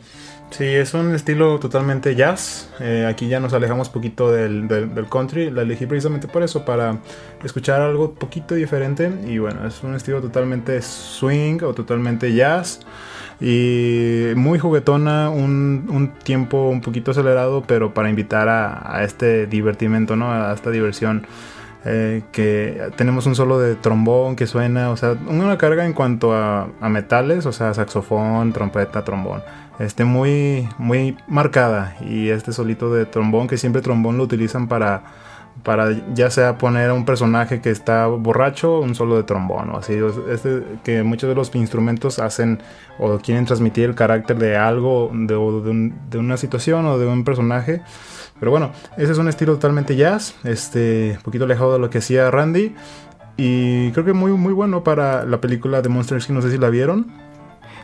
Sí, 0.50 0.64
es 0.64 0.96
un 0.96 1.14
estilo 1.14 1.60
totalmente 1.60 2.16
jazz. 2.16 2.68
Eh, 2.80 3.06
aquí 3.08 3.28
ya 3.28 3.40
nos 3.40 3.54
alejamos 3.54 3.90
poquito 3.90 4.32
del, 4.32 4.68
country. 5.12 5.52
La 5.52 5.62
elegí 5.62 5.86
precisamente 5.86 6.28
por 6.28 6.42
eso, 6.42 6.66
para 6.66 6.98
escuchar 7.44 7.82
algo 7.82 8.16
poquito 8.16 8.56
diferente. 8.56 9.12
Y 9.28 9.38
bueno, 9.38 9.68
es 9.68 9.84
un 9.84 9.94
estilo 9.94 10.22
totalmente 10.22 10.82
swing 10.82 11.60
o 11.62 11.76
totalmente 11.76 12.34
jazz. 12.34 12.80
Y 13.40 14.30
muy 14.36 14.58
juguetona, 14.58 15.30
un, 15.30 15.86
un 15.88 16.14
tiempo 16.24 16.70
un 16.70 16.82
poquito 16.82 17.12
acelerado, 17.12 17.62
pero 17.62 17.94
para 17.94 18.10
invitar 18.10 18.50
a, 18.50 18.98
a 18.98 19.04
este 19.04 19.46
divertimento, 19.46 20.16
¿no? 20.16 20.32
A 20.32 20.52
esta 20.52 20.72
diversión. 20.72 21.28
Eh, 21.86 22.22
que 22.32 22.82
tenemos 22.96 23.26
un 23.26 23.36
solo 23.36 23.60
de 23.60 23.76
trombón 23.76 24.38
que 24.38 24.48
suena, 24.48 24.90
o 24.90 24.96
sea, 24.98 25.18
una 25.28 25.58
carga 25.58 25.86
en 25.86 25.92
cuanto 25.94 26.34
a, 26.34 26.70
a 26.80 26.90
metales, 26.90 27.46
o 27.46 27.52
sea, 27.52 27.74
saxofón, 27.74 28.54
trompeta, 28.54 29.04
trombón. 29.04 29.42
Este 29.80 30.06
muy, 30.06 30.70
muy 30.78 31.18
marcada. 31.28 31.96
Y 32.02 32.30
este 32.30 32.54
solito 32.54 32.94
de 32.94 33.06
trombón, 33.06 33.48
que 33.48 33.58
siempre 33.58 33.82
trombón 33.82 34.18
lo 34.18 34.24
utilizan 34.24 34.68
para, 34.70 35.04
para 35.64 35.90
ya 36.14 36.30
sea 36.30 36.58
poner 36.58 36.90
a 36.92 36.94
un 36.94 37.04
personaje 37.06 37.60
que 37.60 37.72
está 37.72 38.08
borracho, 38.08 38.80
un 38.80 38.96
solo 38.96 39.18
de 39.18 39.24
trombón 39.24 39.72
o 39.72 39.78
así. 39.80 39.98
Este, 40.30 40.64
que 40.86 41.04
muchos 41.04 41.28
de 41.28 41.36
los 41.36 41.54
instrumentos 41.56 42.20
hacen 42.20 42.62
o 42.98 43.18
quieren 43.18 43.46
transmitir 43.46 43.86
el 43.90 43.96
carácter 43.96 44.38
de 44.38 44.56
algo, 44.56 45.10
de, 45.14 45.34
de 45.34 45.38
un- 45.38 45.96
de 46.10 46.18
una 46.18 46.38
situación 46.38 46.86
o 46.86 46.98
de 46.98 47.08
un 47.08 47.26
personaje. 47.26 47.82
Pero 48.44 48.52
bueno, 48.52 48.74
ese 48.98 49.14
es 49.14 49.18
un 49.18 49.30
estilo 49.30 49.54
totalmente 49.54 49.96
jazz, 49.96 50.36
este, 50.44 51.18
poquito 51.24 51.46
alejado 51.46 51.72
de 51.72 51.80
lo 51.80 51.90
que 51.90 52.00
hacía 52.00 52.30
Randy. 52.30 52.76
y 53.38 53.90
creo 53.94 54.04
que 54.04 54.12
muy, 54.12 54.34
muy 54.34 54.52
bueno 54.52 54.84
para 54.84 55.24
la 55.24 55.40
película 55.40 55.82
de 55.82 55.88
Monster 55.88 56.18
Inc. 56.18 56.30
No 56.32 56.42
sé 56.42 56.52
si 56.52 56.58
la 56.58 56.70
vieron. 56.70 57.08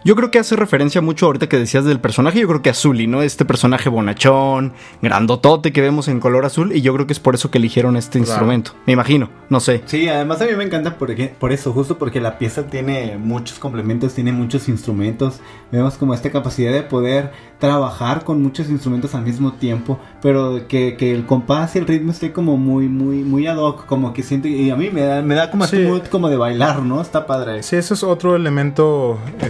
Yo 0.05 0.15
creo 0.15 0.31
que 0.31 0.39
hace 0.39 0.55
referencia 0.55 1.01
mucho 1.01 1.25
ahorita 1.25 1.47
que 1.49 1.57
decías 1.57 1.85
del 1.85 1.99
personaje. 1.99 2.39
Yo 2.39 2.47
creo 2.47 2.61
que 2.61 2.69
a 2.69 2.73
Zully, 2.73 3.07
¿no? 3.07 3.21
Este 3.21 3.45
personaje 3.45 3.89
bonachón, 3.89 4.73
grandotote 5.01 5.71
que 5.73 5.81
vemos 5.81 6.07
en 6.07 6.19
color 6.19 6.45
azul. 6.45 6.71
Y 6.75 6.81
yo 6.81 6.93
creo 6.93 7.05
que 7.07 7.13
es 7.13 7.19
por 7.19 7.35
eso 7.35 7.51
que 7.51 7.57
eligieron 7.57 7.97
este 7.97 8.19
Claro. 8.19 8.31
instrumento. 8.31 8.71
Me 8.85 8.93
imagino, 8.93 9.29
no 9.49 9.59
sé. 9.59 9.81
Sí, 9.85 10.07
además 10.07 10.41
a 10.41 10.45
mí 10.45 10.51
me 10.55 10.63
encanta 10.63 10.95
porque, 10.97 11.33
por 11.39 11.51
eso, 11.51 11.73
justo 11.73 11.97
porque 11.97 12.21
la 12.21 12.37
pieza 12.37 12.67
tiene 12.67 13.17
muchos 13.17 13.59
complementos, 13.59 14.13
tiene 14.13 14.31
muchos 14.31 14.69
instrumentos. 14.69 15.39
Vemos 15.71 15.95
como 15.97 16.13
esta 16.13 16.29
capacidad 16.31 16.71
de 16.71 16.83
poder 16.83 17.31
trabajar 17.59 18.23
con 18.23 18.41
muchos 18.41 18.69
instrumentos 18.69 19.13
al 19.15 19.23
mismo 19.23 19.53
tiempo, 19.53 19.99
pero 20.21 20.67
que, 20.67 20.95
que 20.95 21.13
el 21.13 21.25
compás 21.25 21.75
y 21.75 21.79
el 21.79 21.87
ritmo 21.87 22.11
esté 22.11 22.31
como 22.31 22.55
muy, 22.57 22.87
muy, 22.87 23.17
muy 23.23 23.47
ad 23.47 23.57
hoc, 23.57 23.85
como 23.85 24.13
que 24.13 24.23
siento, 24.23 24.47
y 24.47 24.69
a 24.69 24.75
mí 24.77 24.89
me 24.91 25.01
da, 25.01 25.21
me 25.21 25.35
da 25.35 25.51
como 25.51 25.65
Sí. 25.65 25.75
este 25.75 25.87
mood 25.89 26.03
como 26.07 26.29
de 26.29 26.37
bailar, 26.37 26.81
¿no? 26.83 27.01
Está 27.01 27.25
padre. 27.27 27.61
Sí, 27.63 27.75
ese 27.75 27.93
es 27.95 28.03
otro 28.03 28.35
elemento 28.37 29.19
eh, 29.41 29.49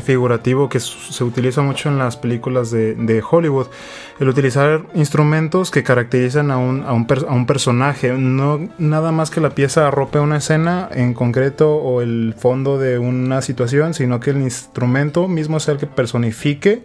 que 0.70 0.80
se 0.80 1.24
utiliza 1.24 1.62
mucho 1.62 1.90
en 1.90 1.98
las 1.98 2.18
películas 2.18 2.72
de, 2.72 3.24
Hollywood. 3.30 3.68
El 4.20 4.30
utilizar 4.30 4.84
instrumentos 4.96 5.72
que 5.72 5.84
caracterizan 5.84 6.52
a 6.52 6.58
un, 6.58 6.84
a 6.84 6.94
un, 6.94 7.08
a 7.28 7.34
un 7.34 7.46
personaje. 7.46 8.14
No 8.14 8.60
nada 8.78 9.12
más 9.12 9.30
que 9.30 9.42
la 9.42 9.52
pieza 9.52 9.88
arrope 9.88 10.20
una 10.20 10.38
escena 10.38 10.90
en 10.92 11.14
concreto 11.14 11.76
o 11.76 12.02
el 12.02 12.34
fondo 12.38 12.78
de 12.78 13.00
una 13.00 13.42
situación, 13.42 13.94
sino 13.94 14.20
que 14.20 14.32
el 14.32 14.42
instrumento 14.42 15.28
mismo 15.28 15.60
sea 15.60 15.76
el 15.76 15.80
que 15.80 15.88
personifique 15.88 16.84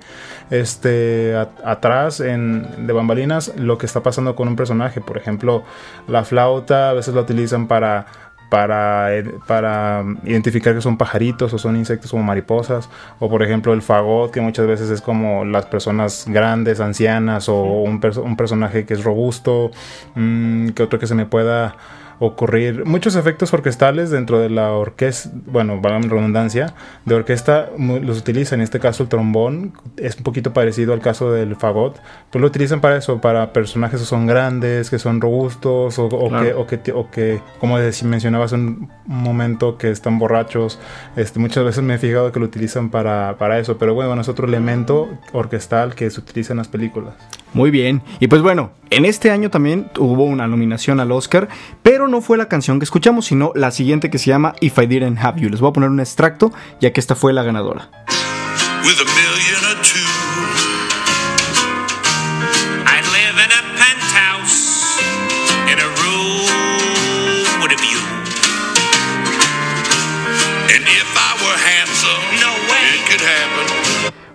este, 0.50 1.34
atrás 1.64 2.20
en, 2.20 2.86
de 2.86 2.92
bambalinas 2.92 3.52
lo 3.57 3.78
que 3.78 3.86
está 3.86 4.02
pasando 4.02 4.36
con 4.36 4.48
un 4.48 4.57
personaje. 4.57 5.00
Por 5.00 5.16
ejemplo, 5.16 5.64
la 6.09 6.24
flauta 6.24 6.90
a 6.90 6.92
veces 6.92 7.14
la 7.14 7.22
utilizan 7.22 7.66
para 7.66 8.07
para, 8.51 9.16
eh, 9.16 9.24
para 9.47 10.05
identificar 10.24 10.74
que 10.74 10.80
son 10.80 10.97
pajaritos 10.97 11.53
o 11.53 11.59
son 11.59 11.76
insectos 11.76 12.11
como 12.11 12.22
mariposas. 12.22 12.88
O 13.18 13.28
por 13.28 13.42
ejemplo 13.42 13.72
el 13.72 13.82
fagot, 13.82 14.30
que 14.30 14.40
muchas 14.40 14.66
veces 14.66 14.90
es 14.90 15.01
como 15.01 15.45
las 15.45 15.66
personas 15.66 16.24
grandes, 16.28 16.80
ancianas, 16.80 17.49
o 17.49 17.62
un, 17.62 18.01
perso- 18.01 18.22
un 18.22 18.36
personaje 18.36 18.84
que 18.86 18.95
es 18.95 19.05
robusto. 19.05 19.70
Mm, 20.14 20.68
que 20.70 20.82
otro 20.82 20.99
que 20.99 21.07
se 21.07 21.14
me 21.14 21.26
pueda 21.26 21.76
ocurrir. 22.19 22.85
Muchos 22.85 23.17
efectos 23.17 23.53
orquestales 23.53 24.11
dentro 24.11 24.39
de 24.39 24.51
la 24.51 24.73
orquesta, 24.73 25.31
bueno, 25.47 25.81
valga 25.81 25.99
mi 26.01 26.09
redundancia, 26.09 26.75
de 27.05 27.15
orquesta 27.15 27.71
los 27.79 28.19
utilizan. 28.19 28.61
En 28.61 28.65
este 28.65 28.81
caso 28.81 29.03
el 29.03 29.09
trombón 29.09 29.73
es 29.97 30.17
un 30.17 30.23
poquito 30.23 30.53
parecido 30.53 30.93
al 30.93 31.01
caso 31.01 31.33
del 31.33 31.57
fagot. 31.57 32.01
Pues 32.31 32.41
lo 32.41 32.47
utilizan 32.47 32.81
para 32.81 32.97
eso, 32.97 33.21
para 33.21 33.53
personajes 33.53 34.01
que 34.01 34.07
son 34.07 34.27
grandes, 34.27 34.91
que 34.91 34.99
son 34.99 35.21
robustos, 35.21 35.99
o, 35.99 36.07
o 36.07 36.29
Claro. 36.29 36.67
que, 36.67 36.77
o 36.77 36.83
que, 36.83 36.93
o 36.93 37.11
que, 37.11 37.41
como 37.61 37.79
mencionabas 38.05 38.53
en 38.53 38.61
un 38.61 38.91
momento, 39.07 39.79
que 39.79 39.91
están 39.91 40.19
borrachos. 40.19 40.79
Este, 41.17 41.39
muchas 41.39 41.65
veces 41.65 41.83
me 41.83 41.95
he 41.95 41.99
fijado 41.99 42.33
que 42.33 42.41
lo 42.41 42.47
utilizan 42.47 42.91
para, 42.91 43.37
para 43.39 43.59
eso, 43.59 43.79
pero 43.79 43.95
bueno, 43.95 44.21
es 44.21 44.29
otro 44.29 44.47
elemento 44.47 45.09
orquestal 45.33 45.95
que 45.95 46.11
se 46.11 46.21
utiliza 46.21 46.53
en 46.53 46.59
las 46.59 46.69
películas. 46.69 47.15
Muy 47.55 47.70
bien. 47.70 48.02
Y 48.20 48.26
pues 48.26 48.42
bueno, 48.42 48.72
en 48.90 49.05
este 49.05 49.30
año 49.30 49.48
también 49.48 49.90
hubo 49.98 50.24
una 50.24 50.46
nominación 50.46 51.00
al 51.00 51.12
Oscar, 51.12 51.48
pero 51.82 52.09
no 52.09 52.20
fue 52.20 52.36
la 52.36 52.48
canción 52.48 52.80
que 52.80 52.84
escuchamos, 52.84 53.26
sino 53.26 53.52
la 53.55 53.70
siguiente 53.70 54.11
que 54.11 54.18
se 54.18 54.26
llama 54.26 54.55
If 54.61 54.78
I 54.78 54.86
Didn't 54.86 55.18
Have 55.18 55.40
You. 55.40 55.48
Les 55.48 55.61
voy 55.61 55.70
a 55.70 55.72
poner 55.72 55.88
un 55.88 56.00
extracto, 56.00 56.52
ya 56.80 56.92
que 56.92 57.00
esta 57.00 57.14
fue 57.14 57.32
la 57.32 57.44
ganadora. 57.44 57.90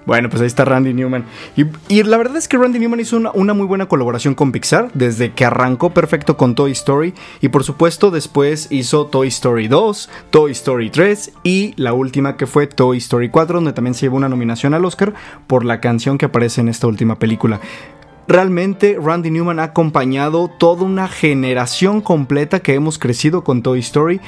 Bueno, 0.09 0.27
pues 0.27 0.41
ahí 0.41 0.47
está 0.47 0.65
Randy 0.65 0.91
Newman. 0.91 1.23
Y, 1.55 2.01
la 2.01 2.17
verdad 2.17 2.37
es 2.37 2.47
que 2.47 2.57
Randy 2.57 2.79
Newman 2.79 2.99
hizo 2.99 3.15
una, 3.15 3.29
una 3.33 3.53
muy 3.53 3.67
buena 3.67 3.85
colaboración 3.85 4.33
con 4.33 4.51
Pixar, 4.51 4.89
desde 4.95 5.33
que 5.33 5.45
arrancó 5.45 5.91
perfecto 5.93 6.35
con 6.35 6.55
Toy 6.55 6.71
Story. 6.71 7.13
Y 7.41 7.49
por 7.49 7.63
supuesto, 7.63 8.09
después 8.09 8.71
hizo 8.71 9.05
Toy 9.05 9.27
Story 9.27 9.67
2, 9.67 10.09
Toy 10.31 10.51
Story 10.53 10.89
3 10.89 11.33
y 11.43 11.75
la 11.75 11.93
última 11.93 12.37
que 12.37 12.47
fue 12.47 12.65
Toy 12.65 12.97
Story 12.97 13.29
4, 13.29 13.57
donde 13.57 13.73
también 13.73 13.93
se 13.93 14.07
llevó 14.07 14.17
una 14.17 14.29
nominación 14.29 14.73
al 14.73 14.83
Oscar 14.83 15.13
por 15.45 15.63
la 15.63 15.79
canción 15.79 16.17
que 16.17 16.25
aparece 16.25 16.61
en 16.61 16.69
esta 16.69 16.87
última 16.87 17.19
película. 17.19 17.59
Realmente 18.27 18.97
Randy 18.99 19.29
Newman 19.29 19.59
ha 19.59 19.63
acompañado 19.63 20.47
toda 20.47 20.85
una 20.85 21.07
generación 21.07 22.01
completa 22.01 22.61
que 22.61 22.73
hemos 22.73 22.97
crecido 22.97 23.43
con 23.43 23.61
Toy 23.61 23.77
Story 23.79 24.21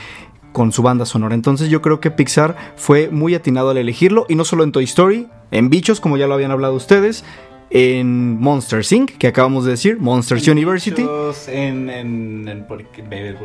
con 0.52 0.72
su 0.72 0.82
banda 0.82 1.06
sonora. 1.06 1.36
Entonces 1.36 1.70
yo 1.70 1.82
creo 1.82 2.00
que 2.00 2.12
Pixar 2.12 2.56
fue 2.76 3.10
muy 3.10 3.36
atinado 3.36 3.70
al 3.70 3.78
elegirlo 3.78 4.26
y 4.30 4.36
no 4.36 4.46
solo 4.46 4.64
en 4.64 4.72
Toy 4.72 4.84
Story, 4.86 5.28
en 5.52 5.70
Bichos 5.70 6.00
como 6.00 6.18
ya 6.18 6.28
lo 6.28 6.34
habían 6.34 6.52
hablado 6.52 6.74
ustedes, 6.76 7.24
en 7.70 8.38
Monsters 8.40 8.92
Inc. 8.92 9.12
que 9.18 9.28
acabamos 9.28 9.64
de 9.64 9.72
decir, 9.72 9.98
Monsters 10.00 10.46
University. 10.48 11.06
En, 11.48 11.90
en, 11.90 12.48
en 12.48 12.68
por- 12.68 12.84
Baby. 13.10 13.36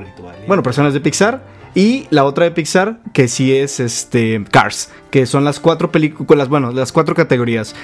Bueno, 0.49 0.63
personas 0.65 0.93
de 0.95 1.01
Pixar. 1.01 1.43
Y 1.77 2.07
la 2.11 2.25
otra 2.25 2.45
de 2.47 2.51
Pixar, 2.53 3.01
que 3.13 3.29
sí 3.29 3.55
es 3.55 3.81
este 3.81 4.43
Cars, 4.51 4.91
que 5.11 5.27
son 5.27 5.45
las 5.45 5.61
cuatro 5.61 5.93
películas, 5.93 6.49
bueno, 6.49 6.73
las 6.73 6.91
cuatro 6.91 7.15
categorías. 7.15 7.77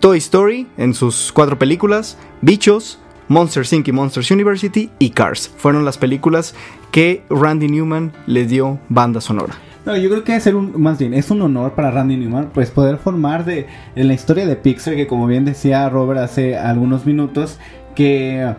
Toy 0.00 0.18
Story 0.18 0.66
en 0.78 0.94
sus 0.94 1.30
cuatro 1.32 1.58
películas, 1.58 2.16
Bichos, 2.40 2.98
Monsters 3.28 3.72
Inc. 3.72 3.88
y 3.88 3.92
Monsters 3.92 4.30
University 4.30 4.90
y 4.98 5.10
Cars. 5.10 5.50
Fueron 5.56 5.84
las 5.84 5.98
películas 5.98 6.54
que 6.90 7.22
Randy 7.28 7.68
Newman 7.68 8.12
le 8.26 8.46
dio 8.46 8.78
banda 8.88 9.20
sonora. 9.20 9.54
No, 9.86 9.96
yo 9.96 10.10
creo 10.10 10.24
que 10.24 10.34
es 10.34 10.46
un, 10.48 10.80
más 10.82 10.98
bien, 10.98 11.14
es 11.14 11.30
un 11.30 11.40
honor 11.42 11.74
para 11.74 11.92
Randy 11.92 12.16
Newman, 12.16 12.50
pues 12.52 12.72
poder 12.72 12.98
formar 12.98 13.44
de, 13.44 13.68
en 13.94 14.08
la 14.08 14.14
historia 14.14 14.44
de 14.44 14.56
Pixar, 14.56 14.96
que 14.96 15.06
como 15.06 15.28
bien 15.28 15.44
decía 15.44 15.88
Robert 15.88 16.18
hace 16.18 16.56
algunos 16.56 17.06
minutos, 17.06 17.60
que 17.94 18.52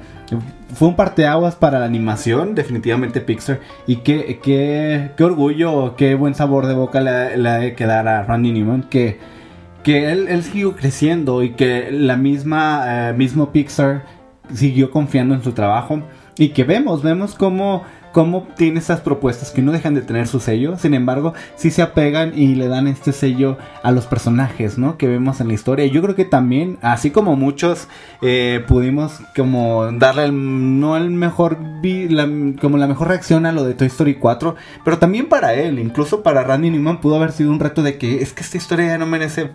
fue 0.73 0.87
un 0.87 0.95
parteaguas 0.95 1.55
para 1.55 1.79
la 1.79 1.85
animación, 1.85 2.55
definitivamente 2.55 3.19
Pixar, 3.19 3.59
y 3.87 3.97
qué, 3.97 4.39
qué, 4.41 5.11
qué 5.17 5.23
orgullo, 5.25 5.97
qué 5.97 6.15
buen 6.15 6.33
sabor 6.33 6.65
de 6.65 6.75
boca 6.75 7.01
le, 7.01 7.09
ha 7.49 7.57
de 7.57 7.75
quedar 7.75 8.07
a 8.07 8.23
Randy 8.23 8.53
Newman, 8.53 8.83
que, 8.83 9.19
que 9.83 10.09
él, 10.09 10.27
él 10.29 10.43
siguió 10.43 10.77
creciendo 10.77 11.43
y 11.43 11.51
que 11.51 11.91
la 11.91 12.15
misma, 12.15 13.09
eh, 13.09 13.13
mismo 13.13 13.51
Pixar 13.51 14.16
siguió 14.53 14.91
confiando 14.91 15.35
en 15.35 15.43
su 15.43 15.51
trabajo, 15.53 16.01
y 16.37 16.49
que 16.49 16.63
vemos, 16.63 17.01
vemos 17.03 17.35
cómo 17.35 17.83
cómo 18.13 18.47
tiene 18.55 18.79
estas 18.79 19.01
propuestas 19.01 19.51
que 19.51 19.61
no 19.61 19.71
dejan 19.71 19.93
de 19.93 20.01
tener 20.01 20.27
su 20.27 20.39
sello, 20.39 20.75
sin 20.79 20.95
embargo, 20.95 21.35
sí 21.55 21.69
se 21.69 21.83
apegan 21.83 22.31
y 22.35 22.55
le 22.55 22.67
dan 22.67 22.87
este 22.87 23.11
sello 23.11 23.59
a 23.83 23.91
los 23.91 24.07
personajes, 24.07 24.79
¿no? 24.79 24.97
Que 24.97 25.07
vemos 25.07 25.39
en 25.39 25.49
la 25.49 25.53
historia. 25.53 25.85
Yo 25.85 26.01
creo 26.01 26.15
que 26.15 26.25
también, 26.25 26.79
así 26.81 27.11
como 27.11 27.35
muchos 27.35 27.87
eh, 28.23 28.63
pudimos 28.67 29.19
como 29.35 29.91
darle 29.91 30.23
el, 30.23 30.79
no 30.79 30.97
el 30.97 31.11
mejor, 31.11 31.59
la- 31.83 32.55
como 32.59 32.77
la 32.77 32.87
mejor 32.87 33.09
reacción 33.09 33.45
a 33.45 33.51
lo 33.51 33.63
de 33.63 33.75
Toy 33.75 33.85
Story 33.87 34.15
4, 34.15 34.55
pero 34.83 34.97
también 34.97 35.27
para 35.29 35.53
él, 35.53 35.77
incluso 35.77 36.23
para 36.23 36.43
Randy 36.43 36.71
Newman 36.71 37.01
pudo 37.01 37.17
haber 37.17 37.33
sido 37.33 37.51
un 37.51 37.59
reto 37.59 37.83
de 37.83 37.99
que 37.99 38.23
es 38.23 38.33
que 38.33 38.41
esta 38.41 38.57
historia 38.57 38.87
ya 38.87 38.97
no 38.97 39.05
merece 39.05 39.51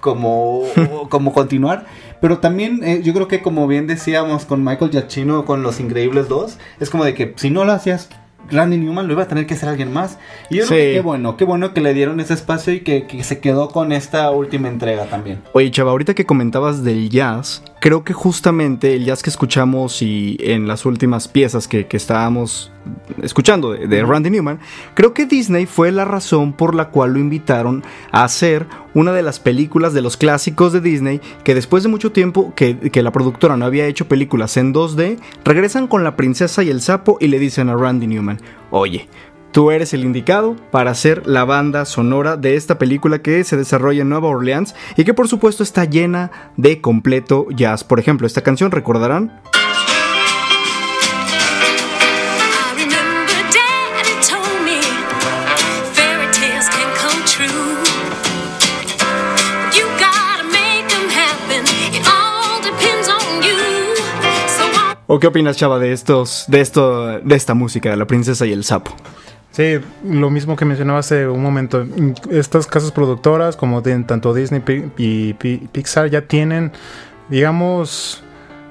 como, 0.00 0.62
como 1.10 1.34
continuar. 1.34 1.84
Pero 2.20 2.38
también 2.38 2.82
eh, 2.82 3.00
yo 3.02 3.12
creo 3.14 3.28
que 3.28 3.42
como 3.42 3.66
bien 3.66 3.86
decíamos 3.86 4.44
con 4.44 4.64
Michael 4.64 4.90
Giacchino 4.90 5.44
con 5.44 5.62
Los 5.62 5.80
Increíbles 5.80 6.28
2, 6.28 6.58
es 6.80 6.90
como 6.90 7.04
de 7.04 7.14
que 7.14 7.34
si 7.36 7.50
no 7.50 7.64
lo 7.64 7.72
hacías 7.72 8.08
Randy 8.50 8.78
Newman 8.78 9.06
lo 9.06 9.14
iba 9.14 9.24
a 9.24 9.28
tener 9.28 9.46
que 9.46 9.54
hacer 9.54 9.68
alguien 9.68 9.92
más. 9.92 10.18
Y 10.50 10.56
yo 10.56 10.66
creo 10.66 10.78
que 10.78 10.92
qué 10.94 11.00
bueno, 11.00 11.36
qué 11.36 11.44
bueno 11.44 11.74
que 11.74 11.80
le 11.80 11.94
dieron 11.94 12.20
ese 12.20 12.34
espacio 12.34 12.72
y 12.72 12.80
que, 12.80 13.06
que 13.06 13.22
se 13.24 13.40
quedó 13.40 13.68
con 13.68 13.92
esta 13.92 14.30
última 14.30 14.68
entrega 14.68 15.06
también. 15.06 15.42
Oye, 15.52 15.70
Chava, 15.70 15.90
ahorita 15.90 16.14
que 16.14 16.26
comentabas 16.26 16.84
del 16.84 17.10
jazz, 17.10 17.62
creo 17.80 18.04
que 18.04 18.12
justamente 18.12 18.94
el 18.94 19.04
jazz 19.04 19.22
que 19.22 19.30
escuchamos 19.30 20.02
y 20.02 20.36
en 20.40 20.68
las 20.68 20.86
últimas 20.86 21.28
piezas 21.28 21.68
que, 21.68 21.86
que 21.86 21.96
estábamos 21.96 22.72
escuchando 23.22 23.72
de, 23.72 23.86
de 23.86 24.04
Randy 24.04 24.30
Newman, 24.30 24.58
creo 24.94 25.14
que 25.14 25.26
Disney 25.26 25.66
fue 25.66 25.92
la 25.92 26.04
razón 26.04 26.52
por 26.52 26.74
la 26.74 26.88
cual 26.88 27.14
lo 27.14 27.18
invitaron 27.18 27.82
a 28.12 28.24
hacer 28.24 28.66
una 28.94 29.12
de 29.12 29.22
las 29.22 29.40
películas 29.40 29.92
de 29.92 30.02
los 30.02 30.16
clásicos 30.16 30.72
de 30.72 30.80
Disney 30.80 31.20
que 31.44 31.54
después 31.54 31.82
de 31.82 31.88
mucho 31.88 32.12
tiempo 32.12 32.52
que, 32.54 32.78
que 32.78 33.02
la 33.02 33.12
productora 33.12 33.56
no 33.56 33.64
había 33.64 33.86
hecho 33.86 34.08
películas 34.08 34.56
en 34.56 34.72
2D, 34.72 35.18
regresan 35.44 35.86
con 35.86 36.04
la 36.04 36.16
princesa 36.16 36.62
y 36.62 36.70
el 36.70 36.80
sapo 36.80 37.18
y 37.20 37.28
le 37.28 37.38
dicen 37.38 37.68
a 37.68 37.76
Randy 37.76 38.06
Newman, 38.06 38.40
oye, 38.70 39.08
Tú 39.56 39.70
eres 39.70 39.94
el 39.94 40.04
indicado 40.04 40.54
para 40.70 40.90
hacer 40.90 41.26
la 41.26 41.46
banda 41.46 41.86
sonora 41.86 42.36
de 42.36 42.56
esta 42.56 42.76
película 42.76 43.22
que 43.22 43.42
se 43.42 43.56
desarrolla 43.56 44.02
en 44.02 44.10
Nueva 44.10 44.28
Orleans 44.28 44.74
y 44.98 45.04
que 45.04 45.14
por 45.14 45.28
supuesto 45.28 45.62
está 45.62 45.86
llena 45.86 46.30
de 46.58 46.82
completo 46.82 47.46
jazz. 47.48 47.82
Por 47.82 47.98
ejemplo, 47.98 48.26
esta 48.26 48.42
canción, 48.42 48.70
recordarán, 48.70 49.40
¿o 65.16 65.20
qué 65.20 65.26
opinas, 65.28 65.56
Chava, 65.56 65.78
de 65.78 65.92
estos, 65.92 66.44
de 66.48 66.60
esto, 66.60 67.18
de 67.20 67.34
esta 67.36 67.54
música 67.54 67.90
de 67.90 67.96
la 67.96 68.06
princesa 68.06 68.44
y 68.46 68.52
el 68.52 68.64
sapo? 68.64 68.94
Sí, 69.50 69.78
lo 70.04 70.28
mismo 70.28 70.54
que 70.56 70.66
mencionaba 70.66 70.98
hace 70.98 71.26
un 71.26 71.42
momento. 71.42 71.86
Estas 72.30 72.66
casas 72.66 72.92
productoras, 72.92 73.56
como 73.56 73.80
de, 73.80 73.98
tanto 74.04 74.34
Disney 74.34 74.62
y 74.98 75.32
Pi- 75.32 75.68
Pixar, 75.72 76.10
ya 76.10 76.22
tienen, 76.22 76.72
digamos, 77.30 78.22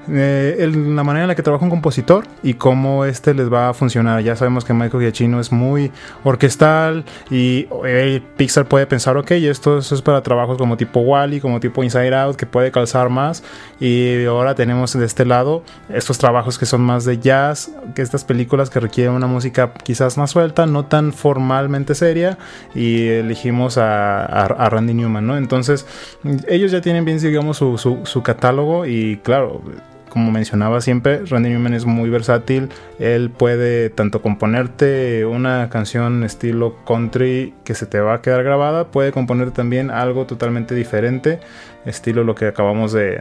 eh, 0.08 0.70
la 0.72 1.02
manera 1.04 1.24
en 1.24 1.28
la 1.28 1.34
que 1.34 1.42
trabaja 1.42 1.64
un 1.64 1.70
compositor 1.70 2.26
y 2.42 2.54
cómo 2.54 3.04
este 3.04 3.34
les 3.34 3.52
va 3.52 3.68
a 3.68 3.74
funcionar. 3.74 4.22
Ya 4.22 4.36
sabemos 4.36 4.64
que 4.64 4.72
Michael 4.72 5.02
Giacchino 5.02 5.40
es 5.40 5.52
muy 5.52 5.90
orquestal 6.24 7.04
y 7.30 7.68
eh, 7.84 8.22
Pixar 8.36 8.66
puede 8.66 8.86
pensar, 8.86 9.16
ok, 9.16 9.30
esto, 9.32 9.78
esto 9.78 9.94
es 9.94 10.02
para 10.02 10.22
trabajos 10.22 10.58
como 10.58 10.76
tipo 10.76 11.00
Wally, 11.00 11.40
como 11.40 11.60
tipo 11.60 11.82
Inside 11.82 12.14
Out, 12.14 12.36
que 12.36 12.46
puede 12.46 12.70
calzar 12.70 13.08
más. 13.08 13.42
Y 13.80 14.24
ahora 14.24 14.54
tenemos 14.54 14.92
de 14.92 15.04
este 15.04 15.24
lado 15.24 15.62
estos 15.88 16.18
trabajos 16.18 16.58
que 16.58 16.66
son 16.66 16.80
más 16.80 17.04
de 17.04 17.18
jazz, 17.18 17.70
que 17.94 18.02
estas 18.02 18.24
películas 18.24 18.70
que 18.70 18.80
requieren 18.80 19.14
una 19.14 19.26
música 19.26 19.72
quizás 19.72 20.16
más 20.16 20.30
suelta, 20.30 20.66
no 20.66 20.86
tan 20.86 21.12
formalmente 21.12 21.94
seria, 21.94 22.38
y 22.74 23.08
elegimos 23.08 23.78
a, 23.78 24.46
Randy 24.70 24.94
Newman, 24.94 25.26
¿no? 25.26 25.36
Entonces, 25.36 25.86
ellos 26.48 26.70
ya 26.72 26.80
tienen 26.80 27.04
bien, 27.04 27.18
digamos, 27.18 27.56
su- 27.56 27.78
su 27.78 28.22
catálogo 28.22 28.86
y 28.86 29.18
claro, 29.22 29.62
como 30.16 30.32
mencionaba 30.32 30.80
siempre, 30.80 31.26
Randy 31.26 31.50
Newman 31.50 31.74
es 31.74 31.84
muy 31.84 32.08
versátil. 32.08 32.70
Él 32.98 33.28
puede 33.28 33.90
tanto 33.90 34.22
componerte 34.22 35.26
una 35.26 35.68
canción 35.68 36.24
estilo 36.24 36.74
country 36.86 37.52
que 37.64 37.74
se 37.74 37.84
te 37.84 38.00
va 38.00 38.14
a 38.14 38.22
quedar 38.22 38.42
grabada, 38.42 38.86
puede 38.86 39.12
componer 39.12 39.50
también 39.50 39.90
algo 39.90 40.24
totalmente 40.24 40.74
diferente, 40.74 41.38
estilo 41.86 42.24
lo 42.24 42.34
que 42.34 42.46
acabamos 42.46 42.92
de, 42.92 43.18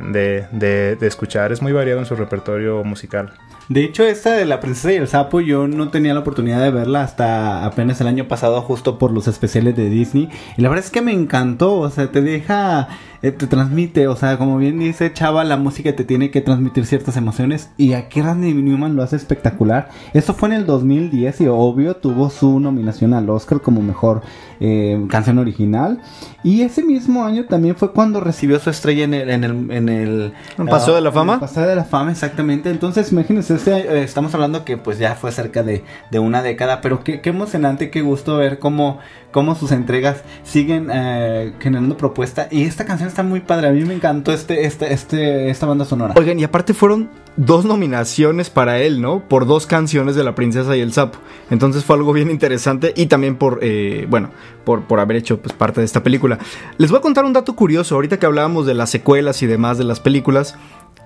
de- 0.52 0.98
escuchar. 1.08 1.52
Es 1.52 1.62
muy 1.62 1.72
variado 1.72 2.00
en 2.00 2.06
su 2.06 2.16
repertorio 2.16 2.84
musical. 2.84 3.34
De 3.70 3.84
hecho, 3.84 4.04
esta 4.04 4.34
de 4.34 4.46
La 4.46 4.60
Princesa 4.60 4.94
y 4.94 4.98
el 4.98 5.08
Sapo, 5.08 5.42
yo 5.42 5.68
no 5.68 5.90
tenía 5.90 6.14
la 6.14 6.20
oportunidad 6.20 6.62
de 6.62 6.70
verla 6.70 7.02
hasta 7.02 7.66
apenas 7.66 8.00
el 8.00 8.08
año 8.08 8.28
pasado, 8.28 8.62
justo 8.62 9.00
por 9.00 9.12
los 9.12 9.28
especiales 9.28 9.76
de 9.76 9.90
Disney. 9.90 10.30
Y 10.58 10.62
la 10.62 10.70
verdad 10.70 10.86
es 10.86 10.92
que 10.92 11.02
me 11.02 11.14
encantó, 11.14 11.74
o 11.80 11.90
sea, 11.90 12.12
te 12.12 12.22
deja, 12.22 12.90
eh, 13.24 13.32
te 13.32 13.48
transmite, 13.48 14.08
o 14.08 14.16
sea, 14.16 14.38
como 14.38 14.58
bien 14.60 14.78
dice 14.78 15.12
Chava, 15.14 15.44
la 15.44 15.58
música 15.58 15.96
te 15.96 16.04
tiene 16.04 16.30
que 16.30 16.42
transmitir 16.42 16.86
ciertas 16.86 17.18
emociones. 17.18 17.72
Y 17.76 17.94
aquí 17.94 18.22
Randy 18.22 18.54
Newman 18.54 18.96
lo 18.96 19.02
hace 19.02 19.16
espectacular. 19.16 19.90
Esto 20.14 20.36
fue 20.36 20.50
en 20.50 20.56
el 20.56 20.66
2010 20.68 21.42
y 21.42 21.48
obvio 21.48 21.96
tuvo 21.96 22.30
su 22.30 22.60
nominación 22.60 23.16
al 23.16 23.28
Oscar 23.32 23.62
como 23.62 23.82
mejor 23.82 24.22
eh, 24.60 25.04
canción 25.10 25.38
original. 25.38 26.02
Y 26.44 26.62
ese 26.62 26.84
mismo 26.84 27.26
año 27.26 27.46
también 27.46 27.76
fue 27.76 27.92
cuando 27.92 28.20
recibió 28.20 28.60
su 28.60 28.70
estrella 28.70 29.04
en 29.04 29.14
el... 29.14 29.30
En 29.30 29.44
el, 29.44 29.72
en 29.72 29.90
el 29.90 30.34
¿En 30.58 30.68
Paseo 30.68 30.96
de 30.96 31.02
la 31.02 31.10
en 31.10 31.16
Fama? 31.16 31.40
Paseo 31.40 31.68
de 31.68 31.76
la 31.76 31.84
Fama, 31.84 32.12
exactamente. 32.12 32.70
Entonces, 32.70 33.12
imagínense, 33.12 33.56
este, 33.56 33.72
eh, 33.72 34.04
estamos 34.04 34.34
hablando 34.34 34.64
que 34.64 34.78
pues 34.78 35.00
ya 35.00 35.16
fue 35.16 35.32
cerca 35.32 35.64
de, 35.64 35.84
de 36.12 36.20
una 36.20 36.44
década, 36.44 36.82
pero 36.82 37.04
qué, 37.04 37.22
qué 37.22 37.30
emocionante, 37.30 37.90
qué 37.90 38.02
gusto 38.02 38.38
ver 38.38 38.60
cómo, 38.60 39.00
cómo 39.36 39.54
sus 39.54 39.74
entregas 39.74 40.24
siguen 40.46 40.90
eh, 40.90 41.52
generando 41.60 41.98
propuesta. 41.98 42.48
Y 42.52 42.64
esta 42.64 42.86
canción 42.86 43.10
está 43.10 43.22
muy 43.22 43.42
padre, 43.42 43.68
a 43.68 43.72
mí 43.72 43.84
me 43.84 43.94
encantó 43.94 44.32
este, 44.32 44.66
este, 44.66 44.94
este, 44.94 45.50
esta 45.50 45.66
banda 45.66 45.84
sonora. 45.84 46.14
Oigan, 46.16 46.40
y 46.40 46.46
aparte 46.46 46.74
fueron 46.74 47.10
dos 47.36 47.66
nominaciones 47.66 48.50
para 48.50 48.80
él, 48.80 49.02
¿no? 49.02 49.28
Por 49.28 49.46
dos 49.46 49.68
canciones 49.68 50.16
de 50.16 50.24
La 50.24 50.36
Princesa 50.36 50.78
y 50.78 50.80
el 50.80 50.94
Sapo. 50.94 51.20
Entonces 51.50 51.84
fue 51.84 51.98
algo 51.98 52.14
bien 52.14 52.32
interesante 52.32 52.94
y 52.96 53.08
también 53.08 53.36
por, 53.36 53.60
eh, 53.62 54.08
bueno, 54.10 54.30
por, 54.64 54.84
por 54.84 55.02
haber 55.02 55.18
hecho 55.18 55.42
pues, 55.42 55.52
parte 55.52 55.82
de 55.82 55.86
esta 55.86 56.02
película. 56.02 56.40
Les 56.78 56.90
voy 56.90 57.00
a 57.00 57.02
contar 57.02 57.26
un 57.26 57.34
dato 57.34 57.58
curioso, 57.58 57.96
ahorita 57.96 58.18
que 58.18 58.26
hablábamos 58.26 58.66
de 58.66 58.74
las 58.74 58.90
secuelas 58.90 59.44
y 59.44 59.48
demás 59.48 59.78
de 59.78 59.84
las 59.84 60.00
películas. 60.00 60.56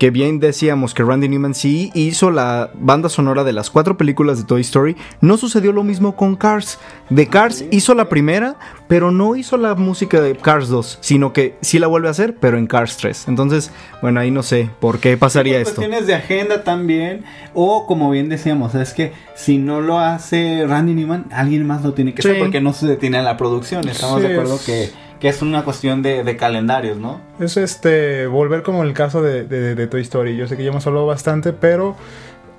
Que 0.00 0.10
bien 0.10 0.40
decíamos 0.40 0.94
que 0.94 1.02
Randy 1.02 1.28
Newman 1.28 1.52
sí 1.52 1.90
hizo 1.92 2.30
la 2.30 2.70
banda 2.72 3.10
sonora 3.10 3.44
de 3.44 3.52
las 3.52 3.68
cuatro 3.68 3.98
películas 3.98 4.38
de 4.38 4.44
Toy 4.44 4.62
Story. 4.62 4.96
No 5.20 5.36
sucedió 5.36 5.72
lo 5.72 5.84
mismo 5.84 6.16
con 6.16 6.36
Cars. 6.36 6.78
De 7.10 7.26
Cars 7.26 7.66
hizo 7.70 7.94
la 7.94 8.08
primera, 8.08 8.56
pero 8.88 9.10
no 9.10 9.36
hizo 9.36 9.58
la 9.58 9.74
música 9.74 10.22
de 10.22 10.34
Cars 10.36 10.68
2, 10.68 11.00
sino 11.02 11.34
que 11.34 11.54
sí 11.60 11.78
la 11.78 11.86
vuelve 11.86 12.08
a 12.08 12.12
hacer, 12.12 12.34
pero 12.34 12.56
en 12.56 12.66
Cars 12.66 12.96
3. 12.96 13.28
Entonces, 13.28 13.72
bueno, 14.00 14.20
ahí 14.20 14.30
no 14.30 14.42
sé 14.42 14.70
por 14.80 15.00
qué 15.00 15.18
pasaría 15.18 15.58
esto. 15.60 15.74
cuestiones 15.74 16.06
de 16.06 16.14
agenda 16.14 16.64
también. 16.64 17.24
O 17.52 17.84
como 17.84 18.10
bien 18.10 18.30
decíamos, 18.30 18.74
es 18.74 18.94
que 18.94 19.12
si 19.34 19.58
no 19.58 19.82
lo 19.82 19.98
hace 19.98 20.64
Randy 20.66 20.94
Newman, 20.94 21.26
alguien 21.30 21.66
más 21.66 21.82
lo 21.82 21.92
tiene 21.92 22.14
que 22.14 22.22
hacer 22.22 22.38
porque 22.38 22.62
no 22.62 22.72
se 22.72 22.86
detiene 22.86 23.18
a 23.18 23.22
la 23.22 23.36
producción. 23.36 23.86
Estamos 23.86 24.22
Sí, 24.22 24.28
de 24.28 24.32
acuerdo 24.32 24.58
que, 24.64 24.88
que 25.20 25.28
es 25.28 25.42
una 25.42 25.64
cuestión 25.64 26.02
de, 26.02 26.24
de 26.24 26.36
calendarios, 26.36 26.96
¿no? 26.98 27.20
Es 27.38 27.56
este, 27.56 28.26
volver 28.26 28.62
como 28.62 28.82
el 28.82 28.94
caso 28.94 29.22
de, 29.22 29.44
de- 29.44 29.74
de 29.74 29.86
Toy 29.86 30.00
Story. 30.00 30.36
Yo 30.36 30.48
sé 30.48 30.56
que 30.56 30.64
ya 30.64 30.70
hemos 30.70 30.86
hablado 30.86 31.06
bastante, 31.06 31.52
pero 31.52 31.94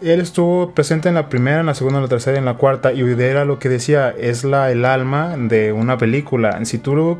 él 0.02 0.20
estuvo 0.22 0.72
presente 0.72 1.10
en 1.10 1.16
la 1.16 1.28
primera, 1.30 1.60
en 1.60 1.66
la 1.66 1.74
segunda, 1.76 1.98
en 2.00 2.04
la 2.04 2.10
tercera 2.10 2.38
en 2.38 2.46
la 2.46 2.56
cuarta. 2.56 2.94
Y 2.94 3.02
era 3.02 3.46
lo 3.46 3.60
que 3.60 3.70
decía, 3.70 4.14
es 4.18 4.44
la, 4.44 4.72
el 4.72 4.86
alma 4.86 5.36
de 5.38 5.74
una 5.74 5.98
película. 5.98 6.64
Si 6.66 6.78
tú 6.78 7.18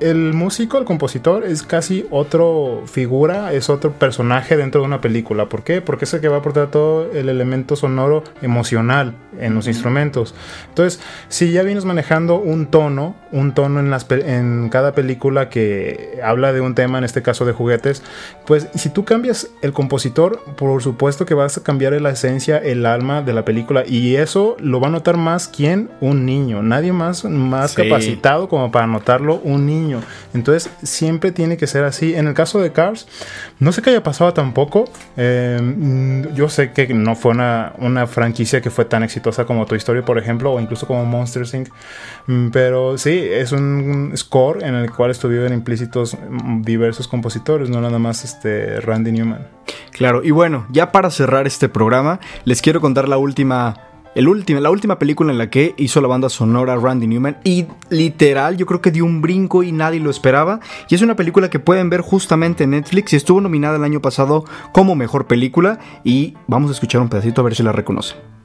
el 0.00 0.32
músico, 0.34 0.78
el 0.78 0.84
compositor, 0.84 1.44
es 1.44 1.62
casi 1.62 2.06
otro 2.10 2.82
figura, 2.86 3.52
es 3.52 3.68
otro 3.70 3.92
personaje 3.92 4.56
dentro 4.56 4.80
de 4.80 4.86
una 4.86 5.00
película. 5.00 5.48
¿Por 5.48 5.62
qué? 5.64 5.80
Porque 5.80 6.04
es 6.04 6.14
el 6.14 6.20
que 6.20 6.28
va 6.28 6.36
a 6.36 6.38
aportar 6.40 6.70
todo 6.70 7.10
el 7.12 7.28
elemento 7.28 7.74
sonoro 7.76 8.22
emocional 8.42 9.14
en 9.40 9.54
los 9.54 9.66
instrumentos. 9.66 10.34
Entonces, 10.68 11.00
si 11.28 11.50
ya 11.52 11.62
vienes 11.62 11.84
manejando 11.84 12.36
un 12.36 12.66
tono, 12.66 13.16
un 13.32 13.52
tono 13.54 13.80
en, 13.80 13.90
las, 13.90 14.06
en 14.10 14.68
cada 14.70 14.92
película 14.92 15.48
que 15.48 16.18
habla 16.22 16.52
de 16.52 16.60
un 16.60 16.74
tema, 16.74 16.98
en 16.98 17.04
este 17.04 17.22
caso 17.22 17.44
de 17.44 17.52
juguetes, 17.52 18.02
pues 18.46 18.68
si 18.74 18.90
tú 18.90 19.04
cambias 19.04 19.48
el 19.62 19.72
compositor, 19.72 20.42
por 20.56 20.82
supuesto 20.82 21.26
que 21.26 21.34
vas 21.34 21.58
a 21.58 21.62
cambiar 21.62 21.88
la 22.00 22.10
esencia, 22.10 22.58
el 22.58 22.84
alma 22.86 23.22
de 23.22 23.32
la 23.32 23.44
película. 23.44 23.84
Y 23.86 24.16
eso 24.16 24.56
lo 24.60 24.80
va 24.80 24.88
a 24.88 24.90
notar 24.90 25.16
más 25.16 25.48
quien 25.48 25.90
un 26.00 26.26
niño. 26.26 26.62
Nadie 26.62 26.92
más, 26.92 27.24
más 27.24 27.70
Sí. 27.72 27.82
capacitado 27.82 28.48
como 28.48 28.70
para 28.70 28.86
notarlo 28.86 29.40
un 29.42 29.66
niño. 29.66 29.87
Entonces 30.34 30.70
siempre 30.82 31.32
tiene 31.32 31.56
que 31.56 31.66
ser 31.66 31.84
así. 31.84 32.14
En 32.14 32.26
el 32.26 32.34
caso 32.34 32.60
de 32.60 32.72
Cars, 32.72 33.06
no 33.58 33.72
sé 33.72 33.82
qué 33.82 33.90
haya 33.90 34.02
pasado 34.02 34.32
tampoco. 34.32 34.84
Eh, 35.16 35.58
mm, 35.62 36.34
yo 36.34 36.48
sé 36.48 36.72
que 36.72 36.92
no 36.94 37.16
fue 37.16 37.32
una, 37.32 38.06
franquicia 38.06 38.60
que 38.60 38.70
fue 38.70 38.84
tan 38.84 39.02
exitosa 39.02 39.44
como 39.44 39.66
Toy 39.66 39.78
Story, 39.78 40.02
por 40.02 40.18
ejemplo, 40.18 40.52
o 40.52 40.60
incluso 40.60 40.86
como 40.86 41.04
Monsters 41.04 41.54
Inc. 41.54 41.68
Mm, 42.26 42.48
Pero 42.50 42.98
sí, 42.98 43.18
es 43.30 43.52
un 43.52 44.12
score 44.16 44.62
en 44.64 44.74
el 44.74 44.90
cual 44.90 45.10
estuvieron 45.10 45.52
implícitos 45.52 46.16
mm, 46.16 46.62
diversos 46.62 47.08
compositores, 47.08 47.70
no 47.70 47.80
nada 47.80 47.98
más 47.98 48.24
este 48.24 48.80
Randy 48.80 49.12
Newman. 49.12 49.46
Claro, 49.92 50.22
y 50.22 50.30
bueno, 50.30 50.66
ya 50.70 50.92
para 50.92 51.10
cerrar 51.10 51.46
este 51.46 51.68
programa, 51.68 52.20
les 52.44 52.62
quiero 52.62 52.80
contar 52.80 53.08
la 53.08 53.18
última. 53.18 53.87
El 54.14 54.28
la 54.62 54.70
última 54.70 54.98
película 54.98 55.32
en 55.32 55.38
la 55.38 55.50
que 55.50 55.74
hizo 55.76 56.00
la 56.00 56.08
banda 56.08 56.28
sonora 56.28 56.76
Randy 56.76 57.06
Newman 57.06 57.38
y 57.44 57.66
literal 57.90 58.56
yo 58.56 58.66
creo 58.66 58.80
que 58.80 58.90
dio 58.90 59.04
un 59.04 59.20
brinco 59.20 59.62
y 59.62 59.72
nadie 59.72 60.00
lo 60.00 60.10
esperaba 60.10 60.60
y 60.88 60.94
es 60.94 61.02
una 61.02 61.16
película 61.16 61.50
que 61.50 61.58
pueden 61.58 61.90
ver 61.90 62.00
justamente 62.00 62.64
en 62.64 62.70
Netflix 62.70 63.12
y 63.12 63.16
estuvo 63.16 63.40
nominada 63.40 63.76
el 63.76 63.84
año 63.84 64.00
pasado 64.00 64.44
como 64.72 64.94
mejor 64.94 65.26
película 65.26 65.78
y 66.04 66.34
vamos 66.46 66.70
a 66.70 66.74
escuchar 66.74 67.00
un 67.00 67.08
pedacito 67.08 67.40
a 67.40 67.44
ver 67.44 67.54
si 67.54 67.62
la 67.62 67.72
reconocen. 67.72 68.37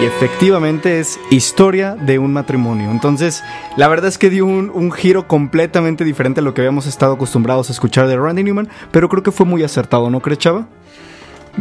Y 0.00 0.04
efectivamente 0.04 1.00
es 1.00 1.18
historia 1.30 1.94
de 1.94 2.18
un 2.18 2.30
matrimonio. 2.32 2.90
Entonces, 2.90 3.42
la 3.78 3.88
verdad 3.88 4.08
es 4.08 4.18
que 4.18 4.28
dio 4.28 4.44
un, 4.44 4.70
un 4.74 4.92
giro 4.92 5.26
completamente 5.26 6.04
diferente 6.04 6.40
a 6.40 6.42
lo 6.42 6.52
que 6.52 6.60
habíamos 6.60 6.86
estado 6.86 7.14
acostumbrados 7.14 7.70
a 7.70 7.72
escuchar 7.72 8.06
de 8.06 8.16
Randy 8.16 8.44
Newman, 8.44 8.68
pero 8.90 9.08
creo 9.08 9.22
que 9.22 9.32
fue 9.32 9.46
muy 9.46 9.62
acertado, 9.62 10.10
¿no 10.10 10.20
crees, 10.20 10.38
Chava? 10.38 10.68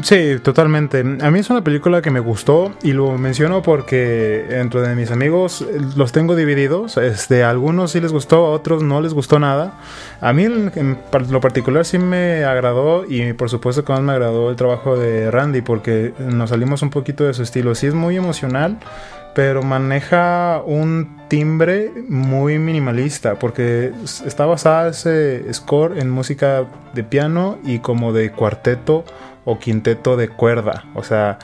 Sí, 0.04 0.40
totalmente. 0.44 1.00
A 1.22 1.32
mí 1.32 1.40
es 1.40 1.50
una 1.50 1.64
película 1.64 2.02
que 2.02 2.12
me 2.12 2.20
gustó 2.20 2.74
y 2.84 2.92
lo 2.92 3.18
menciono 3.18 3.62
porque 3.62 4.46
dentro 4.50 4.82
de 4.82 4.94
mis 4.94 5.10
amigos 5.10 5.62
eh, 5.62 5.80
los 5.96 6.12
tengo 6.12 6.36
divididos. 6.36 6.98
Este, 6.98 7.44
a 7.44 7.50
algunos 7.50 7.92
sí 7.92 8.02
les 8.02 8.12
gustó, 8.12 8.48
a 8.48 8.50
otros 8.50 8.84
no 8.84 9.00
les 9.00 9.14
gustó 9.14 9.40
nada. 9.40 9.80
A 10.20 10.34
mí 10.34 10.44
en, 10.44 11.00
lo 11.30 11.40
particular 11.40 11.86
sí 11.86 11.98
me 11.98 12.44
agradó 12.44 13.06
y 13.08 13.32
por 13.34 13.50
supuesto 13.50 13.86
que 13.86 13.94
más 13.94 14.02
me 14.02 14.12
agradó 14.12 14.50
el 14.50 14.58
trabajo 14.58 14.98
de 14.98 15.32
Randy 15.32 15.62
porque 15.62 16.14
nos 16.20 16.50
salimos 16.50 16.82
un 16.82 16.90
poquito 16.90 17.24
de 17.24 17.34
su 17.34 17.44
estilo. 17.44 17.74
Sí 17.74 17.88
es 17.88 17.94
muy 17.94 18.18
emocional, 18.18 18.78
pero 19.34 19.64
maneja 19.64 20.62
un 20.66 21.22
timbre 21.30 21.92
muy 22.10 22.60
minimalista 22.60 23.36
porque 23.36 23.94
está 24.26 24.46
basada 24.46 24.90
ese 24.90 25.54
score 25.54 25.98
en 26.00 26.10
música 26.10 26.66
de 26.94 27.04
piano 27.06 27.58
y 27.64 27.80
como 27.80 28.12
de 28.12 28.32
cuarteto 28.32 29.06
o 29.46 29.60
quinteto 29.60 30.18
de 30.18 30.28
cuerda, 30.30 30.84
o 30.96 31.04
sea, 31.04 31.38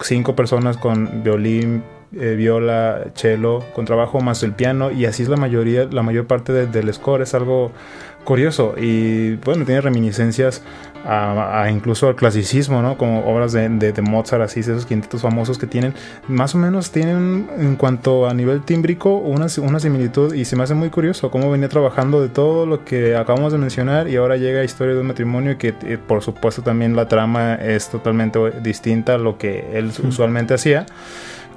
cinco 0.00 0.34
personas 0.36 0.76
con 0.76 1.22
violín, 1.24 1.82
eh, 2.18 2.34
viola, 2.36 3.04
cello, 3.14 3.64
con 3.74 3.84
trabajo 3.84 4.20
más 4.20 4.42
el 4.42 4.52
piano 4.52 4.90
y 4.90 5.04
así 5.04 5.22
es 5.24 5.28
la 5.28 5.36
mayoría, 5.36 5.84
la 5.90 6.02
mayor 6.02 6.26
parte 6.26 6.52
de- 6.54 6.66
del 6.66 6.92
score. 6.94 7.20
Es 7.22 7.34
algo 7.34 7.70
curioso. 8.24 8.74
Y 8.76 9.36
bueno, 9.36 9.64
tiene 9.64 9.80
reminiscencias 9.80 10.62
a, 11.04 11.62
a 11.62 11.70
incluso 11.70 12.08
al 12.08 12.16
clasicismo, 12.16 12.82
¿no? 12.82 12.98
Como 12.98 13.24
obras 13.26 13.52
de, 13.52 13.68
de, 13.68 13.92
de 13.92 14.02
Mozart, 14.02 14.42
así, 14.42 14.60
esos 14.60 14.84
quintetos 14.84 15.22
famosos 15.22 15.58
que 15.58 15.66
tienen, 15.66 15.94
más 16.26 16.54
o 16.54 16.58
menos 16.58 16.90
tienen 16.90 17.48
en 17.56 17.76
cuanto 17.76 18.28
a 18.28 18.34
nivel 18.34 18.62
tímbrico 18.62 19.16
una, 19.16 19.46
una 19.62 19.80
similitud. 19.80 20.34
Y 20.34 20.44
se 20.44 20.56
me 20.56 20.64
hace 20.64 20.74
muy 20.74 20.90
curioso 20.90 21.30
cómo 21.30 21.50
venía 21.50 21.68
trabajando 21.68 22.20
de 22.20 22.28
todo 22.28 22.66
lo 22.66 22.84
que 22.84 23.16
acabamos 23.16 23.52
de 23.52 23.58
mencionar 23.58 24.08
y 24.08 24.16
ahora 24.16 24.36
llega 24.36 24.60
a 24.60 24.64
Historia 24.64 24.94
de 24.94 25.00
un 25.00 25.06
matrimonio 25.06 25.52
y 25.52 25.56
que 25.56 25.74
eh, 25.82 25.98
por 25.98 26.22
supuesto 26.22 26.62
también 26.62 26.94
la 26.94 27.08
trama 27.08 27.54
es 27.54 27.88
totalmente 27.88 28.38
distinta 28.60 29.14
a 29.14 29.18
lo 29.18 29.38
que 29.38 29.70
él 29.72 29.90
usualmente 30.06 30.54
hacía 30.54 30.86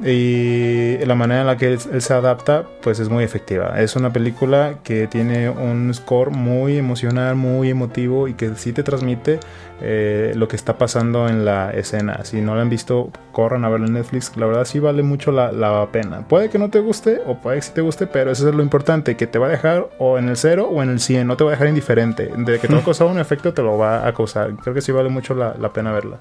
y 0.04 0.98
la 1.06 1.16
manera 1.16 1.42
en 1.42 1.48
la 1.48 1.58
que 1.58 1.68
él, 1.68 1.80
él, 1.92 2.02
se 2.02 2.14
adapta 2.14 2.66
pues 2.82 3.00
es 3.00 3.10
muy 3.10 3.24
efectiva. 3.24 3.80
Es 3.80 3.96
una 3.96 4.12
película 4.12 4.80
que 4.84 5.08
tiene 5.08 5.50
un 5.50 5.94
score 5.94 6.32
muy 6.32 6.78
emocional, 6.78 7.36
muy 7.36 7.70
emotivo 7.70 8.28
y 8.28 8.34
que 8.34 8.56
sí 8.56 8.74
te 8.74 8.84
transmite 8.84 9.40
eh, 9.84 10.34
lo 10.36 10.48
que 10.48 10.56
está 10.56 10.78
pasando 10.78 11.28
en 11.28 11.44
la 11.44 11.72
escena. 11.72 12.24
Si 12.24 12.40
no 12.40 12.56
la 12.56 12.62
han 12.62 12.70
visto, 12.70 13.10
corran 13.32 13.66
a 13.66 13.70
verla 13.70 13.88
en 13.88 13.94
Netflix. 13.94 14.36
La 14.38 14.46
verdad 14.46 14.66
sí 14.66 14.80
vale 14.80 15.02
mucho 15.02 15.32
la, 15.32 15.52
la, 15.52 15.88
pena. 15.92 16.28
Puede 16.28 16.50
que 16.50 16.60
no 16.60 16.70
te 16.70 16.80
guste 16.80 17.22
o 17.26 17.38
puede 17.38 17.58
que 17.58 17.64
sí 17.64 17.72
te 17.74 17.82
guste, 17.82 18.06
pero 18.06 18.32
eso 18.32 18.48
es 18.48 18.54
lo 18.54 18.62
importante, 18.62 19.18
que 19.18 19.26
te 19.26 19.40
va 19.40 19.48
a 19.48 19.50
dejar 19.50 19.90
o 19.98 20.20
en 20.20 20.30
el 20.30 20.38
0 20.38 20.70
o 20.72 20.84
en 20.84 20.90
el 20.90 21.00
100. 21.00 21.26
No 21.26 21.36
te 21.36 21.44
va 21.44 21.50
a 21.50 21.54
dejar 21.54 21.68
indiferente. 21.68 22.32
De 22.38 22.60
que 22.60 22.68
te 22.68 22.74
va 22.74 22.80
a 22.82 22.84
causar 22.84 23.08
un 23.08 23.20
efecto, 23.20 23.54
te 23.54 23.64
lo 23.64 23.78
va 23.78 24.08
a 24.08 24.14
causar. 24.14 24.56
Creo 24.58 24.76
que 24.76 24.82
sí 24.82 24.92
vale 24.92 25.10
mucho 25.10 25.34
la, 25.34 25.56
la 25.60 25.74
pena 25.74 25.92
verla. 25.92 26.20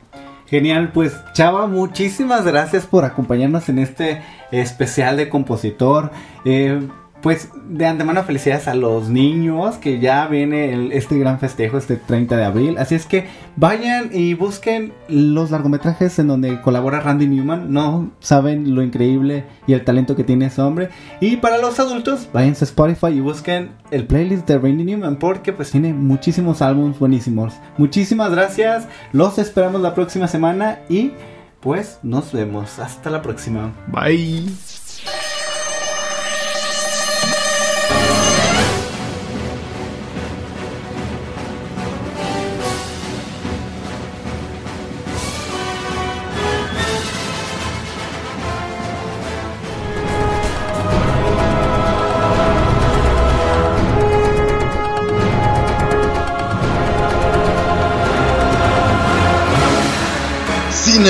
Genial, 0.50 0.90
pues 0.92 1.16
Chava, 1.32 1.68
muchísimas 1.68 2.44
gracias 2.44 2.84
por 2.84 3.04
acompañarnos 3.04 3.68
en 3.68 3.78
este 3.78 4.20
especial 4.50 5.16
de 5.16 5.28
compositor. 5.28 6.10
Eh, 6.44 6.88
pues 7.22 7.50
de 7.68 7.86
antemano 7.86 8.22
felicidades 8.22 8.66
a 8.68 8.74
los 8.74 9.08
niños 9.08 9.76
que 9.76 9.98
ya 10.00 10.26
viene 10.26 10.96
este 10.96 11.18
gran 11.18 11.38
festejo 11.38 11.76
este 11.76 11.96
30 11.96 12.36
de 12.36 12.44
abril. 12.44 12.78
Así 12.78 12.94
es 12.94 13.06
que 13.06 13.26
vayan 13.56 14.10
y 14.12 14.34
busquen 14.34 14.92
los 15.08 15.50
largometrajes 15.50 16.18
en 16.18 16.28
donde 16.28 16.60
colabora 16.62 17.00
Randy 17.00 17.26
Newman. 17.26 17.72
No 17.72 18.10
saben 18.20 18.74
lo 18.74 18.82
increíble 18.82 19.44
y 19.66 19.74
el 19.74 19.84
talento 19.84 20.16
que 20.16 20.24
tiene 20.24 20.46
ese 20.46 20.62
hombre. 20.62 20.90
Y 21.20 21.36
para 21.36 21.58
los 21.58 21.78
adultos, 21.78 22.28
váyanse 22.32 22.64
a 22.64 22.68
Spotify 22.68 23.08
y 23.08 23.20
busquen 23.20 23.70
el 23.90 24.06
playlist 24.06 24.46
de 24.48 24.58
Randy 24.58 24.84
Newman 24.84 25.16
porque 25.16 25.52
pues 25.52 25.70
tiene 25.70 25.92
muchísimos 25.92 26.62
álbumes 26.62 26.98
buenísimos. 26.98 27.54
Muchísimas 27.76 28.30
gracias. 28.30 28.88
Los 29.12 29.38
esperamos 29.38 29.80
la 29.80 29.94
próxima 29.94 30.26
semana 30.26 30.80
y 30.88 31.12
pues 31.60 31.98
nos 32.02 32.32
vemos. 32.32 32.78
Hasta 32.78 33.10
la 33.10 33.20
próxima. 33.20 33.72
Bye. 33.88 34.46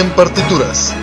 En 0.01 0.11
partituras. 0.13 0.95